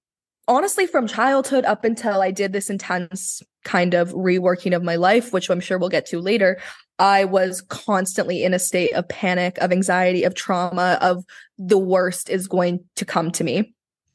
honestly, 0.47 0.87
from 0.87 1.07
childhood 1.07 1.65
up 1.65 1.83
until 1.83 2.21
I 2.21 2.31
did 2.31 2.53
this 2.53 2.69
intense 2.69 3.41
kind 3.63 3.93
of 3.93 4.11
reworking 4.11 4.75
of 4.75 4.83
my 4.83 4.95
life, 4.95 5.33
which 5.33 5.49
I'm 5.49 5.59
sure 5.59 5.77
we'll 5.77 5.89
get 5.89 6.05
to 6.07 6.19
later, 6.19 6.59
I 6.99 7.25
was 7.25 7.61
constantly 7.61 8.43
in 8.43 8.53
a 8.53 8.59
state 8.59 8.93
of 8.93 9.07
panic, 9.07 9.57
of 9.59 9.71
anxiety, 9.71 10.23
of 10.23 10.35
trauma, 10.35 10.97
of 11.01 11.23
the 11.57 11.77
worst 11.77 12.29
is 12.29 12.47
going 12.47 12.83
to 12.95 13.05
come 13.05 13.31
to 13.31 13.43
me. 13.43 13.73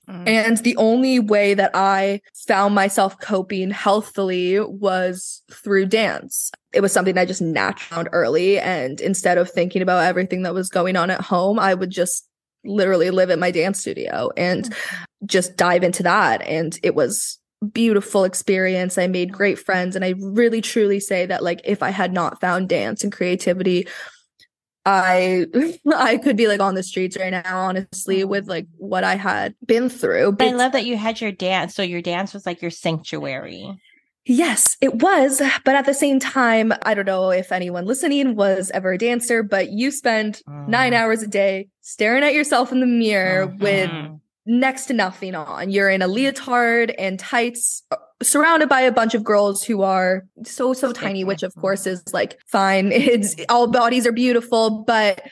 Mm. 0.08 0.28
And 0.28 0.56
the 0.58 0.76
only 0.76 1.18
way 1.18 1.54
that 1.54 1.72
I 1.74 2.20
found 2.46 2.74
myself 2.74 3.18
coping 3.20 3.70
healthily 3.70 4.60
was 4.60 5.42
through 5.50 5.86
dance. 5.86 6.50
It 6.72 6.80
was 6.80 6.92
something 6.92 7.18
I 7.18 7.24
just 7.24 7.42
naturally 7.42 7.96
found 7.96 8.08
early. 8.12 8.58
And 8.58 9.00
instead 9.00 9.38
of 9.38 9.50
thinking 9.50 9.82
about 9.82 10.04
everything 10.04 10.42
that 10.42 10.54
was 10.54 10.68
going 10.68 10.96
on 10.96 11.10
at 11.10 11.20
home, 11.20 11.58
I 11.58 11.74
would 11.74 11.90
just 11.90 12.28
literally 12.64 13.10
live 13.10 13.30
at 13.30 13.38
my 13.38 13.50
dance 13.50 13.80
studio 13.80 14.30
and 14.36 14.64
mm. 14.64 14.76
just 15.24 15.56
dive 15.56 15.82
into 15.82 16.02
that. 16.04 16.42
And 16.42 16.78
it 16.82 16.94
was 16.94 17.38
beautiful 17.72 18.24
experience. 18.24 18.98
I 18.98 19.06
made 19.06 19.32
great 19.32 19.58
friends. 19.58 19.96
And 19.96 20.04
I 20.04 20.14
really 20.18 20.60
truly 20.60 21.00
say 21.00 21.26
that 21.26 21.42
like 21.42 21.60
if 21.64 21.82
I 21.82 21.90
had 21.90 22.12
not 22.12 22.40
found 22.40 22.68
dance 22.68 23.02
and 23.02 23.12
creativity 23.12 23.88
I 24.86 25.46
I 25.94 26.16
could 26.16 26.36
be 26.36 26.46
like 26.46 26.60
on 26.60 26.76
the 26.76 26.82
streets 26.82 27.16
right 27.18 27.30
now, 27.30 27.58
honestly, 27.58 28.24
with 28.24 28.46
like 28.46 28.66
what 28.78 29.04
I 29.04 29.16
had 29.16 29.54
been 29.66 29.88
through. 29.88 30.32
But 30.32 30.48
I 30.48 30.52
love 30.52 30.72
that 30.72 30.86
you 30.86 30.96
had 30.96 31.20
your 31.20 31.32
dance. 31.32 31.74
So 31.74 31.82
your 31.82 32.00
dance 32.00 32.32
was 32.32 32.46
like 32.46 32.62
your 32.62 32.70
sanctuary. 32.70 33.76
Yes, 34.28 34.76
it 34.80 35.02
was. 35.02 35.40
But 35.64 35.76
at 35.76 35.86
the 35.86 35.94
same 35.94 36.18
time, 36.18 36.72
I 36.82 36.94
don't 36.94 37.06
know 37.06 37.30
if 37.30 37.52
anyone 37.52 37.84
listening 37.84 38.34
was 38.34 38.70
ever 38.74 38.92
a 38.92 38.98
dancer, 38.98 39.42
but 39.42 39.70
you 39.70 39.90
spend 39.92 40.42
mm. 40.48 40.68
nine 40.68 40.94
hours 40.94 41.22
a 41.22 41.28
day 41.28 41.68
staring 41.80 42.24
at 42.24 42.34
yourself 42.34 42.72
in 42.72 42.80
the 42.80 42.86
mirror 42.86 43.46
mm-hmm. 43.46 43.62
with 43.62 43.90
next 44.44 44.86
to 44.86 44.94
nothing 44.94 45.36
on. 45.36 45.70
You're 45.70 45.90
in 45.90 46.02
a 46.02 46.08
leotard 46.08 46.92
and 46.98 47.18
tights 47.20 47.84
surrounded 48.22 48.68
by 48.68 48.80
a 48.80 48.92
bunch 48.92 49.14
of 49.14 49.22
girls 49.22 49.62
who 49.62 49.82
are 49.82 50.24
so 50.44 50.72
so 50.72 50.92
tiny 50.92 51.24
which 51.24 51.42
of 51.42 51.54
course 51.56 51.86
is 51.86 52.02
like 52.12 52.38
fine. 52.46 52.92
It's 52.92 53.36
all 53.48 53.66
bodies 53.66 54.06
are 54.06 54.12
beautiful 54.12 54.82
but 54.84 55.22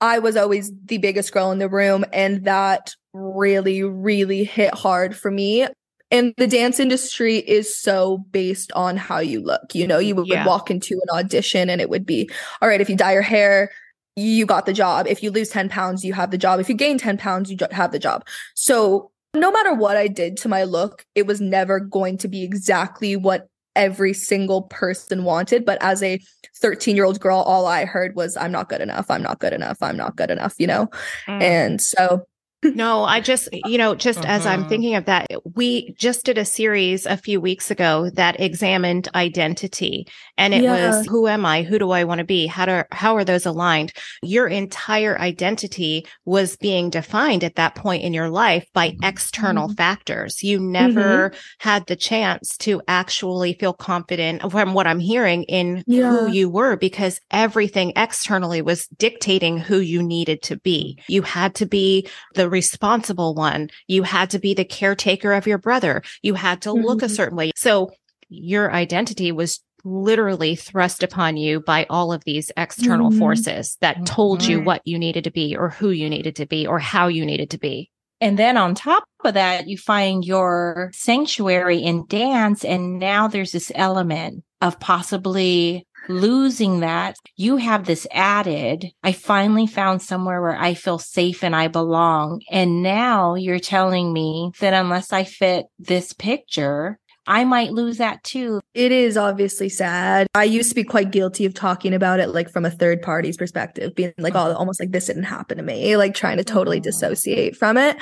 i 0.00 0.18
was 0.18 0.36
always 0.36 0.70
the 0.84 0.98
biggest 0.98 1.32
girl 1.32 1.50
in 1.52 1.58
the 1.58 1.68
room 1.68 2.04
and 2.12 2.44
that 2.44 2.94
really 3.14 3.82
really 3.82 4.44
hit 4.44 4.74
hard 4.74 5.16
for 5.16 5.30
me. 5.30 5.66
And 6.12 6.34
the 6.36 6.46
dance 6.46 6.78
industry 6.78 7.38
is 7.38 7.76
so 7.76 8.18
based 8.30 8.70
on 8.72 8.96
how 8.96 9.18
you 9.18 9.40
look. 9.40 9.74
You 9.74 9.86
know 9.86 9.98
you 9.98 10.14
would 10.14 10.28
yeah. 10.28 10.46
walk 10.46 10.70
into 10.70 10.94
an 10.94 11.18
audition 11.18 11.70
and 11.70 11.80
it 11.80 11.90
would 11.90 12.06
be 12.06 12.30
all 12.60 12.68
right 12.68 12.80
if 12.80 12.88
you 12.88 12.96
dye 12.96 13.12
your 13.12 13.22
hair 13.22 13.70
you 14.18 14.46
got 14.46 14.64
the 14.64 14.72
job. 14.72 15.06
If 15.06 15.22
you 15.22 15.30
lose 15.30 15.50
10 15.50 15.68
pounds 15.68 16.04
you 16.04 16.14
have 16.14 16.30
the 16.30 16.38
job. 16.38 16.58
If 16.58 16.68
you 16.68 16.74
gain 16.74 16.98
10 16.98 17.18
pounds 17.18 17.50
you 17.50 17.58
have 17.70 17.92
the 17.92 17.98
job. 17.98 18.26
So 18.54 19.10
no 19.40 19.50
matter 19.50 19.74
what 19.74 19.96
I 19.96 20.08
did 20.08 20.36
to 20.38 20.48
my 20.48 20.64
look, 20.64 21.04
it 21.14 21.26
was 21.26 21.40
never 21.40 21.80
going 21.80 22.18
to 22.18 22.28
be 22.28 22.42
exactly 22.42 23.16
what 23.16 23.48
every 23.74 24.12
single 24.12 24.62
person 24.62 25.24
wanted. 25.24 25.64
But 25.64 25.78
as 25.82 26.02
a 26.02 26.18
13 26.60 26.96
year 26.96 27.04
old 27.04 27.20
girl, 27.20 27.38
all 27.40 27.66
I 27.66 27.84
heard 27.84 28.16
was, 28.16 28.36
I'm 28.36 28.52
not 28.52 28.68
good 28.68 28.80
enough. 28.80 29.10
I'm 29.10 29.22
not 29.22 29.38
good 29.38 29.52
enough. 29.52 29.78
I'm 29.82 29.96
not 29.96 30.16
good 30.16 30.30
enough, 30.30 30.54
you 30.58 30.66
know? 30.66 30.88
Mm. 31.28 31.42
And 31.42 31.80
so 31.80 32.26
no, 32.62 33.04
I 33.04 33.20
just, 33.20 33.48
you 33.52 33.78
know, 33.78 33.94
just 33.94 34.20
uh-huh. 34.20 34.28
as 34.28 34.46
I'm 34.46 34.60
mm-hmm. 34.60 34.68
thinking 34.68 34.94
of 34.94 35.04
that, 35.04 35.28
we 35.54 35.92
just 35.92 36.24
did 36.24 36.38
a 36.38 36.44
series 36.44 37.06
a 37.06 37.16
few 37.16 37.40
weeks 37.40 37.70
ago 37.70 38.10
that 38.14 38.40
examined 38.40 39.08
identity 39.14 40.06
and 40.38 40.54
it 40.54 40.62
yeah. 40.62 40.88
was 40.88 41.06
who 41.06 41.26
am 41.28 41.46
I? 41.46 41.62
Who 41.62 41.78
do 41.78 41.90
I 41.90 42.04
want 42.04 42.18
to 42.18 42.24
be? 42.24 42.46
How 42.46 42.66
do, 42.66 42.82
how 42.92 43.16
are 43.16 43.24
those 43.24 43.46
aligned? 43.46 43.92
Your 44.22 44.46
entire 44.46 45.18
identity 45.18 46.06
was 46.24 46.56
being 46.56 46.90
defined 46.90 47.44
at 47.44 47.56
that 47.56 47.74
point 47.74 48.02
in 48.02 48.12
your 48.12 48.28
life 48.28 48.66
by 48.72 48.96
external 49.02 49.68
mm-hmm. 49.68 49.74
factors. 49.74 50.42
You 50.42 50.58
never 50.58 51.30
mm-hmm. 51.30 51.38
had 51.58 51.86
the 51.86 51.96
chance 51.96 52.56
to 52.58 52.82
actually 52.88 53.54
feel 53.54 53.72
confident 53.72 54.50
from 54.50 54.74
what 54.74 54.86
I'm 54.86 55.00
hearing 55.00 55.44
in 55.44 55.84
yeah. 55.86 56.10
who 56.10 56.30
you 56.30 56.48
were 56.48 56.76
because 56.76 57.20
everything 57.30 57.92
externally 57.96 58.62
was 58.62 58.86
dictating 58.88 59.58
who 59.58 59.78
you 59.78 60.02
needed 60.02 60.42
to 60.42 60.56
be. 60.56 60.98
You 61.08 61.22
had 61.22 61.54
to 61.56 61.66
be 61.66 62.08
the 62.34 62.48
responsible 62.48 63.34
one. 63.34 63.70
You 63.86 64.02
had 64.02 64.30
to 64.30 64.38
be 64.38 64.54
the 64.54 64.64
caretaker 64.64 65.32
of 65.32 65.46
your 65.46 65.58
brother. 65.58 66.02
You 66.22 66.34
had 66.34 66.62
to 66.62 66.72
look 66.72 66.98
mm-hmm. 66.98 67.06
a 67.06 67.10
certain 67.10 67.36
way. 67.36 67.52
So 67.56 67.90
your 68.28 68.72
identity 68.72 69.32
was 69.32 69.60
literally 69.86 70.56
thrust 70.56 71.02
upon 71.02 71.36
you 71.36 71.60
by 71.60 71.86
all 71.88 72.12
of 72.12 72.24
these 72.24 72.50
external 72.56 73.10
mm-hmm. 73.10 73.18
forces 73.18 73.76
that 73.80 74.04
told 74.04 74.44
you 74.44 74.60
what 74.60 74.82
you 74.84 74.98
needed 74.98 75.24
to 75.24 75.30
be 75.30 75.56
or 75.56 75.70
who 75.70 75.90
you 75.90 76.10
needed 76.10 76.36
to 76.36 76.46
be 76.46 76.66
or 76.66 76.78
how 76.78 77.06
you 77.06 77.24
needed 77.24 77.50
to 77.50 77.58
be. 77.58 77.90
And 78.20 78.38
then 78.38 78.56
on 78.56 78.74
top 78.74 79.04
of 79.24 79.34
that, 79.34 79.68
you 79.68 79.78
find 79.78 80.24
your 80.24 80.90
sanctuary 80.94 81.78
in 81.78 82.06
dance. 82.06 82.64
And 82.64 82.98
now 82.98 83.28
there's 83.28 83.52
this 83.52 83.70
element 83.74 84.42
of 84.60 84.80
possibly 84.80 85.86
losing 86.08 86.80
that, 86.80 87.16
you 87.36 87.56
have 87.56 87.84
this 87.84 88.06
added, 88.12 88.86
I 89.02 89.12
finally 89.12 89.66
found 89.66 90.02
somewhere 90.02 90.40
where 90.40 90.56
I 90.56 90.74
feel 90.74 90.98
safe 90.98 91.42
and 91.42 91.54
I 91.54 91.68
belong. 91.68 92.42
And 92.50 92.82
now 92.82 93.34
you're 93.34 93.58
telling 93.58 94.12
me 94.12 94.52
that 94.60 94.72
unless 94.72 95.12
I 95.12 95.24
fit 95.24 95.66
this 95.78 96.12
picture, 96.12 96.98
I 97.26 97.44
might 97.44 97.72
lose 97.72 97.98
that 97.98 98.22
too. 98.22 98.60
It 98.74 98.92
is 98.92 99.16
obviously 99.16 99.68
sad. 99.68 100.26
I 100.34 100.44
used 100.44 100.68
to 100.70 100.74
be 100.74 100.84
quite 100.84 101.10
guilty 101.10 101.44
of 101.44 101.54
talking 101.54 101.92
about 101.92 102.20
it 102.20 102.28
like 102.28 102.50
from 102.50 102.64
a 102.64 102.70
third 102.70 103.02
party's 103.02 103.36
perspective, 103.36 103.94
being 103.94 104.12
like, 104.18 104.34
uh-huh. 104.34 104.50
oh, 104.50 104.56
almost 104.56 104.80
like 104.80 104.92
this 104.92 105.06
didn't 105.06 105.24
happen 105.24 105.56
to 105.56 105.62
me, 105.62 105.96
like 105.96 106.14
trying 106.14 106.36
to 106.36 106.44
totally 106.44 106.78
oh. 106.78 106.82
dissociate 106.82 107.56
from 107.56 107.76
it. 107.76 107.96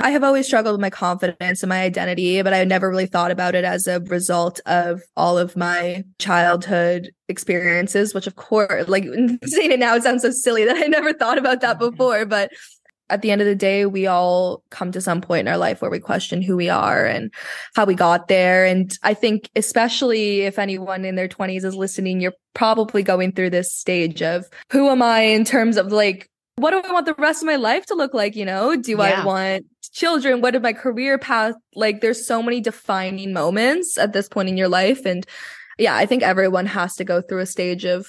I 0.00 0.10
have 0.10 0.24
always 0.24 0.46
struggled 0.46 0.74
with 0.74 0.80
my 0.80 0.90
confidence 0.90 1.62
and 1.62 1.68
my 1.68 1.82
identity, 1.82 2.42
but 2.42 2.52
I 2.52 2.64
never 2.64 2.90
really 2.90 3.06
thought 3.06 3.30
about 3.30 3.54
it 3.54 3.64
as 3.64 3.86
a 3.86 4.00
result 4.00 4.60
of 4.66 5.00
all 5.16 5.38
of 5.38 5.56
my 5.56 6.02
childhood 6.18 7.10
experiences, 7.28 8.12
which 8.12 8.26
of 8.26 8.34
course, 8.34 8.88
like 8.88 9.04
saying 9.44 9.72
it 9.72 9.78
now, 9.78 9.94
it 9.94 10.02
sounds 10.02 10.22
so 10.22 10.30
silly 10.30 10.64
that 10.64 10.76
I 10.76 10.86
never 10.88 11.12
thought 11.12 11.38
about 11.38 11.60
that 11.60 11.78
mm-hmm. 11.78 11.90
before, 11.90 12.26
but 12.26 12.50
at 13.14 13.22
the 13.22 13.30
end 13.30 13.40
of 13.40 13.46
the 13.46 13.54
day, 13.54 13.86
we 13.86 14.08
all 14.08 14.64
come 14.70 14.90
to 14.90 15.00
some 15.00 15.20
point 15.20 15.46
in 15.46 15.48
our 15.48 15.56
life 15.56 15.80
where 15.80 15.90
we 15.90 16.00
question 16.00 16.42
who 16.42 16.56
we 16.56 16.68
are 16.68 17.06
and 17.06 17.32
how 17.76 17.84
we 17.84 17.94
got 17.94 18.26
there. 18.26 18.64
And 18.64 18.92
I 19.04 19.14
think, 19.14 19.48
especially 19.54 20.40
if 20.40 20.58
anyone 20.58 21.04
in 21.04 21.14
their 21.14 21.28
20s 21.28 21.64
is 21.64 21.76
listening, 21.76 22.20
you're 22.20 22.34
probably 22.54 23.04
going 23.04 23.30
through 23.32 23.50
this 23.50 23.72
stage 23.72 24.20
of 24.20 24.46
who 24.72 24.88
am 24.88 25.00
I 25.00 25.20
in 25.20 25.44
terms 25.44 25.76
of 25.76 25.92
like, 25.92 26.28
what 26.56 26.70
do 26.70 26.82
I 26.84 26.92
want 26.92 27.06
the 27.06 27.14
rest 27.14 27.42
of 27.42 27.46
my 27.46 27.56
life 27.56 27.86
to 27.86 27.94
look 27.94 28.14
like? 28.14 28.34
You 28.34 28.44
know, 28.44 28.74
do 28.74 28.92
yeah. 28.92 29.22
I 29.22 29.24
want 29.24 29.66
children? 29.92 30.40
What 30.40 30.54
What 30.54 30.56
is 30.56 30.62
my 30.62 30.72
career 30.72 31.18
path? 31.18 31.54
Like, 31.74 32.00
there's 32.00 32.26
so 32.26 32.42
many 32.42 32.60
defining 32.60 33.32
moments 33.32 33.96
at 33.96 34.12
this 34.12 34.28
point 34.28 34.48
in 34.48 34.56
your 34.56 34.68
life. 34.68 35.04
And 35.04 35.24
yeah, 35.78 35.96
I 35.96 36.06
think 36.06 36.22
everyone 36.22 36.66
has 36.66 36.94
to 36.96 37.04
go 37.04 37.20
through 37.20 37.40
a 37.40 37.46
stage 37.46 37.84
of 37.84 38.06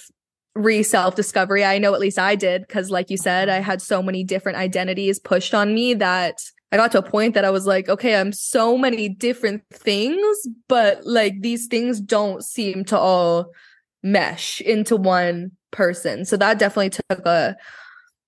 re 0.56 0.84
self 0.84 1.16
discovery. 1.16 1.64
I 1.64 1.78
know 1.78 1.94
at 1.94 2.00
least 2.00 2.18
I 2.18 2.36
did 2.36 2.62
because, 2.68 2.90
like 2.90 3.10
you 3.10 3.18
said, 3.18 3.50
I 3.50 3.60
had 3.60 3.82
so 3.82 4.02
many 4.02 4.24
different 4.24 4.58
identities 4.58 5.20
pushed 5.20 5.54
on 5.54 5.74
me 5.74 5.94
that 5.96 6.42
I 6.72 6.78
got 6.78 6.92
to 6.94 7.00
a 7.00 7.04
point 7.04 7.34
that 7.36 7.46
I 7.46 7.52
was 7.52 7.66
like, 7.66 7.88
okay, 7.90 8.16
I'm 8.16 8.32
so 8.32 8.78
many 8.78 9.08
different 9.08 9.64
things, 9.72 10.48
but 10.68 11.06
like 11.06 11.42
these 11.42 11.68
things 11.68 12.02
don't 12.02 12.44
seem 12.44 12.84
to 12.86 12.98
all 12.98 13.52
mesh 14.02 14.62
into 14.62 14.96
one 14.96 15.52
person. 15.72 16.26
So 16.26 16.38
that 16.38 16.60
definitely 16.60 16.90
took 16.90 17.26
a 17.26 17.56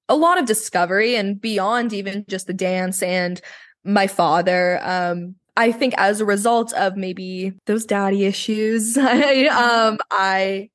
a 0.10 0.16
lot 0.16 0.40
of 0.40 0.46
discovery 0.46 1.16
and 1.16 1.40
beyond 1.40 1.92
even 1.94 2.26
just 2.30 2.48
the 2.48 2.54
dance 2.54 3.04
and 3.04 3.42
my 3.84 4.08
father. 4.08 4.80
Um, 4.82 5.36
I 5.58 5.72
think 5.72 5.96
as 5.98 6.22
a 6.22 6.26
result 6.26 6.72
of 6.74 6.96
maybe 6.96 7.52
those 7.66 7.86
daddy 7.86 8.26
issues, 8.26 8.98
I, 9.02 9.48
um, 9.48 9.98
I 10.12 10.70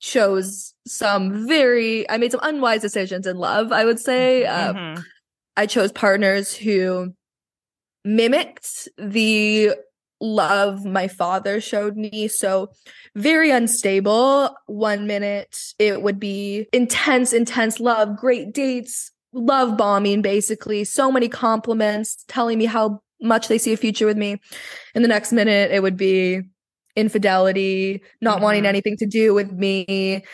chose 0.00 0.74
some 0.88 1.46
very, 1.46 2.08
I 2.10 2.16
made 2.16 2.32
some 2.32 2.40
unwise 2.42 2.82
decisions 2.82 3.26
in 3.26 3.36
love, 3.36 3.72
I 3.72 3.84
would 3.84 4.00
say. 4.00 4.44
Uh, 4.44 4.72
mm-hmm. 4.72 5.02
I 5.56 5.66
chose 5.66 5.92
partners 5.92 6.54
who 6.54 7.12
mimicked 8.04 8.88
the 8.96 9.72
love 10.20 10.84
my 10.84 11.08
father 11.08 11.60
showed 11.60 11.96
me. 11.96 12.28
So 12.28 12.70
very 13.14 13.50
unstable. 13.50 14.54
One 14.66 15.06
minute 15.06 15.56
it 15.78 16.02
would 16.02 16.18
be 16.18 16.66
intense, 16.72 17.32
intense 17.32 17.80
love, 17.80 18.16
great 18.16 18.52
dates, 18.52 19.12
love 19.32 19.76
bombing, 19.76 20.22
basically. 20.22 20.84
So 20.84 21.12
many 21.12 21.28
compliments 21.28 22.24
telling 22.28 22.58
me 22.58 22.64
how 22.64 23.00
much 23.20 23.48
they 23.48 23.58
see 23.58 23.72
a 23.72 23.76
future 23.76 24.06
with 24.06 24.16
me. 24.16 24.40
And 24.94 25.04
the 25.04 25.08
next 25.08 25.32
minute 25.32 25.70
it 25.70 25.82
would 25.82 25.96
be 25.96 26.42
infidelity, 26.96 28.02
not 28.20 28.36
mm-hmm. 28.36 28.44
wanting 28.44 28.66
anything 28.66 28.96
to 28.98 29.06
do 29.06 29.34
with 29.34 29.52
me. 29.52 30.24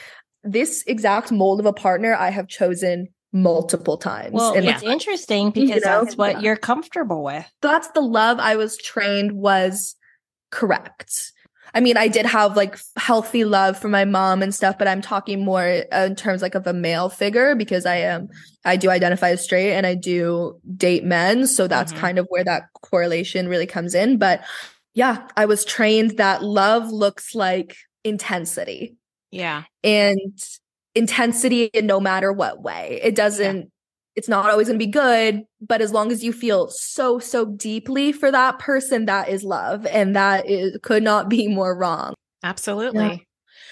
This 0.45 0.85
exact 0.87 1.33
mold 1.33 1.59
of 1.59 1.67
a 1.67 1.73
partner 1.73 2.15
I 2.15 2.31
have 2.31 2.49
chosen 2.49 3.09
multiple 3.33 3.99
times. 3.99 4.33
Well, 4.33 4.55
and 4.55 4.65
it's 4.65 4.83
yeah. 4.83 4.93
interesting 4.93 5.51
because 5.51 5.69
you 5.69 5.75
know, 5.77 6.05
that's 6.05 6.17
what 6.17 6.37
yeah. 6.37 6.41
you're 6.41 6.57
comfortable 6.57 7.25
with. 7.25 7.45
That's 7.61 7.89
the 7.89 8.01
love 8.01 8.39
I 8.39 8.57
was 8.57 8.77
trained 8.77 9.33
was 9.33 9.97
correct. 10.51 11.33
I 11.75 11.81
mean, 11.81 11.97
I 11.97 12.07
did 12.07 12.25
have 12.27 12.57
like 12.57 12.79
healthy 12.97 13.45
love 13.45 13.77
for 13.77 13.89
my 13.89 14.05
mom 14.05 14.43
and 14.43 14.55
stuff, 14.55 14.79
but 14.79 14.87
I'm 14.87 15.03
talking 15.03 15.45
more 15.45 15.67
in 15.67 16.15
terms 16.15 16.41
like 16.41 16.55
of 16.55 16.69
a 16.69 16.73
male 16.73 17.09
figure 17.09 17.57
because 17.57 17.85
I 17.85 17.97
am, 17.97 18.29
I 18.65 18.77
do 18.77 18.91
identify 18.91 19.31
as 19.31 19.43
straight 19.43 19.73
and 19.73 19.85
I 19.85 19.97
do 19.97 20.61
date 20.77 21.05
men. 21.05 21.49
So 21.49 21.67
that's 21.67 21.91
mm-hmm. 21.91 22.01
kind 22.01 22.19
of 22.21 22.27
where 22.29 22.45
that 22.45 22.69
correlation 22.83 23.49
really 23.49 23.67
comes 23.67 23.93
in. 23.97 24.19
But 24.19 24.45
yeah, 24.95 25.27
I 25.37 25.47
was 25.47 25.65
trained 25.65 26.19
that 26.19 26.45
love 26.45 26.93
looks 26.93 27.35
like 27.35 27.77
intensity. 28.05 28.97
Yeah. 29.35 29.65
And 29.83 30.39
intensity 30.95 31.65
in 31.65 31.87
no 31.87 31.99
matter 31.99 32.33
what 32.33 32.63
way. 32.63 33.01
It 33.03 33.17
doesn't, 33.17 33.57
yeah. 33.57 33.65
it's 34.15 34.29
not 34.29 34.49
always 34.49 34.69
going 34.69 34.79
to 34.79 34.87
be 34.87 34.91
good, 34.91 35.43
but 35.61 35.81
as 35.81 35.91
long 35.93 36.13
as 36.13 36.23
you 36.23 36.33
feel 36.33 36.69
so, 36.71 37.19
so 37.19 37.45
deeply 37.45 38.13
for 38.13 38.31
that 38.31 38.61
person, 38.61 39.07
that 39.07 39.29
is 39.29 39.43
love. 39.43 39.87
And 39.87 40.15
that 40.15 40.49
is, 40.49 40.79
could 40.85 41.03
not 41.03 41.29
be 41.29 41.49
more 41.49 41.77
wrong. 41.77 42.15
Absolutely. 42.45 43.05
Yeah. 43.05 43.17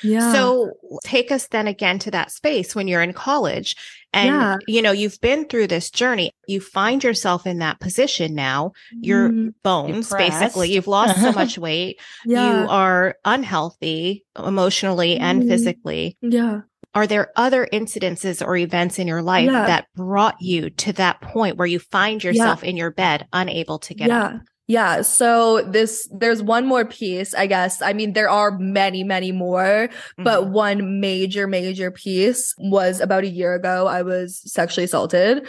Yeah. 0.02 0.32
So 0.32 0.72
take 1.02 1.30
us 1.30 1.46
then 1.48 1.66
again 1.66 1.98
to 2.00 2.10
that 2.10 2.30
space 2.30 2.74
when 2.74 2.88
you're 2.88 3.02
in 3.02 3.12
college 3.12 3.76
and 4.12 4.26
yeah. 4.28 4.56
you 4.66 4.82
know 4.82 4.92
you've 4.92 5.20
been 5.20 5.46
through 5.46 5.66
this 5.66 5.90
journey 5.90 6.32
you 6.46 6.60
find 6.60 7.02
yourself 7.02 7.46
in 7.46 7.58
that 7.58 7.80
position 7.80 8.34
now 8.34 8.72
your 8.90 9.30
mm. 9.30 9.54
bones 9.62 10.08
Depressed. 10.08 10.40
basically 10.40 10.72
you've 10.72 10.86
lost 10.86 11.20
so 11.20 11.32
much 11.40 11.58
weight 11.58 12.00
yeah. 12.24 12.62
you 12.62 12.68
are 12.68 13.16
unhealthy 13.24 14.24
emotionally 14.36 15.16
mm. 15.16 15.20
and 15.20 15.40
mm-hmm. 15.40 15.50
physically 15.50 16.16
yeah 16.20 16.60
are 16.94 17.06
there 17.06 17.32
other 17.36 17.66
incidences 17.72 18.46
or 18.46 18.56
events 18.56 18.98
in 18.98 19.08
your 19.08 19.22
life 19.22 19.46
yeah. 19.46 19.66
that 19.66 19.86
brought 19.96 20.36
you 20.40 20.70
to 20.70 20.92
that 20.92 21.20
point 21.20 21.56
where 21.56 21.66
you 21.66 21.78
find 21.78 22.22
yourself 22.22 22.62
in 22.62 22.76
your 22.76 22.90
bed 22.90 23.26
unable 23.32 23.78
to 23.78 23.94
get 23.94 24.10
up 24.10 24.40
yeah. 24.68 25.02
So 25.02 25.62
this, 25.62 26.08
there's 26.12 26.42
one 26.42 26.66
more 26.66 26.84
piece, 26.84 27.34
I 27.34 27.46
guess. 27.46 27.82
I 27.82 27.92
mean, 27.92 28.12
there 28.12 28.30
are 28.30 28.56
many, 28.58 29.02
many 29.02 29.32
more, 29.32 29.88
mm-hmm. 29.88 30.22
but 30.22 30.48
one 30.48 31.00
major, 31.00 31.46
major 31.46 31.90
piece 31.90 32.54
was 32.58 33.00
about 33.00 33.24
a 33.24 33.28
year 33.28 33.54
ago. 33.54 33.86
I 33.86 34.00
was 34.02 34.40
sexually 34.50 34.84
assaulted. 34.84 35.46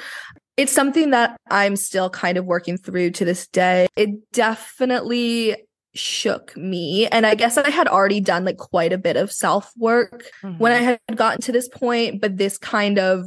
It's 0.58 0.74
something 0.74 1.12
that 1.12 1.38
I'm 1.50 1.76
still 1.76 2.10
kind 2.10 2.38
of 2.38 2.46
working 2.46 2.78
through 2.78 3.12
to 3.12 3.26
this 3.26 3.48
day. 3.48 3.88
It 3.96 4.32
definitely 4.32 5.56
shook 5.96 6.56
me. 6.58 7.08
And 7.08 7.26
I 7.26 7.36
guess 7.36 7.58
I 7.58 7.70
had 7.70 7.88
already 7.88 8.20
done 8.20 8.46
like 8.46 8.58
quite 8.58 8.94
a 8.94 8.98
bit 8.98 9.16
of 9.16 9.32
self 9.32 9.72
work 9.78 10.26
mm-hmm. 10.42 10.58
when 10.58 10.72
I 10.72 10.78
had 10.78 11.00
gotten 11.16 11.42
to 11.42 11.52
this 11.52 11.68
point, 11.68 12.22
but 12.22 12.38
this 12.38 12.58
kind 12.58 12.98
of 12.98 13.26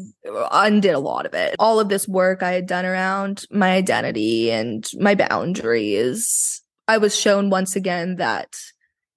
undid 0.51 0.95
a 0.95 0.99
lot 0.99 1.27
of 1.27 1.35
it. 1.35 1.57
All 1.59 1.79
of 1.79 1.89
this 1.89 2.09
work 2.09 2.43
I 2.43 2.53
had 2.53 2.67
done 2.67 2.85
around 2.85 3.45
my 3.51 3.73
identity 3.73 4.51
and 4.51 4.87
my 4.99 5.15
boundaries. 5.15 6.63
I 6.89 6.99
was 6.99 7.19
shown 7.19 7.51
once 7.51 7.77
again 7.77 8.17
that 8.17 8.57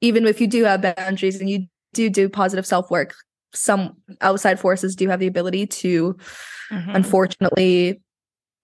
even 0.02 0.26
if 0.26 0.40
you 0.40 0.48
do 0.48 0.64
have 0.64 0.82
boundaries 0.82 1.40
and 1.40 1.50
you 1.50 1.68
do 1.94 2.10
do 2.10 2.30
positive 2.30 2.66
self 2.66 2.90
work, 2.92 3.16
some 3.54 3.98
outside 4.22 4.60
forces 4.60 4.96
do 4.96 5.10
have 5.10 5.20
the 5.20 5.28
ability 5.28 5.66
to 5.66 6.16
mm-hmm. 6.72 6.96
unfortunately 6.96 8.02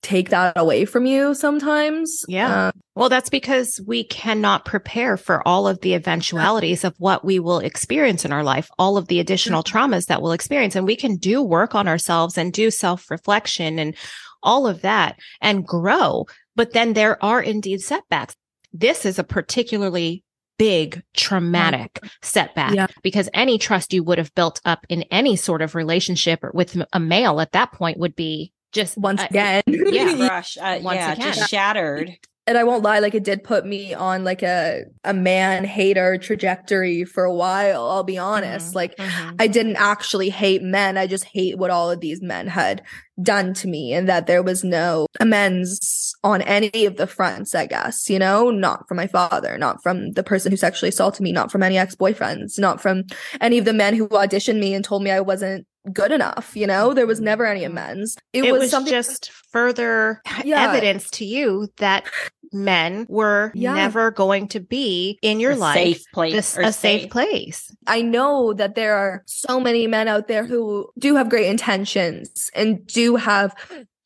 take 0.05 0.29
that 0.29 0.53
away 0.55 0.85
from 0.85 1.07
you 1.07 1.33
sometimes. 1.33 2.23
Yeah. 2.27 2.67
Uh, 2.67 2.71
well, 2.93 3.09
that's 3.09 3.29
because 3.29 3.81
we 3.87 4.03
cannot 4.03 4.63
prepare 4.63 5.17
for 5.17 5.45
all 5.47 5.67
of 5.67 5.81
the 5.81 5.95
eventualities 5.95 6.83
of 6.83 6.93
what 6.99 7.25
we 7.25 7.39
will 7.39 7.57
experience 7.57 8.23
in 8.23 8.31
our 8.31 8.43
life, 8.43 8.69
all 8.77 8.97
of 8.97 9.07
the 9.07 9.19
additional 9.19 9.63
traumas 9.63 10.05
that 10.05 10.21
we'll 10.21 10.31
experience. 10.31 10.75
And 10.75 10.85
we 10.85 10.95
can 10.95 11.17
do 11.17 11.41
work 11.41 11.73
on 11.73 11.87
ourselves 11.87 12.37
and 12.37 12.53
do 12.53 12.69
self 12.69 13.09
reflection 13.09 13.79
and 13.79 13.95
all 14.43 14.67
of 14.67 14.81
that 14.81 15.17
and 15.41 15.65
grow. 15.65 16.27
But 16.55 16.73
then 16.73 16.93
there 16.93 17.21
are 17.23 17.41
indeed 17.41 17.81
setbacks. 17.81 18.35
This 18.71 19.05
is 19.05 19.17
a 19.17 19.23
particularly 19.23 20.23
big 20.57 21.03
traumatic 21.15 21.99
setback 22.21 22.73
yeah. 22.73 22.87
because 23.01 23.27
any 23.33 23.57
trust 23.57 23.91
you 23.91 24.03
would 24.03 24.17
have 24.17 24.33
built 24.35 24.61
up 24.63 24.85
in 24.87 25.01
any 25.03 25.35
sort 25.35 25.61
of 25.61 25.75
relationship 25.75 26.39
with 26.53 26.81
a 26.93 26.99
male 26.99 27.41
at 27.41 27.51
that 27.53 27.71
point 27.71 27.97
would 27.97 28.15
be 28.15 28.53
just 28.75 28.97
once 28.97 29.21
uh, 29.21 29.27
again. 29.29 29.63
Yeah, 29.95 30.27
rush. 30.27 30.57
Uh, 30.57 30.79
once 30.81 30.97
yeah, 30.97 31.13
again. 31.13 31.33
just 31.33 31.49
shattered. 31.49 32.11
And 32.47 32.59
I 32.59 32.63
won't 32.63 32.83
lie, 32.83 32.99
like 32.99 33.15
it 33.15 33.23
did 33.23 33.43
put 33.43 33.65
me 33.65 33.95
on 33.95 34.23
like 34.23 34.43
a 34.43 34.83
a 35.03 35.13
man 35.15 35.63
hater 35.63 36.17
trajectory 36.17 37.03
for 37.03 37.23
a 37.23 37.33
while. 37.33 37.89
I'll 37.89 38.03
be 38.03 38.19
honest. 38.19 38.67
Mm-hmm. 38.67 38.75
Like 38.75 38.95
mm-hmm. 38.97 39.35
I 39.39 39.47
didn't 39.47 39.77
actually 39.77 40.29
hate 40.29 40.61
men. 40.61 40.97
I 40.97 41.07
just 41.07 41.23
hate 41.23 41.57
what 41.57 41.71
all 41.71 41.89
of 41.89 42.01
these 42.01 42.21
men 42.21 42.47
had 42.47 42.83
done 43.19 43.55
to 43.55 43.67
me, 43.67 43.93
and 43.93 44.07
that 44.09 44.27
there 44.27 44.43
was 44.43 44.63
no 44.63 45.07
amends 45.19 46.13
on 46.23 46.43
any 46.43 46.85
of 46.85 46.97
the 46.97 47.07
fronts. 47.07 47.55
I 47.55 47.65
guess 47.65 48.09
you 48.09 48.19
know, 48.19 48.51
not 48.51 48.88
from 48.88 48.97
my 48.97 49.07
father, 49.07 49.57
not 49.57 49.81
from 49.81 50.11
the 50.11 50.23
person 50.23 50.51
who 50.51 50.57
sexually 50.57 50.89
assaulted 50.89 51.23
me, 51.23 51.31
not 51.31 51.51
from 51.51 51.63
any 51.63 51.79
ex 51.79 51.95
boyfriends, 51.95 52.59
not 52.59 52.79
from 52.79 53.05
any 53.41 53.57
of 53.57 53.65
the 53.65 53.73
men 53.73 53.95
who 53.95 54.07
auditioned 54.09 54.59
me 54.59 54.75
and 54.75 54.85
told 54.85 55.01
me 55.01 55.09
I 55.09 55.21
wasn't 55.21 55.65
good 55.93 56.12
enough 56.12 56.56
you 56.56 56.67
know 56.67 56.93
there 56.93 57.08
was 57.08 57.21
never 57.21 57.45
any 57.45 57.63
amends 57.63 58.17
it, 58.34 58.43
it 58.45 58.52
was, 58.52 58.62
was, 58.62 58.71
something 58.71 58.91
just 58.91 59.32
further 59.52 60.21
yeah. 60.43 60.69
evidence 60.69 61.10
to 61.10 61.26
you 61.26 61.67
that 61.78 62.06
men 62.52 63.06
were 63.10 63.52
yeah. 63.54 63.74
never 63.74 64.12
going 64.12 64.48
to 64.48 64.60
be 64.60 65.19
in 65.21 65.39
your 65.39 65.52
a 65.52 65.56
life 65.56 65.76
safe 65.76 66.04
place 66.13 66.58
a, 66.58 66.62
a 66.62 66.63
safe. 66.71 67.02
safe 67.02 67.12
place 67.12 67.71
i 67.88 68.02
know 68.02 68.54
that 68.54 68.76
there 68.76 68.95
are 68.95 69.24
so 69.26 69.60
many 69.60 69.88
men 69.88 70.08
out 70.08 70.28
there 70.28 70.45
who 70.45 70.89
do 70.98 71.15
have 71.15 71.30
great 71.30 71.48
intentions 71.48 72.50
and 72.56 72.86
do 72.88 73.15
have 73.15 73.56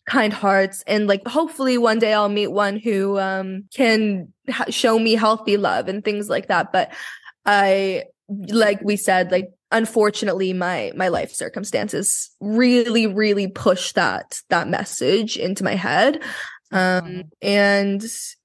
kind 0.10 0.34
hearts 0.34 0.84
and 0.88 1.08
like 1.08 1.26
hopefully 1.28 1.78
one 1.78 2.00
day 2.00 2.13
I'll 2.13 2.30
meet 2.30 2.48
one 2.48 2.78
who 2.78 3.20
um 3.20 3.65
can 3.74 4.34
ha- 4.50 4.65
show 4.70 4.98
me 4.98 5.13
healthy 5.13 5.56
love 5.56 5.88
and 5.88 6.04
things 6.04 6.30
like 6.30 6.48
that 6.48 6.72
but 6.72 6.92
I 7.46 8.06
like 8.28 8.82
we 8.82 8.96
said 8.96 9.32
like 9.32 9.52
unfortunately 9.71 10.53
my 10.53 10.91
my 10.95 11.08
life 11.08 11.32
circumstances 11.32 12.32
really 12.39 13.08
really 13.08 13.47
push 13.47 13.91
that 13.93 14.39
that 14.49 14.67
message 14.67 15.38
into 15.38 15.63
my 15.63 15.75
head 15.75 16.21
um 16.71 17.03
mm-hmm. 17.03 17.21
and 17.41 18.03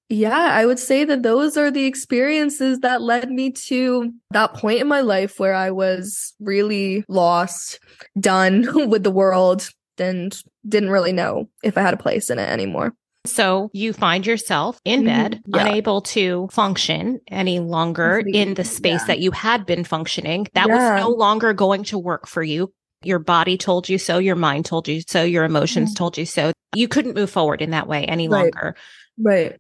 yeah 0.09 0.51
i 0.53 0.67
would 0.67 0.79
say 0.79 1.05
that 1.05 1.23
those 1.23 1.57
are 1.57 1.71
the 1.71 1.87
experiences 1.87 2.81
that 2.81 3.01
led 3.01 3.31
me 3.31 3.51
to 3.51 4.13
that 4.31 4.53
point 4.55 4.81
in 4.81 4.87
my 4.87 5.01
life 5.01 5.39
where 5.39 5.55
i 5.55 5.71
was 5.71 6.35
really 6.41 7.05
lost 7.09 7.81
done 8.21 8.67
with 8.91 9.03
the 9.03 9.11
world 9.11 9.71
and 9.99 10.43
didn't 10.69 10.91
really 10.91 11.13
know 11.13 11.49
if 11.63 11.79
i 11.79 11.81
had 11.81 11.95
a 11.95 11.99
place 11.99 12.29
in 12.29 12.39
it 12.39 12.49
anymore 12.49 12.95
so 13.27 13.71
you 13.73 13.93
find 13.93 14.27
yourself 14.27 14.79
in 14.85 15.01
mm-hmm. 15.01 15.07
bed, 15.07 15.43
yeah. 15.47 15.63
unable 15.63 16.03
to 16.03 16.49
function 16.53 17.21
any 17.29 17.59
longer 17.59 18.23
in 18.27 18.55
the 18.55 18.65
space 18.65 19.01
yeah. 19.01 19.07
that 19.07 19.19
you 19.19 19.31
had 19.31 19.65
been 19.65 19.85
functioning. 19.85 20.47
That 20.55 20.69
yeah. 20.69 20.95
was 20.95 21.03
no 21.03 21.09
longer 21.11 21.53
going 21.53 21.85
to 21.85 21.99
work 21.99 22.27
for 22.27 22.43
you. 22.43 22.73
Your 23.03 23.19
body 23.19 23.57
told 23.57 23.89
you 23.89 23.99
so. 23.99 24.19
Your 24.19 24.37
mind 24.37 24.67
told 24.67 24.89
you 24.89 25.03
so. 25.07 25.23
Your 25.23 25.45
emotions 25.45 25.91
mm-hmm. 25.91 25.97
told 25.97 26.19
you 26.19 26.27
so. 26.27 26.53
You 26.75 26.89
couldn't 26.89 27.15
move 27.15 27.31
forward 27.31 27.63
in 27.63 27.71
that 27.71 27.87
way 27.87 28.05
any 28.05 28.29
right. 28.29 28.43
longer. 28.43 28.77
Right. 29.19 29.57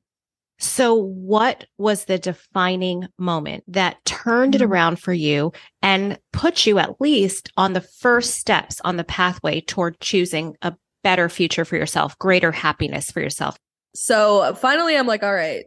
So, 0.59 0.95
what 0.95 1.67
was 1.79 2.05
the 2.05 2.19
defining 2.19 3.09
moment 3.19 3.65
that 3.69 4.05
turned 4.05 4.55
it 4.55 4.61
mm-hmm. 4.61 4.73
around 4.73 4.99
for 4.99 5.13
you 5.13 5.53
and 5.83 6.19
put 6.33 6.65
you 6.65 6.79
at 6.79 7.01
least 7.01 7.51
on 7.57 7.73
the 7.73 7.81
first 7.81 8.37
steps 8.37 8.81
on 8.85 8.97
the 8.97 9.05
pathway 9.05 9.61
toward 9.61 9.99
choosing 10.01 10.55
a 10.63 10.75
better 11.05 11.29
future 11.29 11.65
for 11.65 11.77
yourself, 11.77 12.19
greater 12.19 12.51
happiness 12.51 13.13
for 13.13 13.21
yourself. 13.21 13.57
So 13.95 14.55
finally, 14.57 14.97
I'm 14.97 15.07
like, 15.07 15.23
all 15.23 15.35
right. 15.35 15.67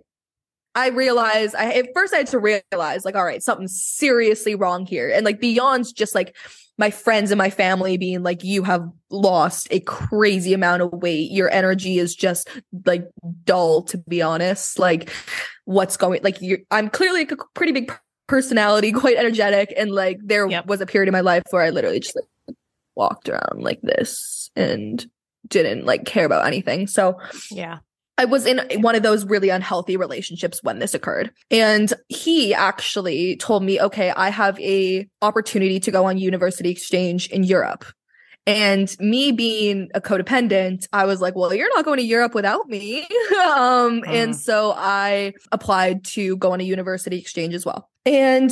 I 0.76 0.89
realize 0.89 1.56
I 1.56 1.71
at 1.73 1.88
first 1.95 2.13
I 2.13 2.17
had 2.17 2.28
to 2.28 2.39
realize 2.39 3.04
like, 3.04 3.15
all 3.15 3.26
right, 3.26 3.41
something's 3.41 3.82
seriously 3.82 4.54
wrong 4.54 4.86
here. 4.86 5.10
And 5.10 5.26
like 5.26 5.39
beyond 5.39 5.86
just 5.95 6.13
like 6.13 6.36
my 6.78 6.91
friends 6.91 7.32
and 7.32 7.38
my 7.39 7.50
family 7.50 7.97
being 7.97 8.21
like, 8.21 8.43
you 8.43 8.62
have 8.62 8.88
lost 9.10 9.67
a 9.71 9.80
crazy 9.80 10.54
amount 10.54 10.84
of 10.84 10.93
weight. 10.93 11.32
Your 11.32 11.50
energy 11.50 11.97
is 11.97 12.15
just 12.15 12.47
like 12.86 13.08
dull, 13.43 13.82
to 13.84 13.97
be 13.97 14.21
honest. 14.21 14.78
Like, 14.78 15.10
what's 15.65 15.97
going 15.97 16.21
like 16.23 16.41
you 16.41 16.60
I'm 16.69 16.89
clearly 16.89 17.21
like 17.21 17.32
a 17.32 17.38
pretty 17.56 17.71
big 17.71 17.91
personality, 18.28 18.91
quite 18.93 19.17
energetic. 19.17 19.73
And 19.76 19.91
like 19.91 20.19
there 20.23 20.47
yep. 20.47 20.67
was 20.67 20.82
a 20.82 20.86
period 20.86 21.08
in 21.08 21.13
my 21.13 21.21
life 21.21 21.43
where 21.50 21.63
I 21.63 21.71
literally 21.71 22.00
just 22.00 22.15
like 22.15 22.56
walked 22.95 23.30
around 23.30 23.62
like 23.62 23.82
this 23.82 24.52
and 24.56 25.06
didn't 25.49 25.86
like 25.86 26.05
care 26.05 26.25
about 26.25 26.45
anything. 26.45 26.88
So 26.88 27.19
yeah. 27.51 27.79
I 28.17 28.25
was 28.25 28.45
in 28.47 28.60
one 28.81 28.95
of 28.95 29.03
those 29.03 29.25
really 29.25 29.49
unhealthy 29.49 29.95
relationships 29.95 30.63
when 30.63 30.79
this 30.79 30.95
occurred. 30.95 31.31
And 31.51 31.93
he 32.10 32.53
actually 32.53 33.38
told 33.38 33.63
me, 33.63 33.79
okay, 33.79 34.10
I 34.10 34.29
have 34.29 34.60
a 34.60 35.07
opportunity 35.21 35.79
to 35.81 35.91
go 35.91 36.05
on 36.05 36.17
university 36.17 36.69
exchange 36.69 37.27
in 37.27 37.43
Europe. 37.43 37.86
And 38.47 38.95
me 38.99 39.33
being 39.33 39.89
a 39.93 39.99
codependent, 39.99 40.88
I 40.93 41.05
was 41.05 41.19
like, 41.19 41.36
well, 41.36 41.53
you're 41.53 41.73
not 41.75 41.83
going 41.83 41.97
to 41.97 42.03
Europe 42.03 42.33
without 42.33 42.67
me. 42.69 43.05
um, 43.45 44.03
And 44.07 44.36
so 44.36 44.73
I 44.75 45.33
applied 45.51 46.05
to 46.05 46.38
go 46.38 46.53
on 46.53 46.62
a 46.62 46.63
university 46.63 47.19
exchange 47.19 47.53
as 47.53 47.65
well. 47.65 47.89
And 48.05 48.51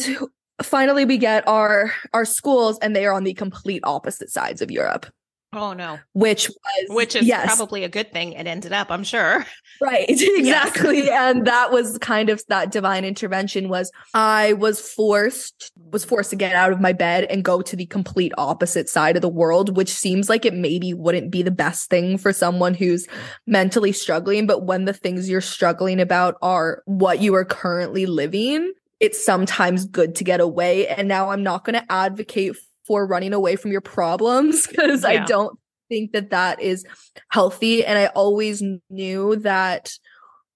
finally 0.62 1.06
we 1.06 1.18
get 1.18 1.48
our 1.48 1.92
our 2.14 2.26
schools 2.26 2.80
and 2.80 2.96
they 2.96 3.06
are 3.06 3.14
on 3.14 3.24
the 3.24 3.34
complete 3.34 3.82
opposite 3.84 4.30
sides 4.30 4.62
of 4.62 4.72
Europe. 4.72 5.06
Oh 5.56 5.74
no. 5.74 5.98
Which 6.14 6.50
was 6.50 6.96
Which 6.96 7.16
is 7.16 7.26
yes. 7.26 7.56
probably 7.56 7.84
a 7.86 7.90
good 7.90 8.12
thing 8.12 8.34
it 8.34 8.46
ended 8.46 8.74
up, 8.74 8.92
I'm 8.92 9.04
sure. 9.04 9.46
Right. 9.82 10.06
Exactly. 10.10 11.06
Yes. 11.06 11.36
and 11.36 11.48
that 11.48 11.72
was 11.72 11.98
kind 11.98 12.30
of 12.30 12.42
that 12.48 12.72
divine 12.72 13.04
intervention 13.04 13.68
was 13.68 13.92
I 14.14 14.54
was 14.54 14.80
forced 14.80 15.72
was 15.92 16.06
forced 16.06 16.30
to 16.30 16.38
get 16.38 16.56
out 16.56 16.72
of 16.72 16.80
my 16.80 16.94
bed 16.94 17.26
and 17.26 17.44
go 17.44 17.62
to 17.62 17.76
the 17.76 17.86
complete 17.86 18.32
opposite 18.38 18.88
side 18.88 19.16
of 19.18 19.22
the 19.22 19.28
world, 19.30 19.76
which 19.76 19.90
seems 19.90 20.30
like 20.30 20.46
it 20.46 20.54
maybe 20.54 20.94
wouldn't 20.94 21.30
be 21.30 21.42
the 21.42 21.52
best 21.52 21.90
thing 21.90 22.18
for 22.18 22.32
someone 22.32 22.74
who's 22.74 23.06
mentally 23.48 23.92
struggling, 23.92 24.48
but 24.48 24.64
when 24.64 24.86
the 24.86 24.94
things 24.94 25.30
you're 25.30 25.42
struggling 25.42 26.00
about 26.00 26.36
are 26.42 26.82
what 26.86 27.20
you 27.20 27.36
are 27.36 27.46
currently 27.46 28.06
living, 28.06 28.72
it's 29.00 29.24
sometimes 29.24 29.86
good 29.86 30.16
to 30.16 30.24
get 30.24 30.40
away. 30.40 30.88
And 30.88 31.08
now 31.08 31.30
I'm 31.32 31.44
not 31.44 31.66
going 31.66 31.80
to 31.80 31.92
advocate 31.92 32.56
for 32.86 33.06
running 33.06 33.34
away 33.34 33.56
from 33.56 33.72
your 33.72 33.82
problems 33.82 34.68
because 34.68 35.04
yeah. 35.04 35.10
I 35.10 35.26
don't 35.26 35.58
think 35.90 36.12
that 36.14 36.32
that 36.32 36.62
is 36.62 36.86
healthy. 37.30 37.86
And 37.86 37.98
I 37.98 38.08
always 38.08 38.64
knew 38.90 39.36
that 39.38 39.92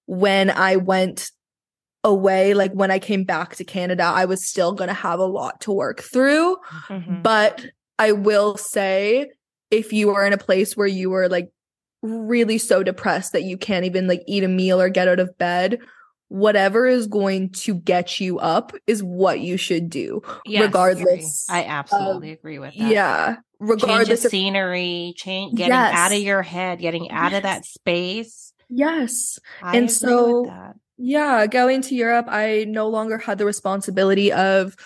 when 0.06 0.50
I 0.50 0.76
went 0.76 1.30
away, 2.02 2.54
like 2.54 2.72
when 2.72 2.90
I 2.90 2.98
came 2.98 3.24
back 3.24 3.56
to 3.56 3.64
Canada, 3.64 4.04
I 4.04 4.24
was 4.24 4.48
still 4.48 4.72
going 4.72 4.88
to 4.88 4.94
have 4.94 5.18
a 5.18 5.24
lot 5.24 5.60
to 5.62 5.72
work 5.72 6.00
through. 6.00 6.56
Mm-hmm. 6.88 7.22
But 7.22 7.66
I 7.98 8.12
will 8.12 8.56
say, 8.56 9.30
if 9.70 9.92
you 9.92 10.10
are 10.10 10.26
in 10.26 10.32
a 10.32 10.38
place 10.38 10.76
where 10.76 10.86
you 10.86 11.12
are 11.14 11.28
like 11.28 11.48
really 12.02 12.58
so 12.58 12.82
depressed 12.82 13.32
that 13.32 13.44
you 13.44 13.56
can't 13.56 13.84
even 13.84 14.08
like 14.08 14.22
eat 14.26 14.42
a 14.42 14.48
meal 14.48 14.80
or 14.80 14.88
get 14.88 15.06
out 15.06 15.20
of 15.20 15.36
bed, 15.38 15.78
whatever 16.30 16.86
is 16.86 17.06
going 17.06 17.50
to 17.50 17.74
get 17.74 18.20
you 18.20 18.38
up 18.38 18.72
is 18.86 19.02
what 19.02 19.40
you 19.40 19.56
should 19.56 19.90
do. 19.90 20.22
Yes, 20.46 20.62
regardless 20.62 21.46
i 21.50 21.64
absolutely 21.64 22.32
agree 22.32 22.58
with 22.58 22.74
that. 22.76 22.90
Yeah 22.90 23.36
regardless 23.58 24.08
change 24.08 24.18
of, 24.20 24.24
of 24.24 24.30
scenery 24.30 25.14
change 25.16 25.54
getting 25.54 25.72
yes. 25.72 25.94
out 25.94 26.12
of 26.12 26.18
your 26.18 26.42
head 26.42 26.78
getting 26.78 27.10
out 27.10 27.32
yes. 27.32 27.38
of 27.38 27.42
that 27.42 27.64
space. 27.66 28.52
Yes. 28.68 29.38
I 29.62 29.76
and 29.76 29.90
so 29.90 30.50
yeah 30.96 31.46
going 31.46 31.80
to 31.80 31.94
europe 31.94 32.26
i 32.28 32.66
no 32.68 32.86
longer 32.86 33.16
had 33.16 33.38
the 33.38 33.46
responsibility 33.46 34.30
of 34.32 34.76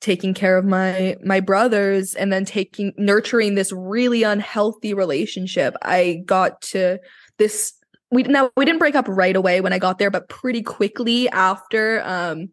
taking 0.00 0.32
care 0.34 0.56
of 0.56 0.64
my 0.64 1.16
my 1.22 1.40
brothers 1.40 2.14
and 2.14 2.32
then 2.32 2.44
taking 2.44 2.92
nurturing 2.96 3.54
this 3.54 3.72
really 3.72 4.22
unhealthy 4.22 4.94
relationship. 4.94 5.74
I 5.82 6.22
got 6.24 6.62
to 6.62 6.98
this 7.38 7.74
we 8.10 8.22
now 8.24 8.50
we 8.56 8.64
didn't 8.64 8.78
break 8.78 8.94
up 8.94 9.06
right 9.08 9.36
away 9.36 9.60
when 9.60 9.72
I 9.72 9.78
got 9.78 9.98
there, 9.98 10.10
but 10.10 10.28
pretty 10.28 10.62
quickly 10.62 11.28
after 11.28 12.02
um 12.04 12.50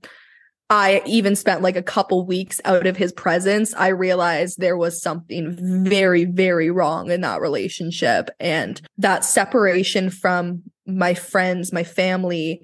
I 0.70 1.02
even 1.06 1.36
spent 1.36 1.62
like 1.62 1.78
a 1.78 1.84
couple 1.84 2.26
weeks 2.26 2.60
out 2.66 2.88
of 2.88 2.98
his 2.98 3.14
presence, 3.14 3.74
I 3.74 3.88
realized 3.88 4.60
there 4.60 4.76
was 4.76 5.02
something 5.02 5.56
very, 5.86 6.26
very 6.26 6.70
wrong 6.70 7.10
in 7.10 7.22
that 7.22 7.40
relationship. 7.40 8.30
And 8.40 8.82
that 8.98 9.24
separation 9.24 10.10
from 10.10 10.64
my 10.86 11.14
friends, 11.14 11.72
my 11.72 11.86
family, 11.86 12.62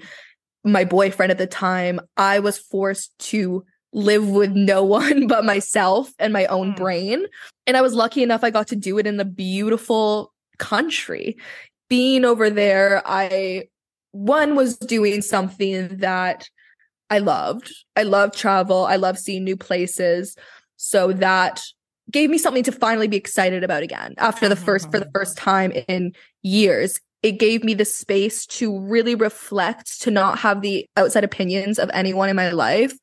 my 0.65 0.83
boyfriend 0.83 1.31
at 1.31 1.37
the 1.37 1.47
time, 1.47 2.01
I 2.17 2.39
was 2.39 2.57
forced 2.57 3.17
to 3.29 3.63
live 3.93 4.27
with 4.27 4.51
no 4.51 4.83
one 4.83 5.27
but 5.27 5.45
myself 5.45 6.11
and 6.19 6.33
my 6.33 6.45
own 6.47 6.73
mm. 6.73 6.75
brain. 6.75 7.25
And 7.67 7.77
I 7.77 7.81
was 7.81 7.93
lucky 7.93 8.21
enough 8.21 8.43
I 8.43 8.49
got 8.49 8.67
to 8.67 8.75
do 8.75 8.97
it 8.97 9.07
in 9.07 9.15
the 9.15 9.25
beautiful 9.25 10.33
country 10.59 11.37
being 11.93 12.25
over 12.25 12.49
there, 12.49 13.03
I 13.05 13.65
one 14.13 14.55
was 14.55 14.77
doing 14.77 15.21
something 15.21 15.97
that 15.97 16.49
I 17.11 17.19
loved. 17.19 17.71
I 17.95 18.01
love 18.01 18.35
travel. 18.35 18.85
I 18.85 18.95
love 18.95 19.19
seeing 19.19 19.43
new 19.43 19.55
places. 19.55 20.35
So 20.75 21.13
that 21.13 21.61
gave 22.09 22.31
me 22.31 22.39
something 22.39 22.63
to 22.63 22.71
finally 22.71 23.07
be 23.07 23.17
excited 23.17 23.63
about 23.63 23.83
again 23.83 24.15
after 24.17 24.49
the 24.49 24.55
first 24.55 24.89
for 24.89 24.97
the 24.97 25.05
mm-hmm. 25.05 25.19
first 25.19 25.37
time 25.37 25.71
in 25.87 26.13
years. 26.41 26.99
It 27.21 27.33
gave 27.33 27.63
me 27.63 27.75
the 27.75 27.85
space 27.85 28.47
to 28.47 28.75
really 28.79 29.13
reflect, 29.13 30.01
to 30.01 30.09
not 30.09 30.39
have 30.39 30.63
the 30.63 30.89
outside 30.97 31.23
opinions 31.23 31.77
of 31.77 31.91
anyone 31.93 32.27
in 32.27 32.35
my 32.35 32.49
life, 32.49 32.97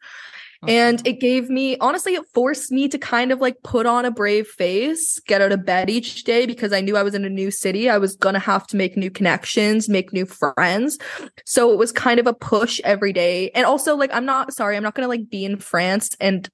and 0.67 1.07
it 1.07 1.21
gave 1.21 1.49
me, 1.49 1.77
honestly, 1.79 2.15
it 2.15 2.25
forced 2.35 2.71
me 2.71 2.89
to 2.89 2.99
kind 2.99 3.33
of 3.33 3.41
like 3.41 3.63
put 3.63 3.87
on 3.87 4.05
a 4.05 4.11
brave 4.11 4.47
face, 4.47 5.19
get 5.21 5.41
out 5.41 5.53
of 5.53 5.65
bed 5.65 5.89
each 5.89 6.25
day 6.25 6.47
because 6.47 6.73
I 6.73 6.81
knew 6.81 6.97
I 6.97 7.03
was 7.03 7.15
in 7.15 7.25
a 7.25 7.31
new 7.31 7.51
city. 7.51 7.89
I 7.89 7.99
was 7.99 8.17
going 8.17 8.35
to 8.35 8.41
have 8.41 8.67
to 8.69 8.77
make 8.77 8.97
new 8.97 9.11
connections, 9.11 9.89
make 9.89 10.13
new 10.13 10.27
friends. 10.27 10.99
So 11.47 11.73
it 11.73 11.79
was 11.79 11.93
kind 11.93 12.21
of 12.21 12.27
a 12.27 12.35
push 12.35 12.81
every 12.85 13.13
day. 13.13 13.51
And 13.51 13.65
also, 13.65 13.97
like, 13.97 14.11
I'm 14.13 14.27
not 14.27 14.53
sorry, 14.53 14.77
I'm 14.77 14.83
not 14.83 14.95
going 14.95 15.05
to 15.05 15.09
like 15.09 15.31
be 15.31 15.45
in 15.45 15.57
France 15.57 16.15
and 16.21 16.49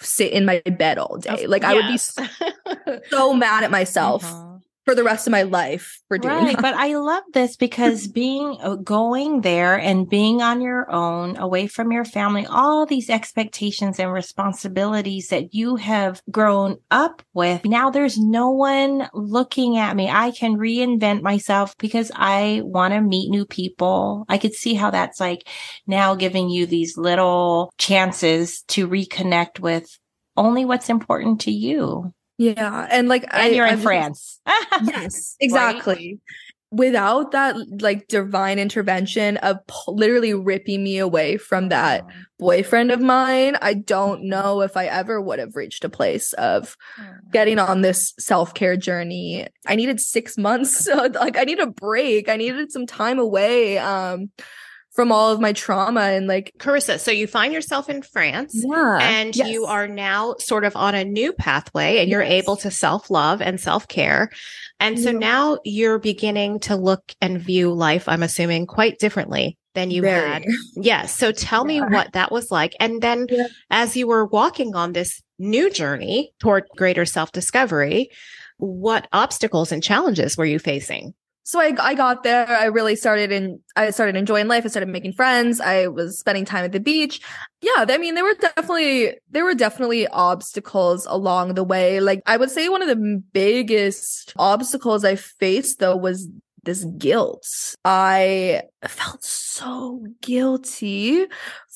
sit 0.00 0.32
in 0.32 0.44
my 0.44 0.60
bed 0.60 0.98
all 0.98 1.18
day. 1.18 1.46
Like, 1.46 1.62
yes. 1.62 1.70
I 1.70 1.74
would 1.74 1.88
be 1.88 1.98
so, 1.98 3.00
so 3.10 3.34
mad 3.34 3.64
at 3.64 3.70
myself. 3.70 4.24
Uh-huh 4.24 4.51
for 4.84 4.94
the 4.94 5.04
rest 5.04 5.26
of 5.26 5.30
my 5.30 5.42
life 5.42 6.00
for 6.08 6.18
doing 6.18 6.34
right, 6.34 6.56
that. 6.56 6.62
But 6.62 6.74
I 6.74 6.96
love 6.96 7.22
this 7.32 7.56
because 7.56 8.06
being 8.08 8.58
uh, 8.60 8.76
going 8.76 9.42
there 9.42 9.78
and 9.78 10.08
being 10.08 10.42
on 10.42 10.60
your 10.60 10.90
own, 10.90 11.36
away 11.36 11.66
from 11.66 11.92
your 11.92 12.04
family, 12.04 12.46
all 12.46 12.84
these 12.84 13.08
expectations 13.08 13.98
and 13.98 14.12
responsibilities 14.12 15.28
that 15.28 15.54
you 15.54 15.76
have 15.76 16.20
grown 16.30 16.78
up 16.90 17.22
with. 17.32 17.64
Now 17.64 17.90
there's 17.90 18.18
no 18.18 18.50
one 18.50 19.08
looking 19.14 19.78
at 19.78 19.96
me. 19.96 20.08
I 20.08 20.32
can 20.32 20.56
reinvent 20.56 21.22
myself 21.22 21.76
because 21.78 22.10
I 22.14 22.62
want 22.64 22.94
to 22.94 23.00
meet 23.00 23.30
new 23.30 23.46
people. 23.46 24.24
I 24.28 24.38
could 24.38 24.54
see 24.54 24.74
how 24.74 24.90
that's 24.90 25.20
like 25.20 25.48
now 25.86 26.14
giving 26.14 26.48
you 26.48 26.66
these 26.66 26.96
little 26.96 27.72
chances 27.78 28.62
to 28.68 28.88
reconnect 28.88 29.60
with 29.60 29.98
only 30.36 30.64
what's 30.64 30.88
important 30.88 31.42
to 31.42 31.50
you. 31.50 32.12
Yeah, 32.38 32.86
and 32.90 33.08
like 33.08 33.24
and 33.24 33.42
I, 33.42 33.46
you're 33.48 33.66
in 33.66 33.74
I'm, 33.74 33.80
France. 33.80 34.40
yes, 34.82 35.36
exactly. 35.40 36.12
Right? 36.14 36.36
without 36.72 37.32
that 37.32 37.54
like 37.82 38.08
divine 38.08 38.58
intervention 38.58 39.36
of 39.38 39.58
literally 39.86 40.32
ripping 40.32 40.82
me 40.82 40.96
away 40.96 41.36
from 41.36 41.68
that 41.68 42.02
boyfriend 42.38 42.90
of 42.90 42.98
mine, 42.98 43.56
I 43.60 43.74
don't 43.74 44.24
know 44.24 44.62
if 44.62 44.74
I 44.74 44.86
ever 44.86 45.20
would 45.20 45.38
have 45.38 45.54
reached 45.54 45.84
a 45.84 45.90
place 45.90 46.32
of 46.32 46.74
getting 47.30 47.58
on 47.58 47.82
this 47.82 48.14
self-care 48.18 48.78
journey. 48.78 49.46
I 49.66 49.76
needed 49.76 50.00
6 50.00 50.38
months 50.38 50.84
So, 50.84 50.94
like 51.12 51.36
I 51.36 51.44
need 51.44 51.60
a 51.60 51.66
break. 51.66 52.30
I 52.30 52.36
needed 52.36 52.72
some 52.72 52.86
time 52.86 53.18
away 53.18 53.76
um 53.76 54.30
from 54.92 55.10
all 55.10 55.32
of 55.32 55.40
my 55.40 55.52
trauma 55.54 56.00
and 56.02 56.26
like 56.26 56.52
Carissa, 56.58 56.98
so 57.00 57.10
you 57.10 57.26
find 57.26 57.52
yourself 57.54 57.88
in 57.88 58.02
France 58.02 58.52
yeah, 58.54 58.98
and 59.00 59.34
yes. 59.34 59.48
you 59.48 59.64
are 59.64 59.88
now 59.88 60.34
sort 60.38 60.64
of 60.64 60.76
on 60.76 60.94
a 60.94 61.04
new 61.04 61.32
pathway 61.32 61.98
and 61.98 62.10
you're 62.10 62.20
able 62.20 62.56
to 62.56 62.70
self-love 62.70 63.40
and 63.40 63.58
self-care. 63.58 64.30
And 64.80 65.00
so 65.00 65.10
Yeah. 65.10 65.18
now 65.18 65.58
you're 65.64 65.98
beginning 65.98 66.60
to 66.60 66.76
look 66.76 67.14
and 67.22 67.40
view 67.40 67.72
life, 67.72 68.06
I'm 68.06 68.22
assuming, 68.22 68.66
quite 68.66 68.98
differently 68.98 69.56
than 69.74 69.90
you 69.90 70.02
Very. 70.02 70.28
had. 70.28 70.44
Yes. 70.76 71.16
So 71.16 71.32
tell 71.32 71.64
me 71.64 71.80
what 71.80 72.12
that 72.12 72.30
was 72.30 72.50
like. 72.50 72.74
And 72.78 73.00
then 73.00 73.26
Yeah. 73.30 73.46
as 73.70 73.96
you 73.96 74.06
were 74.06 74.26
walking 74.26 74.74
on 74.74 74.92
this 74.92 75.22
new 75.38 75.70
journey 75.70 76.32
toward 76.38 76.64
greater 76.76 77.06
self-discovery, 77.06 78.10
what 78.58 79.08
obstacles 79.12 79.72
and 79.72 79.82
challenges 79.82 80.36
were 80.36 80.44
you 80.44 80.58
facing? 80.58 81.14
So 81.44 81.60
I, 81.60 81.74
I 81.80 81.94
got 81.94 82.22
there 82.22 82.46
i 82.48 82.66
really 82.66 82.96
started 82.96 83.32
in 83.32 83.60
i 83.76 83.90
started 83.90 84.16
enjoying 84.16 84.48
life 84.48 84.64
i 84.64 84.68
started 84.68 84.88
making 84.88 85.12
friends 85.12 85.60
i 85.60 85.86
was 85.88 86.18
spending 86.18 86.44
time 86.44 86.64
at 86.64 86.72
the 86.72 86.80
beach. 86.80 87.20
Yeah 87.60 87.84
i 87.88 87.98
mean 87.98 88.14
there 88.14 88.24
were 88.24 88.34
definitely 88.40 89.14
there 89.30 89.44
were 89.44 89.54
definitely 89.54 90.06
obstacles 90.08 91.06
along 91.06 91.54
the 91.54 91.64
way. 91.64 92.00
Like 92.00 92.22
i 92.26 92.36
would 92.36 92.50
say 92.50 92.68
one 92.68 92.82
of 92.82 92.88
the 92.88 93.22
biggest 93.32 94.32
obstacles 94.38 95.04
i 95.04 95.16
faced 95.16 95.78
though 95.78 95.96
was 95.96 96.28
this 96.64 96.84
guilt. 96.96 97.44
I 97.84 98.62
felt 98.86 99.24
so 99.24 100.06
guilty 100.20 101.26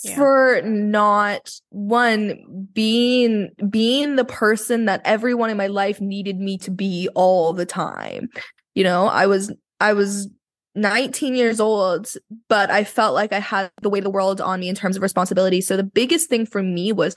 Yeah. 0.05 0.14
for 0.14 0.62
not 0.62 1.51
one 1.71 2.69
being 2.73 3.51
being 3.69 4.14
the 4.14 4.25
person 4.25 4.85
that 4.85 5.01
everyone 5.05 5.51
in 5.51 5.57
my 5.57 5.67
life 5.67 6.01
needed 6.01 6.39
me 6.39 6.57
to 6.59 6.71
be 6.71 7.09
all 7.17 7.53
the 7.53 7.67
time 7.67 8.29
you 8.77 8.85
know 8.85 9.07
i 9.09 9.27
was 9.27 9.53
i 9.81 9.93
was 9.93 10.29
19 10.77 11.35
years 11.35 11.59
old 11.59 12.12
but 12.49 12.70
i 12.70 12.85
felt 12.85 13.14
like 13.14 13.33
i 13.33 13.41
had 13.41 13.70
the 13.83 13.91
weight 13.91 14.01
of 14.01 14.05
the 14.05 14.11
world 14.11 14.41
on 14.41 14.61
me 14.61 14.68
in 14.68 14.77
terms 14.77 14.95
of 14.97 15.03
responsibility. 15.03 15.61
So 15.62 15.77
the 15.77 15.83
biggest 15.83 16.29
thing 16.29 16.47
for 16.47 16.62
me 16.62 16.93
was 16.93 17.16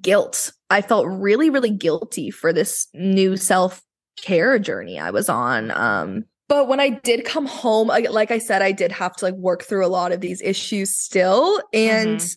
guilt. 0.00 0.52
I 0.70 0.80
felt 0.82 1.06
really 1.08 1.50
really 1.50 1.70
guilty 1.70 2.30
for 2.30 2.52
this 2.52 2.88
new 2.94 3.36
self 3.36 3.82
care 4.22 4.58
journey 4.58 4.98
i 5.00 5.10
was 5.10 5.28
on 5.28 5.70
um 5.70 6.24
but 6.48 6.68
when 6.68 6.80
i 6.80 6.90
did 6.90 7.24
come 7.24 7.46
home 7.46 7.90
I, 7.90 8.00
like 8.00 8.30
i 8.30 8.38
said 8.38 8.60
i 8.62 8.70
did 8.70 8.92
have 8.92 9.16
to 9.16 9.24
like 9.24 9.34
work 9.34 9.62
through 9.62 9.84
a 9.86 9.88
lot 9.88 10.12
of 10.12 10.20
these 10.20 10.42
issues 10.42 10.94
still. 10.96 11.60
And 11.72 12.20
Mhm. 12.20 12.36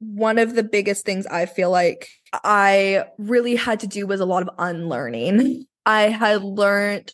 one 0.00 0.38
of 0.38 0.54
the 0.54 0.62
biggest 0.62 1.04
things 1.04 1.26
i 1.26 1.46
feel 1.46 1.70
like 1.70 2.08
i 2.44 3.04
really 3.18 3.56
had 3.56 3.80
to 3.80 3.86
do 3.86 4.06
was 4.06 4.20
a 4.20 4.26
lot 4.26 4.42
of 4.42 4.50
unlearning. 4.58 5.64
I 5.84 6.02
had 6.02 6.42
learned 6.44 7.12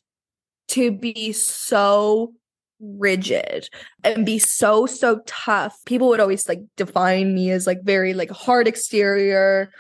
to 0.72 0.90
be 0.90 1.32
so 1.32 2.32
rigid 2.80 3.68
and 4.02 4.26
be 4.26 4.38
so 4.38 4.86
so 4.86 5.20
tough. 5.26 5.76
People 5.86 6.08
would 6.08 6.20
always 6.20 6.48
like 6.48 6.60
define 6.76 7.34
me 7.34 7.50
as 7.50 7.66
like 7.66 7.82
very 7.82 8.14
like 8.14 8.30
hard 8.30 8.66
exterior 8.66 9.70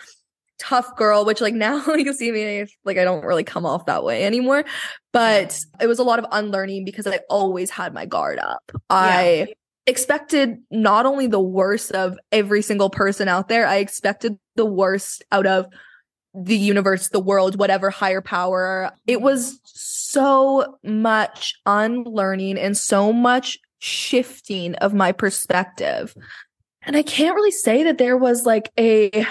tough 0.58 0.94
girl 0.96 1.24
which 1.24 1.40
like 1.40 1.54
now 1.66 1.84
you 1.94 2.12
see 2.12 2.30
me 2.30 2.64
like 2.84 2.96
i 2.96 3.02
don't 3.02 3.24
really 3.24 3.42
come 3.42 3.66
off 3.66 3.86
that 3.86 4.04
way 4.04 4.24
anymore. 4.24 4.64
But 5.12 5.58
it 5.80 5.86
was 5.86 5.98
a 5.98 6.04
lot 6.04 6.18
of 6.18 6.26
unlearning 6.30 6.84
because 6.84 7.06
i 7.06 7.20
always 7.28 7.70
had 7.70 7.92
my 7.92 8.06
guard 8.06 8.38
up. 8.38 8.70
I 8.88 9.54
expected 9.86 10.58
not 10.70 11.06
only 11.06 11.26
the 11.26 11.40
worst 11.40 11.90
of 11.92 12.16
every 12.30 12.62
single 12.62 12.88
person 12.88 13.26
out 13.26 13.48
there 13.48 13.66
i 13.66 13.78
expected 13.78 14.38
the 14.54 14.64
worst 14.64 15.24
out 15.32 15.44
of 15.44 15.66
the 16.34 16.56
universe, 16.56 17.08
the 17.08 17.20
world, 17.20 17.58
whatever 17.58 17.90
higher 17.90 18.22
power. 18.22 18.92
It 19.06 19.16
mm-hmm. 19.16 19.24
was 19.24 19.60
so 19.64 20.78
much 20.82 21.54
unlearning 21.66 22.58
and 22.58 22.76
so 22.76 23.12
much 23.12 23.58
shifting 23.78 24.74
of 24.76 24.94
my 24.94 25.12
perspective. 25.12 26.14
And 26.82 26.96
I 26.96 27.02
can't 27.02 27.34
really 27.34 27.50
say 27.50 27.84
that 27.84 27.98
there 27.98 28.16
was 28.16 28.46
like 28.46 28.70
a 28.78 29.26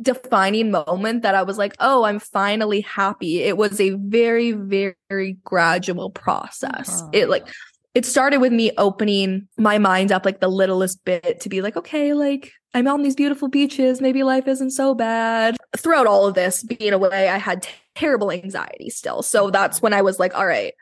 defining 0.00 0.70
moment 0.70 1.22
that 1.22 1.34
I 1.34 1.42
was 1.42 1.58
like, 1.58 1.74
oh, 1.78 2.04
I'm 2.04 2.18
finally 2.18 2.80
happy. 2.80 3.42
It 3.42 3.56
was 3.56 3.80
a 3.80 3.90
very, 3.90 4.52
very 4.52 5.36
gradual 5.44 6.10
process. 6.10 7.02
Uh-huh. 7.02 7.10
It 7.12 7.28
like, 7.28 7.46
it 7.94 8.06
started 8.06 8.38
with 8.38 8.52
me 8.52 8.70
opening 8.78 9.48
my 9.58 9.78
mind 9.78 10.12
up 10.12 10.24
like 10.24 10.40
the 10.40 10.48
littlest 10.48 11.04
bit 11.04 11.40
to 11.40 11.48
be 11.48 11.60
like, 11.60 11.76
okay, 11.76 12.14
like 12.14 12.52
I'm 12.74 12.88
on 12.88 13.02
these 13.02 13.14
beautiful 13.14 13.48
beaches. 13.48 14.00
Maybe 14.00 14.22
life 14.22 14.48
isn't 14.48 14.70
so 14.70 14.94
bad. 14.94 15.56
Throughout 15.76 16.06
all 16.06 16.26
of 16.26 16.34
this 16.34 16.62
being 16.62 16.92
away, 16.92 17.28
I 17.28 17.36
had 17.36 17.66
terrible 17.94 18.30
anxiety 18.30 18.88
still. 18.88 19.22
So 19.22 19.50
that's 19.50 19.82
when 19.82 19.92
I 19.92 20.00
was 20.00 20.18
like, 20.18 20.34
all 20.34 20.46
right, 20.46 20.72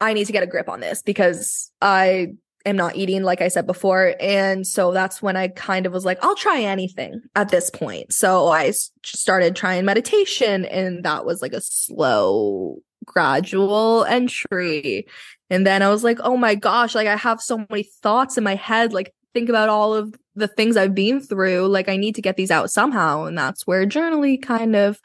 I 0.00 0.12
need 0.12 0.26
to 0.26 0.32
get 0.32 0.42
a 0.42 0.46
grip 0.46 0.68
on 0.68 0.80
this 0.80 1.02
because 1.02 1.70
I 1.80 2.32
am 2.64 2.76
not 2.76 2.96
eating, 2.96 3.22
like 3.22 3.40
I 3.40 3.48
said 3.48 3.66
before. 3.66 4.14
And 4.18 4.66
so 4.66 4.90
that's 4.90 5.22
when 5.22 5.36
I 5.36 5.48
kind 5.48 5.86
of 5.86 5.92
was 5.92 6.04
like, 6.04 6.18
I'll 6.24 6.34
try 6.34 6.62
anything 6.62 7.20
at 7.36 7.50
this 7.50 7.70
point. 7.70 8.12
So 8.12 8.48
I 8.48 8.72
started 9.04 9.54
trying 9.54 9.84
meditation, 9.84 10.64
and 10.64 11.04
that 11.04 11.24
was 11.24 11.40
like 11.42 11.52
a 11.52 11.60
slow, 11.60 12.78
gradual 13.04 14.04
entry. 14.04 15.06
And 15.50 15.66
then 15.66 15.82
I 15.82 15.90
was 15.90 16.02
like, 16.02 16.18
oh 16.22 16.36
my 16.36 16.54
gosh, 16.54 16.94
like 16.94 17.08
I 17.08 17.16
have 17.16 17.40
so 17.40 17.64
many 17.70 17.84
thoughts 18.02 18.36
in 18.36 18.44
my 18.44 18.54
head. 18.54 18.92
Like, 18.92 19.14
think 19.32 19.48
about 19.48 19.68
all 19.68 19.94
of 19.94 20.14
the 20.34 20.48
things 20.48 20.76
I've 20.76 20.94
been 20.94 21.20
through. 21.20 21.68
Like, 21.68 21.88
I 21.88 21.96
need 21.96 22.14
to 22.16 22.22
get 22.22 22.36
these 22.36 22.50
out 22.50 22.70
somehow. 22.70 23.24
And 23.24 23.36
that's 23.38 23.66
where 23.66 23.86
journaling 23.86 24.42
kind 24.42 24.74
of 24.76 25.00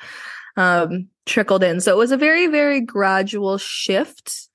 um 0.58 1.08
trickled 1.26 1.64
in. 1.64 1.80
So 1.80 1.94
it 1.94 1.98
was 1.98 2.12
a 2.12 2.18
very, 2.18 2.48
very 2.48 2.82
gradual 2.82 3.58
shift. 3.58 4.50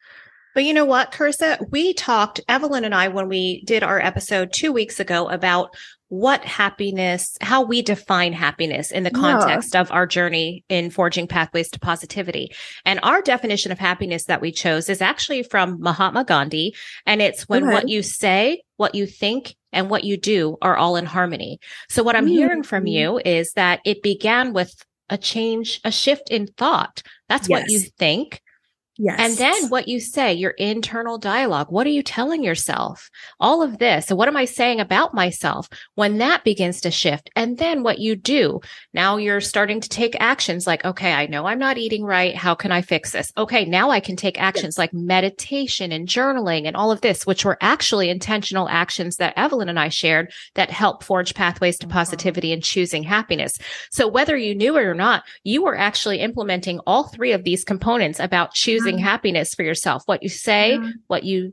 But 0.54 0.64
you 0.64 0.72
know 0.72 0.86
what, 0.86 1.12
Carissa? 1.12 1.58
We 1.70 1.92
talked, 1.92 2.40
Evelyn 2.48 2.84
and 2.84 2.94
I, 2.94 3.08
when 3.08 3.28
we 3.28 3.62
did 3.64 3.82
our 3.82 4.00
episode 4.00 4.52
two 4.52 4.72
weeks 4.72 4.98
ago 4.98 5.28
about 5.28 5.76
what 6.08 6.44
happiness, 6.44 7.36
how 7.40 7.62
we 7.62 7.82
define 7.82 8.32
happiness 8.32 8.92
in 8.92 9.02
the 9.02 9.10
Yeah. 9.12 9.20
context 9.20 9.74
of 9.74 9.90
our 9.90 10.06
journey 10.06 10.62
in 10.68 10.90
forging 10.90 11.26
pathways 11.26 11.68
to 11.70 11.80
positivity. 11.80 12.52
And 12.84 13.00
our 13.02 13.20
definition 13.22 13.72
of 13.72 13.78
happiness 13.78 14.24
that 14.26 14.40
we 14.40 14.52
chose 14.52 14.88
is 14.88 15.02
actually 15.02 15.42
from 15.42 15.80
Mahatma 15.80 16.24
Gandhi. 16.24 16.74
And 17.06 17.20
it's 17.20 17.48
when 17.48 17.64
Okay. 17.64 17.72
what 17.72 17.88
you 17.88 18.02
say, 18.02 18.62
what 18.76 18.94
you 18.94 19.06
think, 19.06 19.56
and 19.72 19.90
what 19.90 20.04
you 20.04 20.16
do 20.16 20.56
are 20.62 20.76
all 20.76 20.96
in 20.96 21.06
harmony. 21.06 21.58
So 21.88 22.02
what 22.02 22.16
I'm 22.16 22.26
hearing 22.28 22.62
from 22.62 22.84
Mm. 22.84 22.90
you 22.92 23.20
is 23.24 23.52
that 23.54 23.80
it 23.84 24.02
began 24.02 24.52
with 24.52 24.72
a 25.10 25.18
change, 25.18 25.80
a 25.84 25.90
shift 25.90 26.30
in 26.30 26.46
thought. 26.46 27.02
That's 27.28 27.48
what 27.48 27.68
you 27.68 27.80
think. 27.98 28.40
Yes. 28.98 29.18
And 29.18 29.36
then 29.36 29.68
what 29.68 29.88
you 29.88 30.00
say, 30.00 30.32
your 30.32 30.52
internal 30.52 31.18
dialogue. 31.18 31.66
What 31.70 31.86
are 31.86 31.90
you 31.90 32.02
telling 32.02 32.42
yourself? 32.42 33.10
All 33.38 33.62
of 33.62 33.78
this. 33.78 34.06
So 34.06 34.16
what 34.16 34.28
am 34.28 34.36
I 34.36 34.46
saying 34.46 34.80
about 34.80 35.12
myself 35.12 35.68
when 35.96 36.18
that 36.18 36.44
begins 36.44 36.80
to 36.80 36.90
shift? 36.90 37.28
And 37.36 37.58
then 37.58 37.82
what 37.82 37.98
you 37.98 38.16
do. 38.16 38.60
Now 38.94 39.18
you're 39.18 39.42
starting 39.42 39.80
to 39.80 39.88
take 39.88 40.16
actions 40.18 40.66
like, 40.66 40.84
okay, 40.84 41.12
I 41.12 41.26
know 41.26 41.46
I'm 41.46 41.58
not 41.58 41.76
eating 41.76 42.04
right. 42.04 42.34
How 42.34 42.54
can 42.54 42.72
I 42.72 42.80
fix 42.80 43.12
this? 43.12 43.32
Okay. 43.36 43.66
Now 43.66 43.90
I 43.90 44.00
can 44.00 44.16
take 44.16 44.40
actions 44.40 44.78
like 44.78 44.94
meditation 44.94 45.92
and 45.92 46.08
journaling 46.08 46.66
and 46.66 46.74
all 46.74 46.90
of 46.90 47.02
this, 47.02 47.26
which 47.26 47.44
were 47.44 47.58
actually 47.60 48.08
intentional 48.08 48.68
actions 48.68 49.16
that 49.16 49.34
Evelyn 49.36 49.68
and 49.68 49.78
I 49.78 49.90
shared 49.90 50.32
that 50.54 50.70
help 50.70 51.04
forge 51.04 51.34
pathways 51.34 51.78
to 51.78 51.86
uh-huh. 51.86 51.92
positivity 51.92 52.52
and 52.52 52.62
choosing 52.62 53.02
happiness. 53.02 53.58
So 53.90 54.08
whether 54.08 54.36
you 54.36 54.54
knew 54.54 54.76
it 54.78 54.84
or 54.84 54.94
not, 54.94 55.24
you 55.44 55.62
were 55.62 55.76
actually 55.76 56.20
implementing 56.20 56.80
all 56.86 57.04
three 57.04 57.32
of 57.32 57.44
these 57.44 57.62
components 57.62 58.20
about 58.20 58.54
choosing 58.54 58.85
Mm. 58.94 59.00
happiness 59.00 59.54
for 59.54 59.64
yourself. 59.64 60.02
What 60.06 60.22
you 60.22 60.28
say, 60.28 60.74
Yeah. 60.74 60.90
what 61.08 61.24
you 61.24 61.52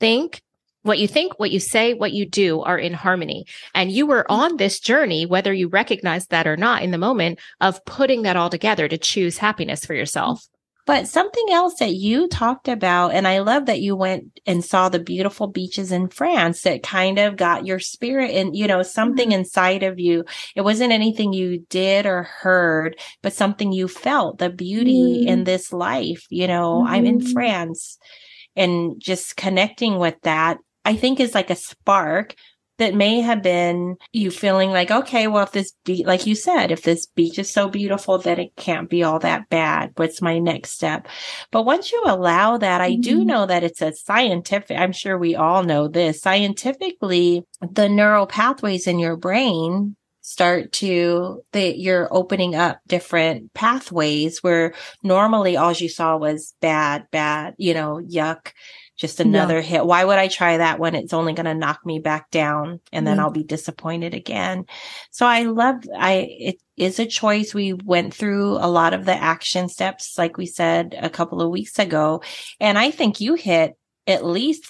think, 0.00 0.42
what 0.82 0.98
you 0.98 1.06
think, 1.06 1.38
what 1.38 1.50
you 1.50 1.60
say, 1.60 1.94
what 1.94 2.12
you 2.12 2.26
do 2.26 2.60
are 2.62 2.78
in 2.78 2.92
harmony. 2.92 3.44
And 3.74 3.92
you 3.92 4.06
were 4.06 4.24
mm. 4.24 4.34
on 4.34 4.56
this 4.56 4.80
journey, 4.80 5.26
whether 5.26 5.52
you 5.52 5.68
recognize 5.68 6.26
that 6.28 6.46
or 6.46 6.56
not 6.56 6.82
in 6.82 6.90
the 6.90 6.98
moment 6.98 7.38
of 7.60 7.84
putting 7.84 8.22
that 8.22 8.36
all 8.36 8.50
together 8.50 8.88
to 8.88 8.98
choose 8.98 9.38
happiness 9.38 9.84
for 9.84 9.94
yourself. 9.94 10.46
But 10.84 11.06
something 11.06 11.46
else 11.50 11.76
that 11.76 11.94
you 11.94 12.26
talked 12.26 12.66
about, 12.66 13.12
and 13.14 13.28
I 13.28 13.38
love 13.38 13.66
that 13.66 13.80
you 13.80 13.94
went 13.94 14.40
and 14.46 14.64
saw 14.64 14.88
the 14.88 14.98
beautiful 14.98 15.46
beaches 15.46 15.92
in 15.92 16.08
France 16.08 16.62
that 16.62 16.82
kind 16.82 17.20
of 17.20 17.36
got 17.36 17.64
your 17.64 17.78
spirit 17.78 18.32
and, 18.32 18.56
you 18.56 18.66
know, 18.66 18.82
something 18.82 19.30
inside 19.30 19.84
of 19.84 20.00
you. 20.00 20.24
It 20.56 20.62
wasn't 20.62 20.92
anything 20.92 21.32
you 21.32 21.64
did 21.68 22.04
or 22.04 22.24
heard, 22.24 22.98
but 23.22 23.32
something 23.32 23.70
you 23.70 23.86
felt 23.86 24.38
the 24.38 24.50
beauty 24.50 25.22
Mm. 25.24 25.26
in 25.26 25.44
this 25.44 25.72
life. 25.72 26.26
You 26.30 26.48
know, 26.48 26.84
I'm 26.84 27.06
in 27.06 27.20
Mhm. 27.20 27.32
France 27.32 27.98
and 28.56 28.94
just 28.98 29.36
connecting 29.36 29.98
with 29.98 30.20
that, 30.22 30.58
I 30.84 30.96
think 30.96 31.20
is 31.20 31.34
like 31.34 31.50
a 31.50 31.54
spark 31.56 32.34
that 32.78 32.94
may 32.94 33.20
have 33.20 33.42
been 33.42 33.96
you 34.12 34.30
feeling 34.30 34.70
like, 34.70 34.90
okay, 34.90 35.26
well, 35.26 35.44
if 35.44 35.52
this 35.52 35.72
beach, 35.84 36.06
like 36.06 36.26
you 36.26 36.34
said, 36.34 36.70
if 36.70 36.82
this 36.82 37.06
beach 37.06 37.38
is 37.38 37.52
so 37.52 37.68
beautiful 37.68 38.18
that 38.18 38.38
it 38.38 38.56
can't 38.56 38.88
be 38.90 39.02
all 39.02 39.18
that 39.20 39.48
bad, 39.50 39.92
what's 39.96 40.22
my 40.22 40.38
next 40.38 40.72
step? 40.72 41.06
But 41.50 41.62
once 41.64 41.92
you 41.92 42.02
allow 42.06 42.56
that, 42.58 42.80
I 42.80 42.96
do 42.96 43.20
Mhm. 43.20 43.26
know 43.26 43.46
that 43.46 43.62
it's 43.64 43.82
a 43.82 43.92
scientific, 43.92 44.76
I'm 44.78 44.92
sure 44.92 45.18
we 45.18 45.34
all 45.36 45.62
know 45.62 45.88
this 45.88 46.20
scientifically, 46.20 47.44
the 47.60 47.88
neural 47.88 48.26
pathways 48.26 48.86
in 48.86 48.98
your 48.98 49.16
brain 49.16 49.96
start 50.24 50.70
to 50.72 51.42
that 51.52 51.78
you're 51.80 52.08
opening 52.12 52.54
up 52.54 52.78
different 52.86 53.52
pathways 53.54 54.40
where 54.42 54.72
normally 55.02 55.56
all 55.56 55.72
you 55.72 55.88
saw 55.88 56.16
was 56.16 56.54
bad 56.60 57.04
bad 57.10 57.54
you 57.58 57.74
know 57.74 58.00
yuck 58.08 58.52
just 58.96 59.20
another 59.20 59.60
hit. 59.60 59.84
Why 59.86 60.04
would 60.04 60.18
i 60.18 60.28
try 60.28 60.58
that 60.58 60.78
when 60.78 60.94
it's 60.94 61.12
only 61.12 61.32
going 61.32 61.46
to 61.46 61.54
knock 61.54 61.84
me 61.84 61.98
back 61.98 62.30
down 62.30 62.80
and 62.92 63.06
then 63.06 63.16
Mhm. 63.16 63.20
i'll 63.20 63.30
be 63.30 63.42
disappointed 63.44 64.14
again? 64.14 64.64
So 65.10 65.26
i 65.26 65.42
love 65.44 65.76
i 65.96 66.26
it 66.30 66.56
is 66.76 66.98
a 66.98 67.06
choice. 67.06 67.54
We 67.54 67.72
went 67.72 68.14
through 68.14 68.58
a 68.58 68.68
lot 68.68 68.94
of 68.94 69.04
the 69.04 69.14
action 69.14 69.68
steps 69.68 70.16
like 70.18 70.36
we 70.36 70.46
said 70.46 70.96
a 71.00 71.10
couple 71.10 71.40
of 71.42 71.50
weeks 71.50 71.78
ago 71.78 72.22
and 72.60 72.78
i 72.78 72.90
think 72.90 73.20
you 73.20 73.34
hit 73.34 73.72
at 74.06 74.24
least 74.24 74.64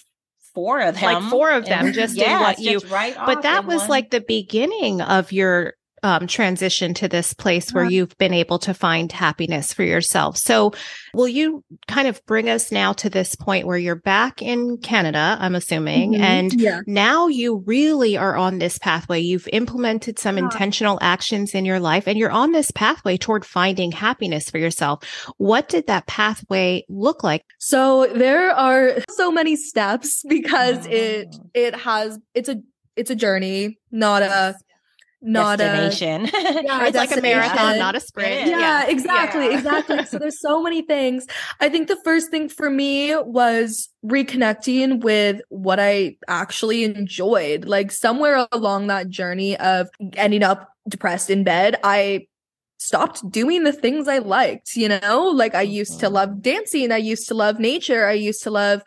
four 0.54 0.80
of 0.80 0.94
them. 1.00 1.04
Like 1.22 1.30
four 1.30 1.50
of 1.50 1.64
them, 1.64 1.86
And- 1.86 1.94
just 1.94 2.14
in 2.16 2.20
yes, 2.20 2.40
what 2.40 2.58
you- 2.58 2.80
right 2.90 3.16
but 3.26 3.42
that 3.42 3.64
was 3.64 3.80
one- 3.80 3.88
like 3.90 4.10
the 4.10 4.20
beginning 4.20 5.00
of 5.00 5.32
your 5.32 5.74
um, 6.02 6.26
transition 6.26 6.94
to 6.94 7.08
this 7.08 7.32
place 7.32 7.72
where 7.72 7.84
you've 7.84 8.16
been 8.18 8.32
able 8.34 8.58
to 8.60 8.74
find 8.74 9.10
happiness 9.12 9.72
for 9.72 9.82
yourself. 9.84 10.36
So, 10.36 10.72
will 11.14 11.28
you 11.28 11.62
kind 11.86 12.08
of 12.08 12.24
bring 12.26 12.48
us 12.48 12.72
now 12.72 12.92
to 12.94 13.08
this 13.10 13.34
point 13.36 13.66
where 13.66 13.78
you're 13.78 13.94
back 13.94 14.42
in 14.42 14.78
Canada, 14.78 15.36
I'm 15.38 15.54
assuming, 15.54 16.12
Mhm. 16.14 16.20
and 16.20 16.60
yeah. 16.60 16.80
now 16.86 17.28
you 17.28 17.62
really 17.66 18.16
are 18.16 18.36
on 18.36 18.58
this 18.58 18.78
pathway. 18.78 19.20
You've 19.20 19.48
implemented 19.52 20.18
some 20.18 20.36
Yeah. 20.38 20.44
intentional 20.44 20.98
actions 21.00 21.54
in 21.54 21.64
your 21.64 21.78
life 21.80 22.08
and 22.08 22.18
you're 22.18 22.30
on 22.30 22.52
this 22.52 22.70
pathway 22.70 23.16
toward 23.16 23.44
finding 23.44 23.92
happiness 23.92 24.50
for 24.50 24.58
yourself. 24.58 25.04
What 25.38 25.68
did 25.68 25.86
that 25.86 26.06
pathway 26.06 26.84
look 26.88 27.22
like? 27.22 27.44
So 27.58 28.06
there 28.14 28.50
are 28.50 28.96
so 29.10 29.30
many 29.30 29.56
steps 29.56 30.22
because 30.28 30.86
it 30.86 31.28
Mm. 31.30 31.50
it 31.54 31.74
has 31.76 32.18
it's 32.34 32.48
a 32.48 32.56
it's 32.96 33.10
a 33.10 33.14
journey, 33.14 33.78
not 33.90 34.22
a 34.22 34.54
not 35.22 35.60
a 35.60 35.64
destination. 35.64 36.28
Yeah, 36.64 36.86
It's 36.86 36.96
like 36.96 37.16
a 37.16 37.20
marathon, 37.20 37.78
not 37.78 37.94
a 37.96 38.00
sprint. 38.00 38.42
Is. 38.42 38.50
yeah, 38.50 38.86
exactly, 38.86 39.46
Yeah. 39.46 39.56
exactly. 39.58 40.04
So 40.04 40.18
there's 40.18 40.40
so 40.40 40.62
many 40.62 40.82
things. 40.82 41.26
I 41.60 41.68
think 41.68 41.88
the 41.88 41.98
first 42.04 42.30
thing 42.30 42.48
for 42.48 42.68
me 42.70 43.16
was 43.16 43.88
reconnecting 44.04 45.02
with 45.02 45.40
what 45.48 45.78
I 45.80 46.16
actually 46.28 46.84
enjoyed. 46.84 47.64
Like 47.64 47.90
somewhere 47.90 48.46
along 48.52 48.88
that 48.88 49.08
journey 49.08 49.56
of 49.58 49.88
ending 50.14 50.42
up 50.42 50.68
depressed 50.88 51.30
in 51.30 51.44
bed, 51.44 51.78
I 51.84 52.26
stopped 52.78 53.28
doing 53.30 53.62
the 53.62 53.72
things 53.72 54.08
I 54.08 54.18
liked, 54.18 54.76
you 54.76 54.88
know? 54.88 55.30
Like 55.34 55.54
I 55.54 55.62
used 55.62 56.00
to 56.00 56.06
Mhm. 56.08 56.12
love 56.12 56.42
dancing, 56.42 56.90
I 56.90 56.96
used 56.96 57.28
to 57.28 57.34
love 57.34 57.60
nature, 57.60 58.06
I 58.06 58.12
used 58.14 58.42
to 58.42 58.50
love 58.50 58.82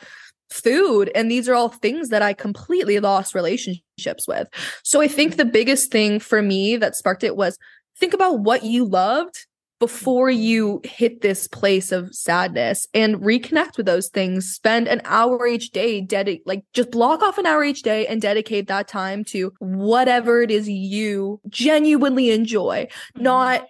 food, 0.56 1.12
and 1.16 1.30
these 1.30 1.48
are 1.48 1.54
all 1.54 1.70
things 1.70 2.10
that 2.10 2.22
I 2.22 2.34
completely 2.34 3.00
lost 3.00 3.36
relationships 3.36 4.28
with. 4.28 4.48
So 4.84 5.02
I 5.02 5.08
think 5.08 5.36
the 5.36 5.46
biggest 5.46 5.92
thing 5.92 6.20
for 6.20 6.42
me 6.42 6.78
that 6.78 6.96
sparked 6.96 7.24
it 7.24 7.36
was 7.36 7.58
think 7.98 8.14
about 8.14 8.40
what 8.40 8.64
you 8.64 8.86
loved 8.86 9.46
before 9.80 10.30
you 10.30 10.82
hit 10.84 11.22
this 11.22 11.48
place 11.48 11.92
of 11.92 12.14
sadness 12.16 12.88
and 12.94 13.18
reconnect 13.18 13.76
with 13.76 13.86
those 13.86 14.08
things 14.08 14.54
spend 14.54 14.88
an 14.88 15.02
hour 15.04 15.46
each 15.46 15.72
day 15.72 16.00
dedicate 16.00 16.48
like 16.48 16.64
just 16.74 16.92
block 16.92 17.22
off 17.22 17.38
an 17.38 17.46
hour 17.46 17.64
each 17.64 17.82
day 17.82 18.08
and 18.08 18.22
dedicate 18.22 18.68
that 18.68 18.88
time 18.88 19.24
to 19.24 19.52
whatever 19.60 20.42
it 20.42 20.50
is 20.50 20.70
you 20.70 21.42
genuinely 21.50 22.32
enjoy 22.32 22.86
mm-hmm. 22.86 23.24
not 23.24 23.66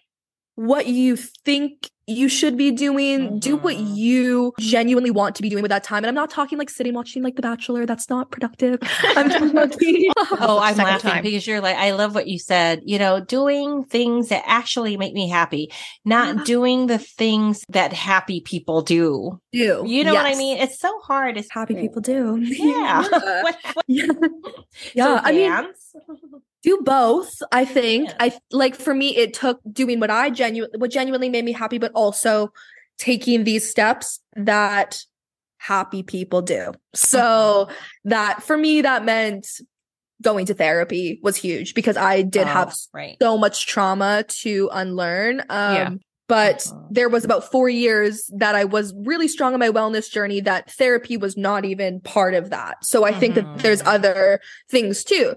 what 0.53 0.85
you 0.85 1.15
think 1.15 1.89
you 2.07 2.29
should 2.29 2.55
be 2.55 2.71
doing 2.71 3.39
do 3.39 3.55
what 3.55 3.75
Mhm. 3.75 3.95
you 3.97 4.53
genuinely 4.59 5.09
want 5.11 5.35
to 5.37 5.41
be 5.41 5.49
doing 5.49 5.61
with 5.63 5.69
that 5.71 5.83
time 5.83 6.03
and 6.03 6.07
i'm 6.07 6.13
not 6.15 6.29
talking 6.29 6.57
like 6.59 6.69
sitting 6.69 6.93
watching 6.93 7.23
like 7.23 7.35
the 7.35 7.41
bachelor 7.41 7.85
that's 7.87 8.09
not 8.09 8.29
productive 8.29 8.77
i'm 9.15 9.29
talking 9.29 10.11
Oh, 10.39 10.59
I'm 10.59 10.75
Second 10.75 10.91
laughing 10.91 11.11
time. 11.11 11.23
because 11.23 11.47
you're 11.47 11.61
like, 11.61 11.75
I 11.77 11.91
love 11.91 12.13
what 12.15 12.27
you 12.27 12.39
said. 12.39 12.81
You 12.85 12.99
know, 12.99 13.19
doing 13.19 13.83
things 13.85 14.29
that 14.29 14.43
actually 14.45 14.97
make 14.97 15.13
me 15.13 15.29
happy, 15.29 15.71
not 16.03 16.35
Yeah. 16.37 16.43
doing 16.43 16.87
the 16.87 16.97
things 16.97 17.63
that 17.69 17.93
happy 17.93 18.41
people 18.41 18.81
do. 18.81 19.39
do 19.53 19.83
You 19.85 20.03
know 20.03 20.13
what 20.13 20.25
I 20.25 20.35
mean? 20.35 20.57
It's 20.57 20.79
so 20.79 20.99
hard. 20.99 21.37
It's 21.37 21.51
happy 21.51 21.75
people 21.75 22.01
do 22.01 22.37
Yeah. 22.41 23.01
What- 23.43 23.55
what- 23.73 23.85
yeah, 23.87 24.05
so 24.07 24.29
yeah. 24.93 25.21
I 25.23 25.31
mean, 25.31 25.49
dance? 25.51 25.95
Do 26.65 26.79
both. 26.83 27.41
I 27.51 27.63
think. 27.63 28.09
Yeah. 28.09 28.15
I 28.19 28.37
like 28.51 28.75
for 28.75 28.93
me, 28.93 29.15
it 29.15 29.33
took 29.33 29.59
doing 29.71 29.99
what 29.99 30.09
I 30.11 30.29
genuinely, 30.29 30.77
what 30.77 30.91
genuinely 30.91 31.29
made 31.29 31.45
me 31.45 31.51
happy, 31.53 31.77
but 31.77 31.91
also 31.93 32.51
taking 32.97 33.43
these 33.43 33.69
steps 33.69 34.19
that 34.35 34.99
happy 35.57 36.03
people 36.03 36.41
do. 36.41 36.73
So 36.93 37.69
that 38.03 38.43
for 38.43 38.57
me, 38.57 38.81
that 38.81 39.05
meant 39.05 39.47
going 40.21 40.45
to 40.45 40.53
therapy 40.53 41.19
was 41.23 41.35
huge 41.35 41.73
because 41.73 41.97
I 41.97 42.21
did 42.21 42.47
Oh, 42.47 42.51
have 42.51 42.75
right. 42.93 43.17
so 43.21 43.37
much 43.37 43.67
trauma 43.67 44.23
to 44.41 44.69
unlearn. 44.73 45.41
Um, 45.49 45.73
Yeah. 45.75 45.89
But 46.27 46.59
Mhm. 46.61 46.87
there 46.89 47.07
was 47.07 47.23
about 47.23 47.51
four 47.51 47.69
years 47.69 48.31
that 48.35 48.55
I 48.55 48.63
was 48.65 48.95
really 49.05 49.27
strong 49.27 49.53
on 49.53 49.59
my 49.59 49.69
wellness 49.69 50.09
journey 50.09 50.41
that 50.41 50.71
therapy 50.71 51.17
was 51.17 51.37
not 51.37 51.65
even 51.65 51.99
part 52.01 52.33
of 52.33 52.49
that. 52.49 52.83
So 52.83 53.05
I 53.05 53.13
think 53.13 53.35
that 53.35 53.45
there's 53.61 53.83
Mhm. 53.83 53.93
other 53.93 54.39
things 54.67 55.03
too. 55.03 55.35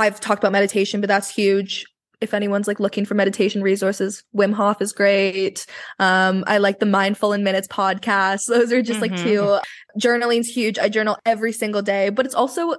I've 0.00 0.18
talked 0.20 0.42
about 0.42 0.52
meditation, 0.52 1.00
but 1.00 1.08
that's 1.08 1.28
huge. 1.28 1.84
If 2.20 2.34
anyone's 2.34 2.66
like 2.68 2.80
looking 2.80 3.04
for 3.06 3.14
meditation 3.14 3.62
resources, 3.62 4.24
Wim 4.36 4.52
Hof 4.52 4.82
is 4.82 4.92
great. 4.92 5.64
Um, 5.98 6.44
I 6.46 6.58
like 6.58 6.78
the 6.78 6.86
Mindful 6.86 7.32
in 7.32 7.44
Minutes 7.44 7.68
podcast. 7.68 8.46
Those 8.48 8.72
are 8.72 8.82
just 8.82 9.00
like 9.00 9.12
Mhm. 9.12 9.22
two. 9.22 9.58
Journaling's 9.98 10.48
huge. 10.48 10.78
I 10.78 10.88
journal 10.88 11.16
every 11.24 11.52
single 11.52 11.82
day, 11.82 12.10
but 12.10 12.26
it's 12.26 12.34
also 12.34 12.74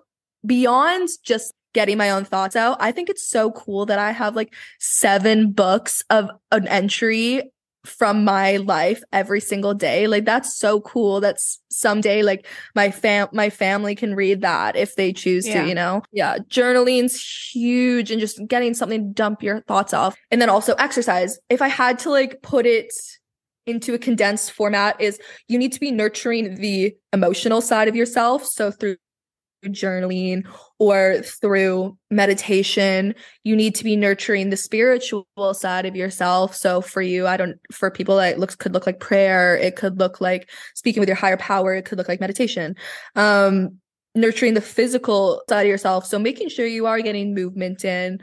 beyond 0.46 1.10
just 1.24 1.54
getting 1.74 1.98
my 1.98 2.10
own 2.12 2.26
thoughts 2.26 2.56
out. 2.56 2.78
I 2.82 2.92
think 2.92 3.10
it's 3.10 3.28
so 3.28 3.52
cool 3.52 3.86
that 3.86 3.98
I 4.00 4.12
have 4.12 4.36
like 4.36 4.54
seven 4.80 5.52
books 5.52 6.04
of 6.10 6.30
an 6.52 6.68
entry 6.68 7.52
from 7.86 8.24
my 8.24 8.58
life 8.58 9.02
every 9.12 9.40
single 9.40 9.74
day. 9.74 10.08
Like 10.08 10.26
that's 10.26 10.58
so 10.58 10.82
cool. 10.82 11.20
That's 11.20 11.60
someday 11.70 12.22
like 12.22 12.46
my 12.76 12.92
fam 12.92 13.28
my 13.34 13.50
family 13.50 13.96
can 13.96 14.14
read 14.16 14.42
that 14.42 14.76
if 14.76 14.96
they 14.96 15.12
choose 15.14 15.48
Yeah. 15.48 15.64
to, 15.64 15.70
you 15.70 15.76
know. 15.76 16.04
Yeah, 16.12 16.38
journaling's 16.48 17.22
huge 17.54 18.12
and 18.12 18.20
just 18.20 18.40
getting 18.48 18.74
something 18.74 19.08
to 19.10 19.14
dump 19.14 19.42
your 19.42 19.62
thoughts 19.62 19.94
off. 19.94 20.16
And 20.30 20.42
then 20.42 20.50
also 20.50 20.74
exercise. 20.76 21.40
If 21.50 21.62
I 21.62 21.68
had 21.70 21.98
to 22.00 22.12
like 22.12 22.42
put 22.42 22.66
it 22.66 22.94
into 23.68 23.94
a 23.94 24.00
condensed 24.00 24.52
format 24.52 25.00
is 25.00 25.20
you 25.48 25.58
need 25.58 25.72
to 25.72 25.80
be 25.80 25.92
nurturing 25.92 26.56
the 26.56 26.96
emotional 27.14 27.62
side 27.62 27.88
of 27.88 27.96
yourself. 27.96 28.46
So 28.46 28.72
through 28.72 28.98
journaling 29.66 30.46
or 30.80 31.22
through 31.24 31.98
meditation, 32.10 33.14
you 33.44 33.56
need 33.56 33.76
to 33.76 33.84
be 33.84 33.96
nurturing 33.96 34.50
the 34.50 34.58
spiritual 34.58 35.26
side 35.54 35.86
of 35.86 35.96
yourself. 35.96 36.56
So 36.56 36.82
for 36.82 37.02
you, 37.02 37.28
I 37.28 37.38
don't, 37.38 37.60
for 37.72 37.92
people 37.92 38.18
that 38.18 38.40
looks, 38.40 38.56
could 38.56 38.74
look 38.74 38.86
like 38.86 39.00
prayer. 39.00 39.58
It 39.58 39.76
could 39.76 40.00
look 40.00 40.22
like 40.22 40.50
speaking 40.76 41.00
with 41.00 41.10
your 41.10 41.16
higher 41.16 41.38
power. 41.38 41.76
It 41.76 41.86
could 41.86 41.98
look 41.98 42.08
like 42.08 42.20
meditation. 42.20 42.76
Um, 43.16 43.78
nurturing 44.14 44.56
the 44.56 44.62
physical 44.62 45.42
side 45.50 45.62
of 45.62 45.70
yourself. 45.70 46.06
So 46.06 46.20
making 46.20 46.50
sure 46.50 46.66
you 46.66 46.86
are 46.86 47.00
getting 47.00 47.34
movement 47.34 47.86
in, 47.86 48.20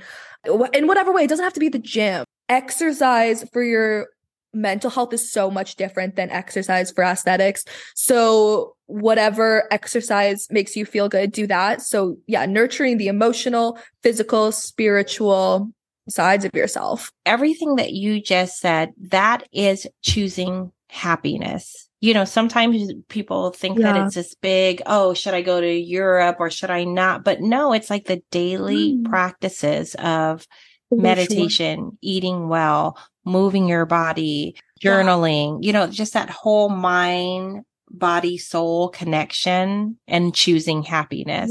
in 0.74 0.86
whatever 0.86 1.12
way. 1.12 1.24
It 1.24 1.28
doesn't 1.28 1.45
have 1.45 1.55
to 1.55 1.61
be 1.61 1.70
the 1.70 1.78
gym. 1.78 2.24
Exercise 2.49 3.45
for 3.53 3.62
your 3.62 4.09
mental 4.53 4.90
health 4.90 5.12
is 5.12 5.30
so 5.30 5.51
much 5.51 5.76
different 5.76 6.16
than 6.16 6.30
exercise 6.30 6.90
for 6.90 7.05
aesthetics. 7.05 7.64
So 7.94 8.74
whatever 8.86 9.68
exercise 9.70 10.46
makes 10.51 10.76
you 10.76 10.86
feel 10.86 11.09
good, 11.09 11.32
do 11.32 11.46
that. 11.46 11.82
So 11.82 12.16
yeah, 12.26 12.46
nurturing 12.46 12.99
the 12.99 13.09
emotional, 13.09 13.78
physical, 14.03 14.53
spiritual 14.53 15.70
sides 16.09 16.44
of 16.44 16.55
yourself. 16.55 17.12
Everything 17.26 17.76
that 17.76 17.92
you 17.92 18.20
just 18.20 18.59
said, 18.61 18.92
that 19.11 19.46
is 19.53 19.86
choosing 20.03 20.72
happiness. 20.88 21.88
You 22.01 22.14
know, 22.14 22.24
sometimes 22.24 22.92
people 23.09 23.51
think 23.51 23.80
that 23.80 23.96
it's 23.96 24.14
this 24.14 24.34
big, 24.36 24.80
oh, 24.86 25.14
should 25.14 25.34
I 25.34 25.42
go 25.42 25.61
to 25.61 25.70
Europe 25.70 26.36
or 26.38 26.49
should 26.49 26.70
I 26.70 26.84
not? 26.84 27.24
But 27.24 27.40
no, 27.40 27.72
it's 27.72 27.90
like 27.90 28.07
the 28.07 28.22
daily 28.30 28.94
Mm. 28.94 29.05
practices 29.05 29.96
of 29.96 30.46
meditation, 30.90 31.99
eating 32.01 32.49
well, 32.49 32.96
moving 33.28 33.68
your 33.68 33.86
body, 33.86 34.56
Yeah. 34.80 34.90
journaling, 34.92 35.58
you 35.62 35.72
know, 35.72 35.86
just 35.86 36.14
that 36.14 36.30
whole 36.30 36.68
mind, 36.68 37.62
body, 37.90 38.36
soul 38.38 38.88
connection 38.90 39.98
and 40.06 40.34
choosing 40.34 40.82
happiness. 40.82 41.50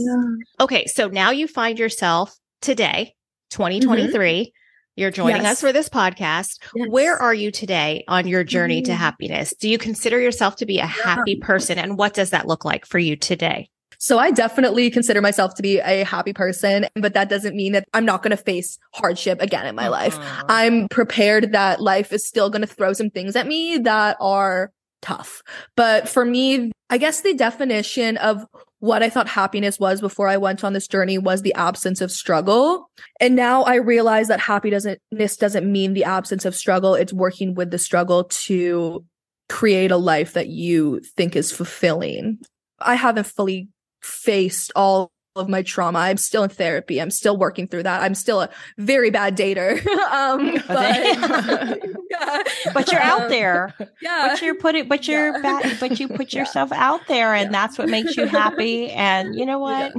Okay, 0.59 0.85
so 0.85 1.07
now 1.07 1.31
you 1.31 1.47
find 1.47 1.79
yourself 1.79 2.35
today, 2.61 3.13
2023. 3.49 4.51
You're 4.95 5.11
joining 5.11 5.43
Yes. 5.43 5.53
us 5.53 5.61
for 5.61 5.71
this 5.71 5.89
podcast. 5.89 6.57
Yes. 6.75 6.87
Where 6.89 7.15
are 7.15 7.33
you 7.33 7.51
today 7.51 8.03
on 8.07 8.27
your 8.27 8.43
journey 8.43 8.81
to 8.83 8.91
Mhm. 8.91 8.95
happiness? 8.95 9.53
Do 9.59 9.69
you 9.69 9.77
consider 9.77 10.19
yourself 10.19 10.55
to 10.57 10.65
be 10.65 10.79
a 10.79 10.87
happy 10.87 11.35
person? 11.35 11.77
And 11.77 11.97
what 11.97 12.15
does 12.15 12.31
that 12.31 12.47
look 12.47 12.65
like 12.65 12.85
for 12.85 12.97
you 12.97 13.15
today? 13.15 13.69
So 13.99 14.19
I 14.19 14.31
definitely 14.31 14.89
consider 14.89 15.21
myself 15.21 15.55
to 15.55 15.61
be 15.61 15.79
a 15.79 16.03
happy 16.03 16.33
person, 16.33 16.87
but 16.95 17.13
that 17.13 17.29
doesn't 17.29 17.55
mean 17.55 17.73
that 17.73 17.85
I'm 17.93 18.05
not 18.05 18.21
going 18.21 18.31
to 18.31 18.37
face 18.37 18.77
hardship 18.93 19.41
again 19.41 19.65
in 19.65 19.75
my 19.75 19.87
uh-huh. 19.87 19.91
life. 19.91 20.19
I'm 20.47 20.87
prepared 20.89 21.51
that 21.53 21.81
life 21.81 22.13
is 22.13 22.25
still 22.27 22.49
going 22.49 22.61
to 22.61 22.67
throw 22.67 22.93
some 22.93 23.09
things 23.09 23.35
at 23.35 23.47
me 23.47 23.77
that 23.79 24.17
are 24.19 24.71
tough. 25.01 25.41
But 25.75 26.07
for 26.07 26.25
me, 26.25 26.71
I 26.89 26.97
guess 26.97 27.21
the 27.21 27.33
definition 27.33 28.17
of 28.17 28.45
what 28.79 29.01
I 29.01 29.09
thought 29.09 29.27
happiness 29.27 29.79
was 29.79 30.01
before 30.01 30.27
I 30.27 30.37
went 30.37 30.63
on 30.63 30.73
this 30.73 30.87
journey 30.87 31.17
was 31.17 31.41
the 31.41 31.53
absence 31.55 31.99
of 31.99 32.11
struggle. 32.11 32.89
And 33.19 33.35
now 33.35 33.63
I 33.63 33.75
realize 33.75 34.27
that 34.27 34.39
happiness 34.39 35.37
doesn't 35.37 35.71
mean 35.71 35.93
the 35.93 36.03
absence 36.03 36.45
of 36.45 36.55
struggle. 36.55 36.93
It's 36.93 37.13
working 37.13 37.55
with 37.55 37.71
the 37.71 37.79
struggle 37.79 38.25
to 38.25 39.03
create 39.49 39.91
a 39.91 39.97
life 39.97 40.33
that 40.33 40.47
you 40.47 40.99
think 41.15 41.35
is 41.35 41.51
fulfilling. 41.51 42.39
I 42.79 42.95
haven't 42.95 43.25
fully 43.25 43.69
faced 44.07 44.71
all 44.75 45.11
of 45.35 45.47
my 45.47 45.61
trauma. 45.61 45.99
I'm 45.99 46.17
still 46.17 46.43
in 46.43 46.49
therapy. 46.49 46.99
I'm 46.99 47.11
still 47.11 47.37
working 47.37 47.67
through 47.67 47.83
that. 47.83 48.01
I'm 48.01 48.15
still 48.15 48.41
a 48.41 48.49
very 48.77 49.09
bad 49.09 49.37
dater. 49.37 49.85
um, 50.11 50.53
but, 50.67 51.85
yeah. 52.09 52.43
but 52.73 52.91
you're 52.91 53.01
out 53.01 53.29
there. 53.29 53.73
Yeah. 54.01 54.29
But 54.29 54.41
you're 54.41 54.55
putting, 54.55 54.87
but 54.87 55.07
you're 55.07 55.33
yeah. 55.33 55.41
bad, 55.41 55.79
but 55.79 55.99
you 55.99 56.07
put 56.07 56.33
yourself 56.33 56.69
yeah. 56.71 56.89
out 56.89 57.01
there 57.07 57.33
and 57.33 57.53
that's 57.53 57.77
what 57.77 57.89
makes 57.89 58.17
you 58.17 58.25
happy. 58.25 58.89
And 58.89 59.35
you 59.35 59.45
know 59.45 59.59
what? 59.59 59.93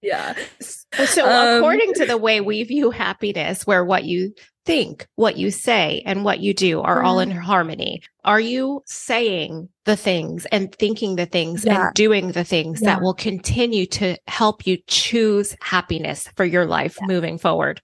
Yeah. 0.00 0.34
So 0.60 1.28
um, 1.28 1.58
according 1.58 1.94
to 1.94 2.06
the 2.06 2.16
way 2.16 2.40
we 2.40 2.62
view 2.62 2.90
happiness, 2.90 3.66
where 3.66 3.84
what 3.84 4.04
you 4.04 4.32
think, 4.68 5.08
what 5.14 5.38
you 5.38 5.50
say, 5.50 6.02
and 6.04 6.24
what 6.24 6.40
you 6.40 6.52
do 6.52 6.82
are 6.82 7.02
all 7.02 7.20
in 7.20 7.30
mm-hmm. 7.30 7.38
harmony. 7.38 8.02
Are 8.22 8.38
you 8.38 8.82
saying 8.84 9.70
the 9.86 9.96
things 9.96 10.44
and 10.52 10.74
thinking 10.74 11.16
the 11.16 11.24
things 11.24 11.64
yeah. 11.64 11.86
and 11.86 11.94
doing 11.94 12.32
the 12.32 12.44
things 12.44 12.82
yeah. 12.82 12.94
that 12.94 13.02
will 13.02 13.14
continue 13.14 13.86
to 13.86 14.18
help 14.26 14.66
you 14.66 14.76
choose 14.86 15.56
happiness 15.62 16.28
for 16.36 16.44
your 16.44 16.66
life 16.66 16.98
yeah. 17.00 17.06
moving 17.06 17.38
forward? 17.38 17.80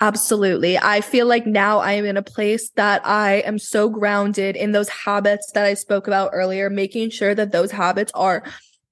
Absolutely. 0.00 0.78
I 0.78 1.02
feel 1.02 1.26
like 1.26 1.46
now 1.46 1.80
I 1.80 1.92
am 1.92 2.06
in 2.06 2.16
a 2.16 2.22
place 2.22 2.70
that 2.76 3.06
I 3.06 3.42
am 3.44 3.58
so 3.58 3.90
grounded 3.90 4.56
in 4.56 4.72
those 4.72 4.88
habits 4.88 5.52
that 5.52 5.66
I 5.66 5.74
spoke 5.74 6.06
about 6.06 6.30
earlier, 6.32 6.70
making 6.70 7.10
sure 7.10 7.34
that 7.34 7.52
those 7.52 7.70
habits 7.70 8.12
are 8.14 8.44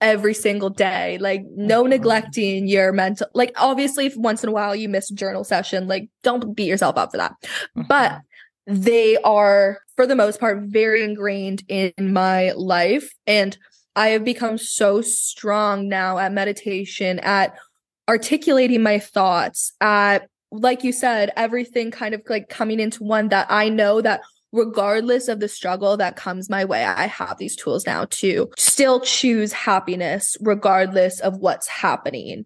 every 0.02 0.34
single 0.34 0.68
day. 0.68 1.16
Like 1.18 1.44
no 1.54 1.82
mm-hmm. 1.82 1.90
neglecting 1.90 2.68
your 2.68 2.92
mental, 2.92 3.28
like 3.32 3.52
obviously 3.56 4.06
if 4.06 4.16
once 4.16 4.42
in 4.42 4.50
a 4.50 4.52
while 4.52 4.76
you 4.76 4.88
miss 4.88 5.10
a 5.10 5.14
journal 5.14 5.44
session, 5.44 5.88
like 5.88 6.10
don't 6.22 6.54
beat 6.54 6.68
yourself 6.68 6.98
up 6.98 7.12
for 7.12 7.16
that. 7.16 7.32
Mm-hmm. 7.42 7.82
But 7.88 8.20
they 8.66 9.16
are 9.18 9.78
for 9.96 10.06
the 10.06 10.16
most 10.16 10.40
part 10.40 10.58
very 10.64 11.02
ingrained 11.02 11.62
in 11.68 11.92
my 11.98 12.52
life. 12.52 13.10
And 13.26 13.56
I 13.96 14.08
have 14.08 14.24
become 14.24 14.58
so 14.58 15.00
strong 15.00 15.88
now 15.88 16.18
at 16.18 16.32
meditation, 16.32 17.18
at 17.20 17.54
articulating 18.08 18.82
my 18.82 18.98
thoughts, 18.98 19.72
at 19.80 20.28
like 20.50 20.84
you 20.84 20.92
said, 20.92 21.32
everything 21.34 21.90
kind 21.90 22.14
of 22.14 22.22
like 22.28 22.48
coming 22.48 22.78
into 22.78 23.02
one 23.02 23.28
that 23.28 23.46
I 23.48 23.70
know 23.70 24.02
that 24.02 24.20
regardless 24.52 25.28
of 25.28 25.40
the 25.40 25.48
struggle 25.48 25.96
that 25.96 26.16
comes 26.16 26.50
my 26.50 26.64
way, 26.64 26.84
I 26.84 27.06
have 27.06 27.38
these 27.38 27.56
tools 27.56 27.86
now 27.86 28.04
to 28.10 28.50
still 28.58 29.00
choose 29.00 29.52
happiness 29.52 30.36
regardless 30.40 31.20
of 31.20 31.38
what's 31.38 31.66
happening. 31.66 32.44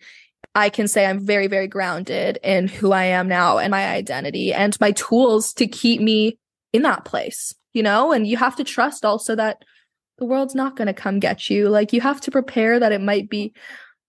I 0.55 0.71
can 0.71 0.89
say 0.89 1.05
I'm 1.05 1.25
very, 1.25 1.49
very 1.49 1.67
grounded 1.67 2.39
in 2.43 2.69
who 2.69 2.93
I 2.93 3.05
am 3.05 3.29
now 3.29 3.59
and 3.59 3.71
my 3.71 3.89
identity 3.89 4.55
and 4.55 4.79
my 4.81 4.93
tools 4.93 5.53
to 5.55 5.67
keep 5.67 6.01
me 6.01 6.39
in 6.73 6.83
that 6.83 7.05
place, 7.05 7.55
you 7.75 7.83
know? 7.83 8.13
And 8.13 8.27
you 8.27 8.37
have 8.37 8.57
to 8.57 8.65
trust 8.65 9.05
also 9.05 9.35
that 9.35 9.63
the 10.19 10.25
world's 10.25 10.55
not 10.55 10.77
going 10.77 10.87
to 10.87 10.95
come 10.95 11.19
get 11.19 11.51
you. 11.51 11.69
Like 11.69 11.93
you 11.93 12.01
have 12.01 12.21
to 12.23 12.31
prepare 12.31 12.81
that 12.81 12.93
it 12.93 13.03
might 13.03 13.29
be, 13.29 13.53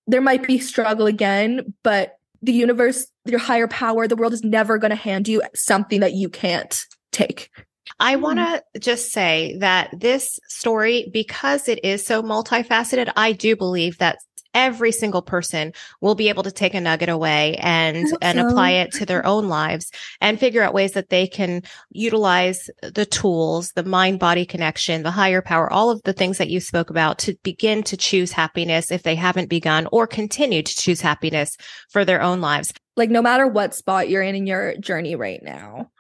there 0.05 0.21
might 0.21 0.47
be 0.47 0.59
struggle 0.59 1.05
again, 1.05 1.73
but 1.83 2.13
the 2.41 2.53
universe, 2.53 3.07
your 3.25 3.39
higher 3.39 3.67
power, 3.67 4.07
the 4.07 4.15
world 4.15 4.33
is 4.33 4.43
never 4.43 4.77
going 4.77 4.91
to 4.91 4.95
hand 4.95 5.27
you 5.27 5.41
something 5.53 5.99
that 5.99 6.13
you 6.13 6.29
can't 6.29 6.79
take. 7.11 7.49
I 7.99 8.15
hmm. 8.15 8.21
want 8.21 8.39
to 8.39 8.63
just 8.79 9.11
say 9.11 9.57
that 9.59 9.89
this 9.97 10.39
story, 10.47 11.09
because 11.11 11.67
it 11.67 11.83
is 11.83 12.05
so 12.05 12.21
multifaceted, 12.21 13.11
I 13.15 13.31
do 13.31 13.55
believe 13.55 13.97
that 13.99 14.17
every 14.57 14.91
single 14.91 15.21
person 15.21 15.71
will 16.01 16.15
be 16.15 16.29
able 16.29 16.41
to 16.41 16.51
take 16.51 16.73
a 16.73 16.81
nugget 16.81 17.09
away 17.09 17.55
and 17.59 18.07
and 18.21 18.39
so. 18.39 18.47
apply 18.47 18.71
it 18.71 18.91
to 18.91 19.05
their 19.05 19.23
own 19.23 19.47
lives 19.47 19.91
and 20.19 20.39
figure 20.39 20.63
out 20.63 20.73
ways 20.73 20.93
that 20.93 21.09
they 21.09 21.27
can 21.27 21.61
utilize 21.91 22.67
the 22.81 23.05
tools 23.05 23.71
the 23.73 23.83
mind 23.83 24.19
body 24.19 24.45
connection 24.45 25.03
the 25.03 25.11
higher 25.11 25.43
power 25.43 25.71
all 25.71 25.91
of 25.91 26.01
the 26.03 26.13
things 26.13 26.39
that 26.39 26.49
you 26.49 26.59
spoke 26.59 26.89
about 26.89 27.19
to 27.19 27.35
begin 27.43 27.83
to 27.83 27.95
choose 27.95 28.31
happiness 28.31 28.91
if 28.91 29.03
they 29.03 29.15
haven't 29.15 29.47
begun 29.47 29.87
or 29.91 30.07
continue 30.07 30.63
to 30.63 30.75
choose 30.75 31.01
happiness 31.01 31.55
for 31.89 32.03
their 32.03 32.21
own 32.21 32.41
lives 32.41 32.73
like 32.95 33.11
no 33.11 33.21
matter 33.21 33.45
what 33.45 33.75
spot 33.75 34.09
you're 34.09 34.23
in 34.23 34.33
in 34.33 34.47
your 34.47 34.75
journey 34.77 35.15
right 35.15 35.43
now 35.43 35.91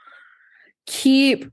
keep 0.87 1.45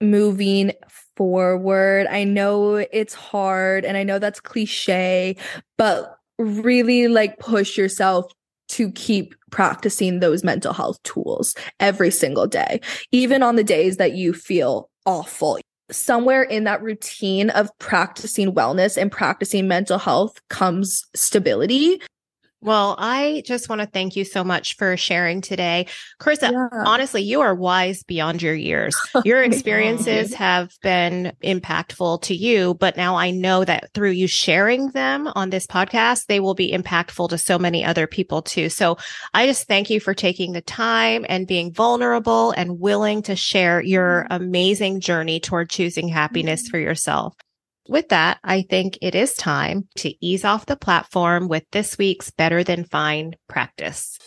moving 0.00 0.72
forward. 1.16 2.06
I 2.08 2.24
know 2.24 2.76
it's 2.76 3.14
hard 3.14 3.84
and 3.84 3.96
I 3.96 4.02
know 4.04 4.18
that's 4.18 4.40
cliche, 4.40 5.36
but 5.76 6.16
really 6.38 7.08
like 7.08 7.38
push 7.38 7.76
yourself 7.76 8.30
to 8.68 8.92
keep 8.92 9.34
practicing 9.50 10.20
those 10.20 10.44
mental 10.44 10.72
health 10.72 11.02
tools 11.02 11.54
every 11.80 12.10
single 12.10 12.46
day, 12.46 12.80
even 13.12 13.42
on 13.42 13.56
the 13.56 13.64
days 13.64 13.96
that 13.96 14.12
you 14.12 14.32
feel 14.32 14.90
awful. 15.06 15.58
Somewhere 15.90 16.42
in 16.42 16.64
that 16.64 16.82
routine 16.82 17.48
of 17.50 17.70
practicing 17.78 18.52
wellness 18.52 19.00
and 19.00 19.10
practicing 19.10 19.66
mental 19.66 19.98
health 19.98 20.38
comes 20.50 21.02
stability. 21.14 22.00
Well, 22.60 22.96
I 22.98 23.44
just 23.46 23.68
want 23.68 23.82
to 23.82 23.86
thank 23.86 24.16
you 24.16 24.24
so 24.24 24.42
much 24.42 24.76
for 24.76 24.96
sharing 24.96 25.40
today. 25.40 25.86
Carissa, 26.20 26.50
yeah. 26.50 26.68
honestly, 26.72 27.22
you 27.22 27.40
are 27.40 27.54
wise 27.54 28.02
beyond 28.02 28.42
your 28.42 28.54
years. 28.54 28.96
Your 29.24 29.42
experiences 29.42 30.34
have 30.34 30.72
been 30.82 31.32
impactful 31.42 32.22
to 32.22 32.34
you, 32.34 32.74
but 32.74 32.96
now 32.96 33.16
I 33.16 33.30
know 33.30 33.64
that 33.64 33.92
through 33.94 34.10
you 34.10 34.26
sharing 34.26 34.90
them 34.90 35.28
on 35.34 35.50
this 35.50 35.66
podcast, 35.66 36.26
they 36.26 36.40
will 36.40 36.54
be 36.54 36.72
impactful 36.72 37.28
to 37.30 37.38
so 37.38 37.58
many 37.58 37.84
other 37.84 38.06
people 38.06 38.42
too. 38.42 38.68
So 38.68 38.98
I 39.34 39.46
just 39.46 39.66
thank 39.68 39.90
you 39.90 40.00
for 40.00 40.14
taking 40.14 40.52
the 40.52 40.60
time 40.60 41.24
and 41.28 41.46
being 41.46 41.72
vulnerable 41.72 42.52
and 42.52 42.80
willing 42.80 43.22
to 43.22 43.36
share 43.36 43.80
your 43.80 44.26
amazing 44.30 45.00
journey 45.00 45.40
toward 45.40 45.70
choosing 45.70 46.08
happiness 46.08 46.62
mm-hmm. 46.62 46.70
for 46.70 46.78
yourself 46.78 47.34
with 47.88 48.08
that, 48.10 48.38
I 48.44 48.62
think 48.62 48.98
it 49.00 49.14
is 49.14 49.34
time 49.34 49.88
to 49.98 50.14
ease 50.24 50.44
off 50.44 50.66
the 50.66 50.76
platform 50.76 51.48
with 51.48 51.64
this 51.72 51.96
week's 51.96 52.30
Better 52.30 52.62
Than 52.62 52.84
Fine 52.84 53.34
practice. 53.48 54.18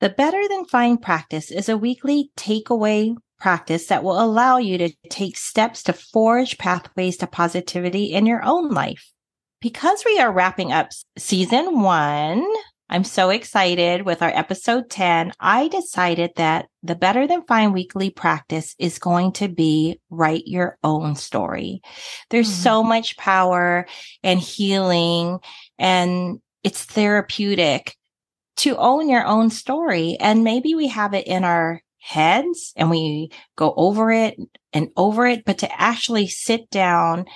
The 0.00 0.08
Better 0.08 0.42
Than 0.48 0.64
Fine 0.64 0.98
practice 0.98 1.50
is 1.50 1.68
a 1.68 1.76
weekly 1.76 2.30
takeaway 2.36 3.14
practice 3.38 3.86
that 3.86 4.02
will 4.02 4.20
allow 4.20 4.56
you 4.56 4.78
to 4.78 4.92
take 5.10 5.36
steps 5.36 5.82
to 5.82 5.92
forge 5.92 6.56
pathways 6.56 7.18
to 7.18 7.26
positivity 7.26 8.04
in 8.04 8.24
your 8.24 8.42
own 8.42 8.70
life. 8.70 9.12
Because 9.60 10.04
we 10.06 10.18
are 10.18 10.32
wrapping 10.32 10.72
up 10.72 10.88
season 11.18 11.82
one, 11.82 12.46
I'm 12.92 13.04
so 13.04 13.30
excited 13.30 14.02
with 14.02 14.20
our 14.20 14.30
episode 14.30 14.90
10. 14.90 15.32
I 15.38 15.68
decided 15.68 16.32
that 16.34 16.66
the 16.82 16.96
Better 16.96 17.28
Than 17.28 17.44
Fine 17.44 17.72
weekly 17.72 18.10
practice 18.10 18.74
is 18.80 18.98
going 18.98 19.30
to 19.34 19.46
be 19.46 20.00
write 20.10 20.48
your 20.48 20.76
own 20.82 21.14
story. 21.14 21.82
There's 22.30 22.50
mm-hmm. 22.50 22.62
so 22.62 22.82
much 22.82 23.16
power 23.16 23.86
and 24.24 24.40
healing 24.40 25.38
and 25.78 26.40
it's 26.64 26.82
therapeutic 26.84 27.94
to 28.56 28.76
own 28.76 29.08
your 29.08 29.24
own 29.24 29.50
story. 29.50 30.16
And 30.18 30.42
maybe 30.42 30.74
we 30.74 30.88
have 30.88 31.14
it 31.14 31.28
in 31.28 31.44
our 31.44 31.80
heads 32.00 32.72
and 32.74 32.90
we 32.90 33.30
go 33.54 33.72
over 33.76 34.10
it 34.10 34.36
and 34.72 34.88
over 34.96 35.28
it, 35.28 35.44
but 35.44 35.58
to 35.58 35.80
actually 35.80 36.26
sit 36.26 36.68
down, 36.70 37.26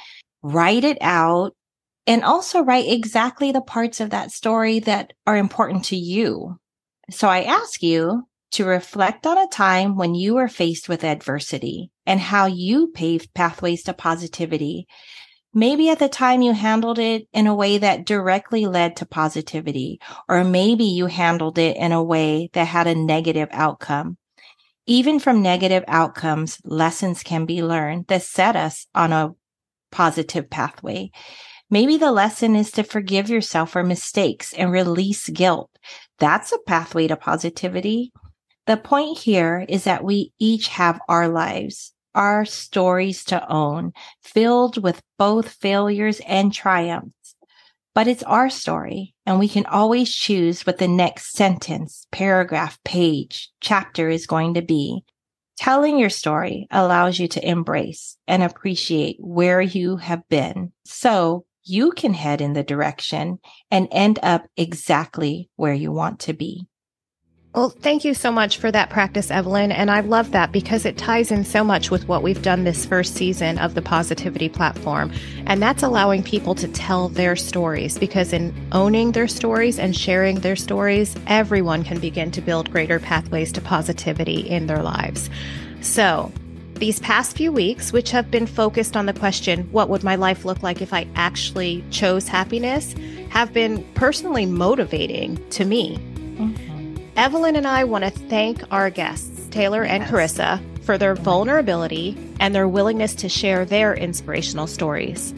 write 0.42 0.82
it 0.82 0.98
out, 1.00 1.54
and 2.06 2.22
also 2.22 2.60
write 2.60 2.88
exactly 2.88 3.52
the 3.52 3.60
parts 3.60 4.00
of 4.00 4.10
that 4.10 4.30
story 4.30 4.78
that 4.80 5.12
are 5.26 5.36
important 5.36 5.84
to 5.86 5.96
you. 5.96 6.58
So 7.10 7.28
I 7.28 7.42
ask 7.42 7.82
you 7.82 8.28
to 8.52 8.64
reflect 8.64 9.26
on 9.26 9.36
a 9.36 9.48
time 9.48 9.96
when 9.96 10.14
you 10.14 10.34
were 10.34 10.48
faced 10.48 10.88
with 10.88 11.02
adversity 11.02 11.90
and 12.06 12.20
how 12.20 12.46
you 12.46 12.88
paved 12.94 13.34
pathways 13.34 13.82
to 13.84 13.92
positivity. 13.92 14.86
Maybe 15.52 15.88
at 15.88 15.98
the 15.98 16.08
time 16.08 16.42
you 16.42 16.52
handled 16.52 16.98
it 16.98 17.26
in 17.32 17.46
a 17.46 17.54
way 17.54 17.78
that 17.78 18.06
directly 18.06 18.66
led 18.66 18.96
to 18.96 19.06
positivity, 19.06 20.00
or 20.28 20.44
maybe 20.44 20.84
you 20.84 21.06
handled 21.06 21.58
it 21.58 21.76
in 21.76 21.92
a 21.92 22.02
way 22.02 22.50
that 22.52 22.66
had 22.66 22.86
a 22.86 22.94
negative 22.94 23.48
outcome. 23.52 24.18
Even 24.86 25.18
from 25.18 25.42
negative 25.42 25.84
outcomes, 25.88 26.58
lessons 26.64 27.22
can 27.22 27.46
be 27.46 27.62
learned 27.62 28.06
that 28.08 28.22
set 28.22 28.56
us 28.56 28.86
on 28.94 29.12
a 29.12 29.34
positive 29.90 30.50
pathway. 30.50 31.10
Maybe 31.74 31.96
the 31.96 32.12
lesson 32.12 32.54
is 32.54 32.70
to 32.70 32.84
forgive 32.84 33.28
yourself 33.28 33.70
for 33.72 33.82
mistakes 33.82 34.52
and 34.52 34.70
release 34.70 35.28
guilt. 35.28 35.72
That's 36.20 36.52
a 36.52 36.58
pathway 36.68 37.08
to 37.08 37.16
positivity. 37.16 38.12
The 38.68 38.76
point 38.76 39.18
here 39.18 39.66
is 39.68 39.82
that 39.82 40.04
we 40.04 40.32
each 40.38 40.68
have 40.68 41.00
our 41.08 41.26
lives, 41.26 41.92
our 42.14 42.44
stories 42.44 43.24
to 43.24 43.44
own, 43.52 43.92
filled 44.22 44.80
with 44.84 45.02
both 45.18 45.48
failures 45.48 46.20
and 46.28 46.54
triumphs. 46.54 47.34
But 47.92 48.06
it's 48.06 48.22
our 48.22 48.50
story, 48.50 49.12
and 49.26 49.40
we 49.40 49.48
can 49.48 49.66
always 49.66 50.14
choose 50.14 50.64
what 50.64 50.78
the 50.78 50.86
next 50.86 51.32
sentence, 51.32 52.06
paragraph, 52.12 52.78
page, 52.84 53.50
chapter 53.60 54.08
is 54.08 54.28
going 54.28 54.54
to 54.54 54.62
be. 54.62 55.02
Telling 55.56 55.98
your 55.98 56.10
story 56.10 56.68
allows 56.70 57.18
you 57.18 57.26
to 57.26 57.44
embrace 57.44 58.16
and 58.28 58.44
appreciate 58.44 59.16
where 59.18 59.60
you 59.60 59.96
have 59.96 60.22
been 60.28 60.70
so 60.84 61.44
you 61.64 61.92
can 61.92 62.14
head 62.14 62.40
in 62.40 62.52
the 62.52 62.62
direction 62.62 63.38
and 63.70 63.88
end 63.90 64.18
up 64.22 64.46
exactly 64.56 65.50
where 65.56 65.74
you 65.74 65.92
want 65.92 66.20
to 66.20 66.32
be. 66.32 66.66
Well, 67.54 67.70
thank 67.70 68.04
you 68.04 68.14
so 68.14 68.32
much 68.32 68.58
for 68.58 68.72
that 68.72 68.90
practice, 68.90 69.30
Evelyn. 69.30 69.70
And 69.70 69.88
I 69.88 70.00
love 70.00 70.32
that 70.32 70.50
because 70.50 70.84
it 70.84 70.98
ties 70.98 71.30
in 71.30 71.44
so 71.44 71.62
much 71.62 71.88
with 71.88 72.08
what 72.08 72.24
we've 72.24 72.42
done 72.42 72.64
this 72.64 72.84
first 72.84 73.14
season 73.14 73.58
of 73.58 73.74
the 73.74 73.82
Positivity 73.82 74.48
platform. 74.48 75.12
And 75.46 75.62
that's 75.62 75.84
allowing 75.84 76.24
people 76.24 76.56
to 76.56 76.66
tell 76.66 77.10
their 77.10 77.36
stories 77.36 77.96
because 77.96 78.32
in 78.32 78.52
owning 78.72 79.12
their 79.12 79.28
stories 79.28 79.78
and 79.78 79.94
sharing 79.94 80.40
their 80.40 80.56
stories, 80.56 81.14
everyone 81.28 81.84
can 81.84 82.00
begin 82.00 82.32
to 82.32 82.40
build 82.40 82.72
greater 82.72 82.98
pathways 82.98 83.52
to 83.52 83.60
positivity 83.60 84.40
in 84.40 84.66
their 84.66 84.82
lives. 84.82 85.30
So, 85.80 86.32
these 86.76 86.98
past 87.00 87.36
few 87.36 87.52
weeks, 87.52 87.92
which 87.92 88.10
have 88.10 88.30
been 88.30 88.46
focused 88.46 88.96
on 88.96 89.06
the 89.06 89.12
question, 89.12 89.68
what 89.70 89.88
would 89.88 90.02
my 90.02 90.16
life 90.16 90.44
look 90.44 90.62
like 90.62 90.82
if 90.82 90.92
I 90.92 91.06
actually 91.14 91.84
chose 91.90 92.26
happiness, 92.26 92.94
have 93.30 93.52
been 93.52 93.84
personally 93.94 94.46
motivating 94.46 95.38
to 95.50 95.64
me. 95.64 95.96
Mm-hmm. 96.36 96.96
Evelyn 97.16 97.56
and 97.56 97.66
I 97.66 97.84
want 97.84 98.04
to 98.04 98.10
thank 98.10 98.62
our 98.72 98.90
guests, 98.90 99.48
Taylor 99.50 99.84
yes. 99.84 99.92
and 99.92 100.04
Carissa, 100.04 100.60
for 100.84 100.98
their 100.98 101.14
vulnerability 101.14 102.16
and 102.40 102.54
their 102.54 102.68
willingness 102.68 103.14
to 103.16 103.28
share 103.28 103.64
their 103.64 103.94
inspirational 103.94 104.66
stories. 104.66 105.32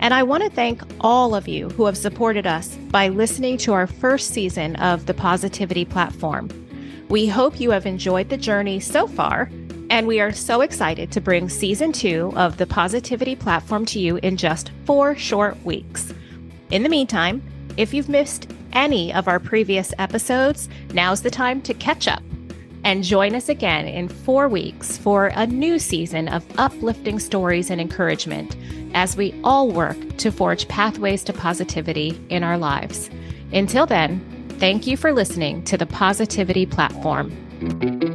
And 0.00 0.14
I 0.14 0.22
want 0.22 0.44
to 0.44 0.50
thank 0.50 0.82
all 1.00 1.34
of 1.34 1.48
you 1.48 1.70
who 1.70 1.86
have 1.86 1.96
supported 1.96 2.46
us 2.46 2.76
by 2.90 3.08
listening 3.08 3.58
to 3.58 3.72
our 3.72 3.86
first 3.86 4.30
season 4.30 4.76
of 4.76 5.06
the 5.06 5.14
Positivity 5.14 5.84
Platform. 5.84 6.48
We 7.08 7.26
hope 7.26 7.60
you 7.60 7.70
have 7.70 7.86
enjoyed 7.86 8.28
the 8.28 8.36
journey 8.36 8.80
so 8.80 9.06
far, 9.06 9.50
and 9.90 10.06
we 10.06 10.20
are 10.20 10.32
so 10.32 10.60
excited 10.60 11.10
to 11.12 11.20
bring 11.20 11.48
season 11.48 11.92
two 11.92 12.32
of 12.36 12.56
the 12.56 12.66
Positivity 12.66 13.34
Platform 13.34 13.84
to 13.86 13.98
you 13.98 14.16
in 14.18 14.36
just 14.36 14.70
four 14.84 15.16
short 15.16 15.62
weeks. 15.64 16.12
In 16.70 16.82
the 16.82 16.88
meantime, 16.88 17.42
if 17.76 17.94
you've 17.94 18.08
missed 18.08 18.50
any 18.72 19.12
of 19.12 19.28
our 19.28 19.40
previous 19.40 19.92
episodes, 19.98 20.68
now's 20.92 21.22
the 21.22 21.30
time 21.30 21.62
to 21.62 21.74
catch 21.74 22.06
up 22.06 22.22
and 22.84 23.02
join 23.02 23.34
us 23.34 23.48
again 23.48 23.86
in 23.86 24.08
four 24.08 24.48
weeks 24.48 24.96
for 24.96 25.26
a 25.34 25.46
new 25.46 25.78
season 25.78 26.28
of 26.28 26.44
uplifting 26.58 27.18
stories 27.18 27.70
and 27.70 27.80
encouragement 27.80 28.56
as 28.94 29.16
we 29.16 29.38
all 29.42 29.70
work 29.70 29.96
to 30.18 30.30
forge 30.30 30.68
pathways 30.68 31.22
to 31.24 31.32
positivity 31.32 32.20
in 32.28 32.42
our 32.44 32.58
lives. 32.58 33.10
Until 33.52 33.86
then, 33.86 34.20
thank 34.58 34.86
you 34.86 34.96
for 34.96 35.12
listening 35.12 35.64
to 35.64 35.76
the 35.76 35.86
Positivity 35.86 36.66
Platform. 36.66 38.07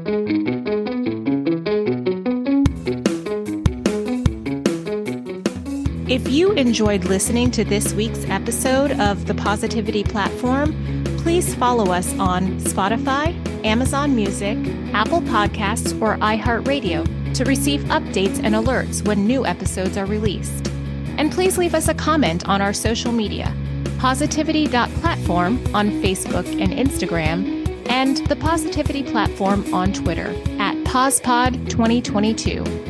If 6.14 6.30
you 6.30 6.52
enjoyed 6.52 7.06
listening 7.06 7.50
to 7.50 7.64
this 7.64 7.92
week's 7.96 8.24
episode 8.26 8.92
of 9.00 9.26
the 9.26 9.34
Positivity 9.34 10.04
Platform, 10.04 11.04
please 11.18 11.56
follow 11.56 11.92
us 11.92 12.14
on 12.20 12.60
Spotify, 12.60 13.34
Amazon 13.66 14.16
Music, 14.16 14.60
Apple 14.94 15.22
Podcasts, 15.22 16.00
or 16.00 16.18
iHeartRadio 16.18 17.34
to 17.34 17.46
receive 17.46 17.82
updates 17.86 18.40
and 18.44 18.54
alerts 18.54 19.04
when 19.08 19.26
new 19.26 19.44
episodes 19.44 19.98
are 19.98 20.06
released. 20.06 20.68
And 21.18 21.32
please 21.32 21.58
leave 21.58 21.74
us 21.74 21.88
a 21.88 21.96
comment 21.96 22.48
on 22.48 22.62
our 22.62 22.74
social 22.74 23.12
media 23.12 23.52
positivity.platform 23.98 25.76
on 25.76 25.90
Facebook 26.04 26.46
and 26.62 26.74
Instagram, 26.74 27.90
and 27.90 28.18
the 28.28 28.36
Positivity 28.36 29.02
Platform 29.02 29.74
on 29.74 29.92
Twitter 29.94 30.28
at 30.60 30.76
PosPod2022. 30.86 32.83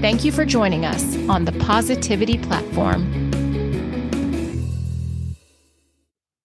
Thank 0.00 0.24
you 0.24 0.32
for 0.32 0.46
joining 0.46 0.86
us 0.86 1.16
on 1.28 1.44
the 1.44 1.52
Positivity 1.52 2.38
Platform 2.38 3.09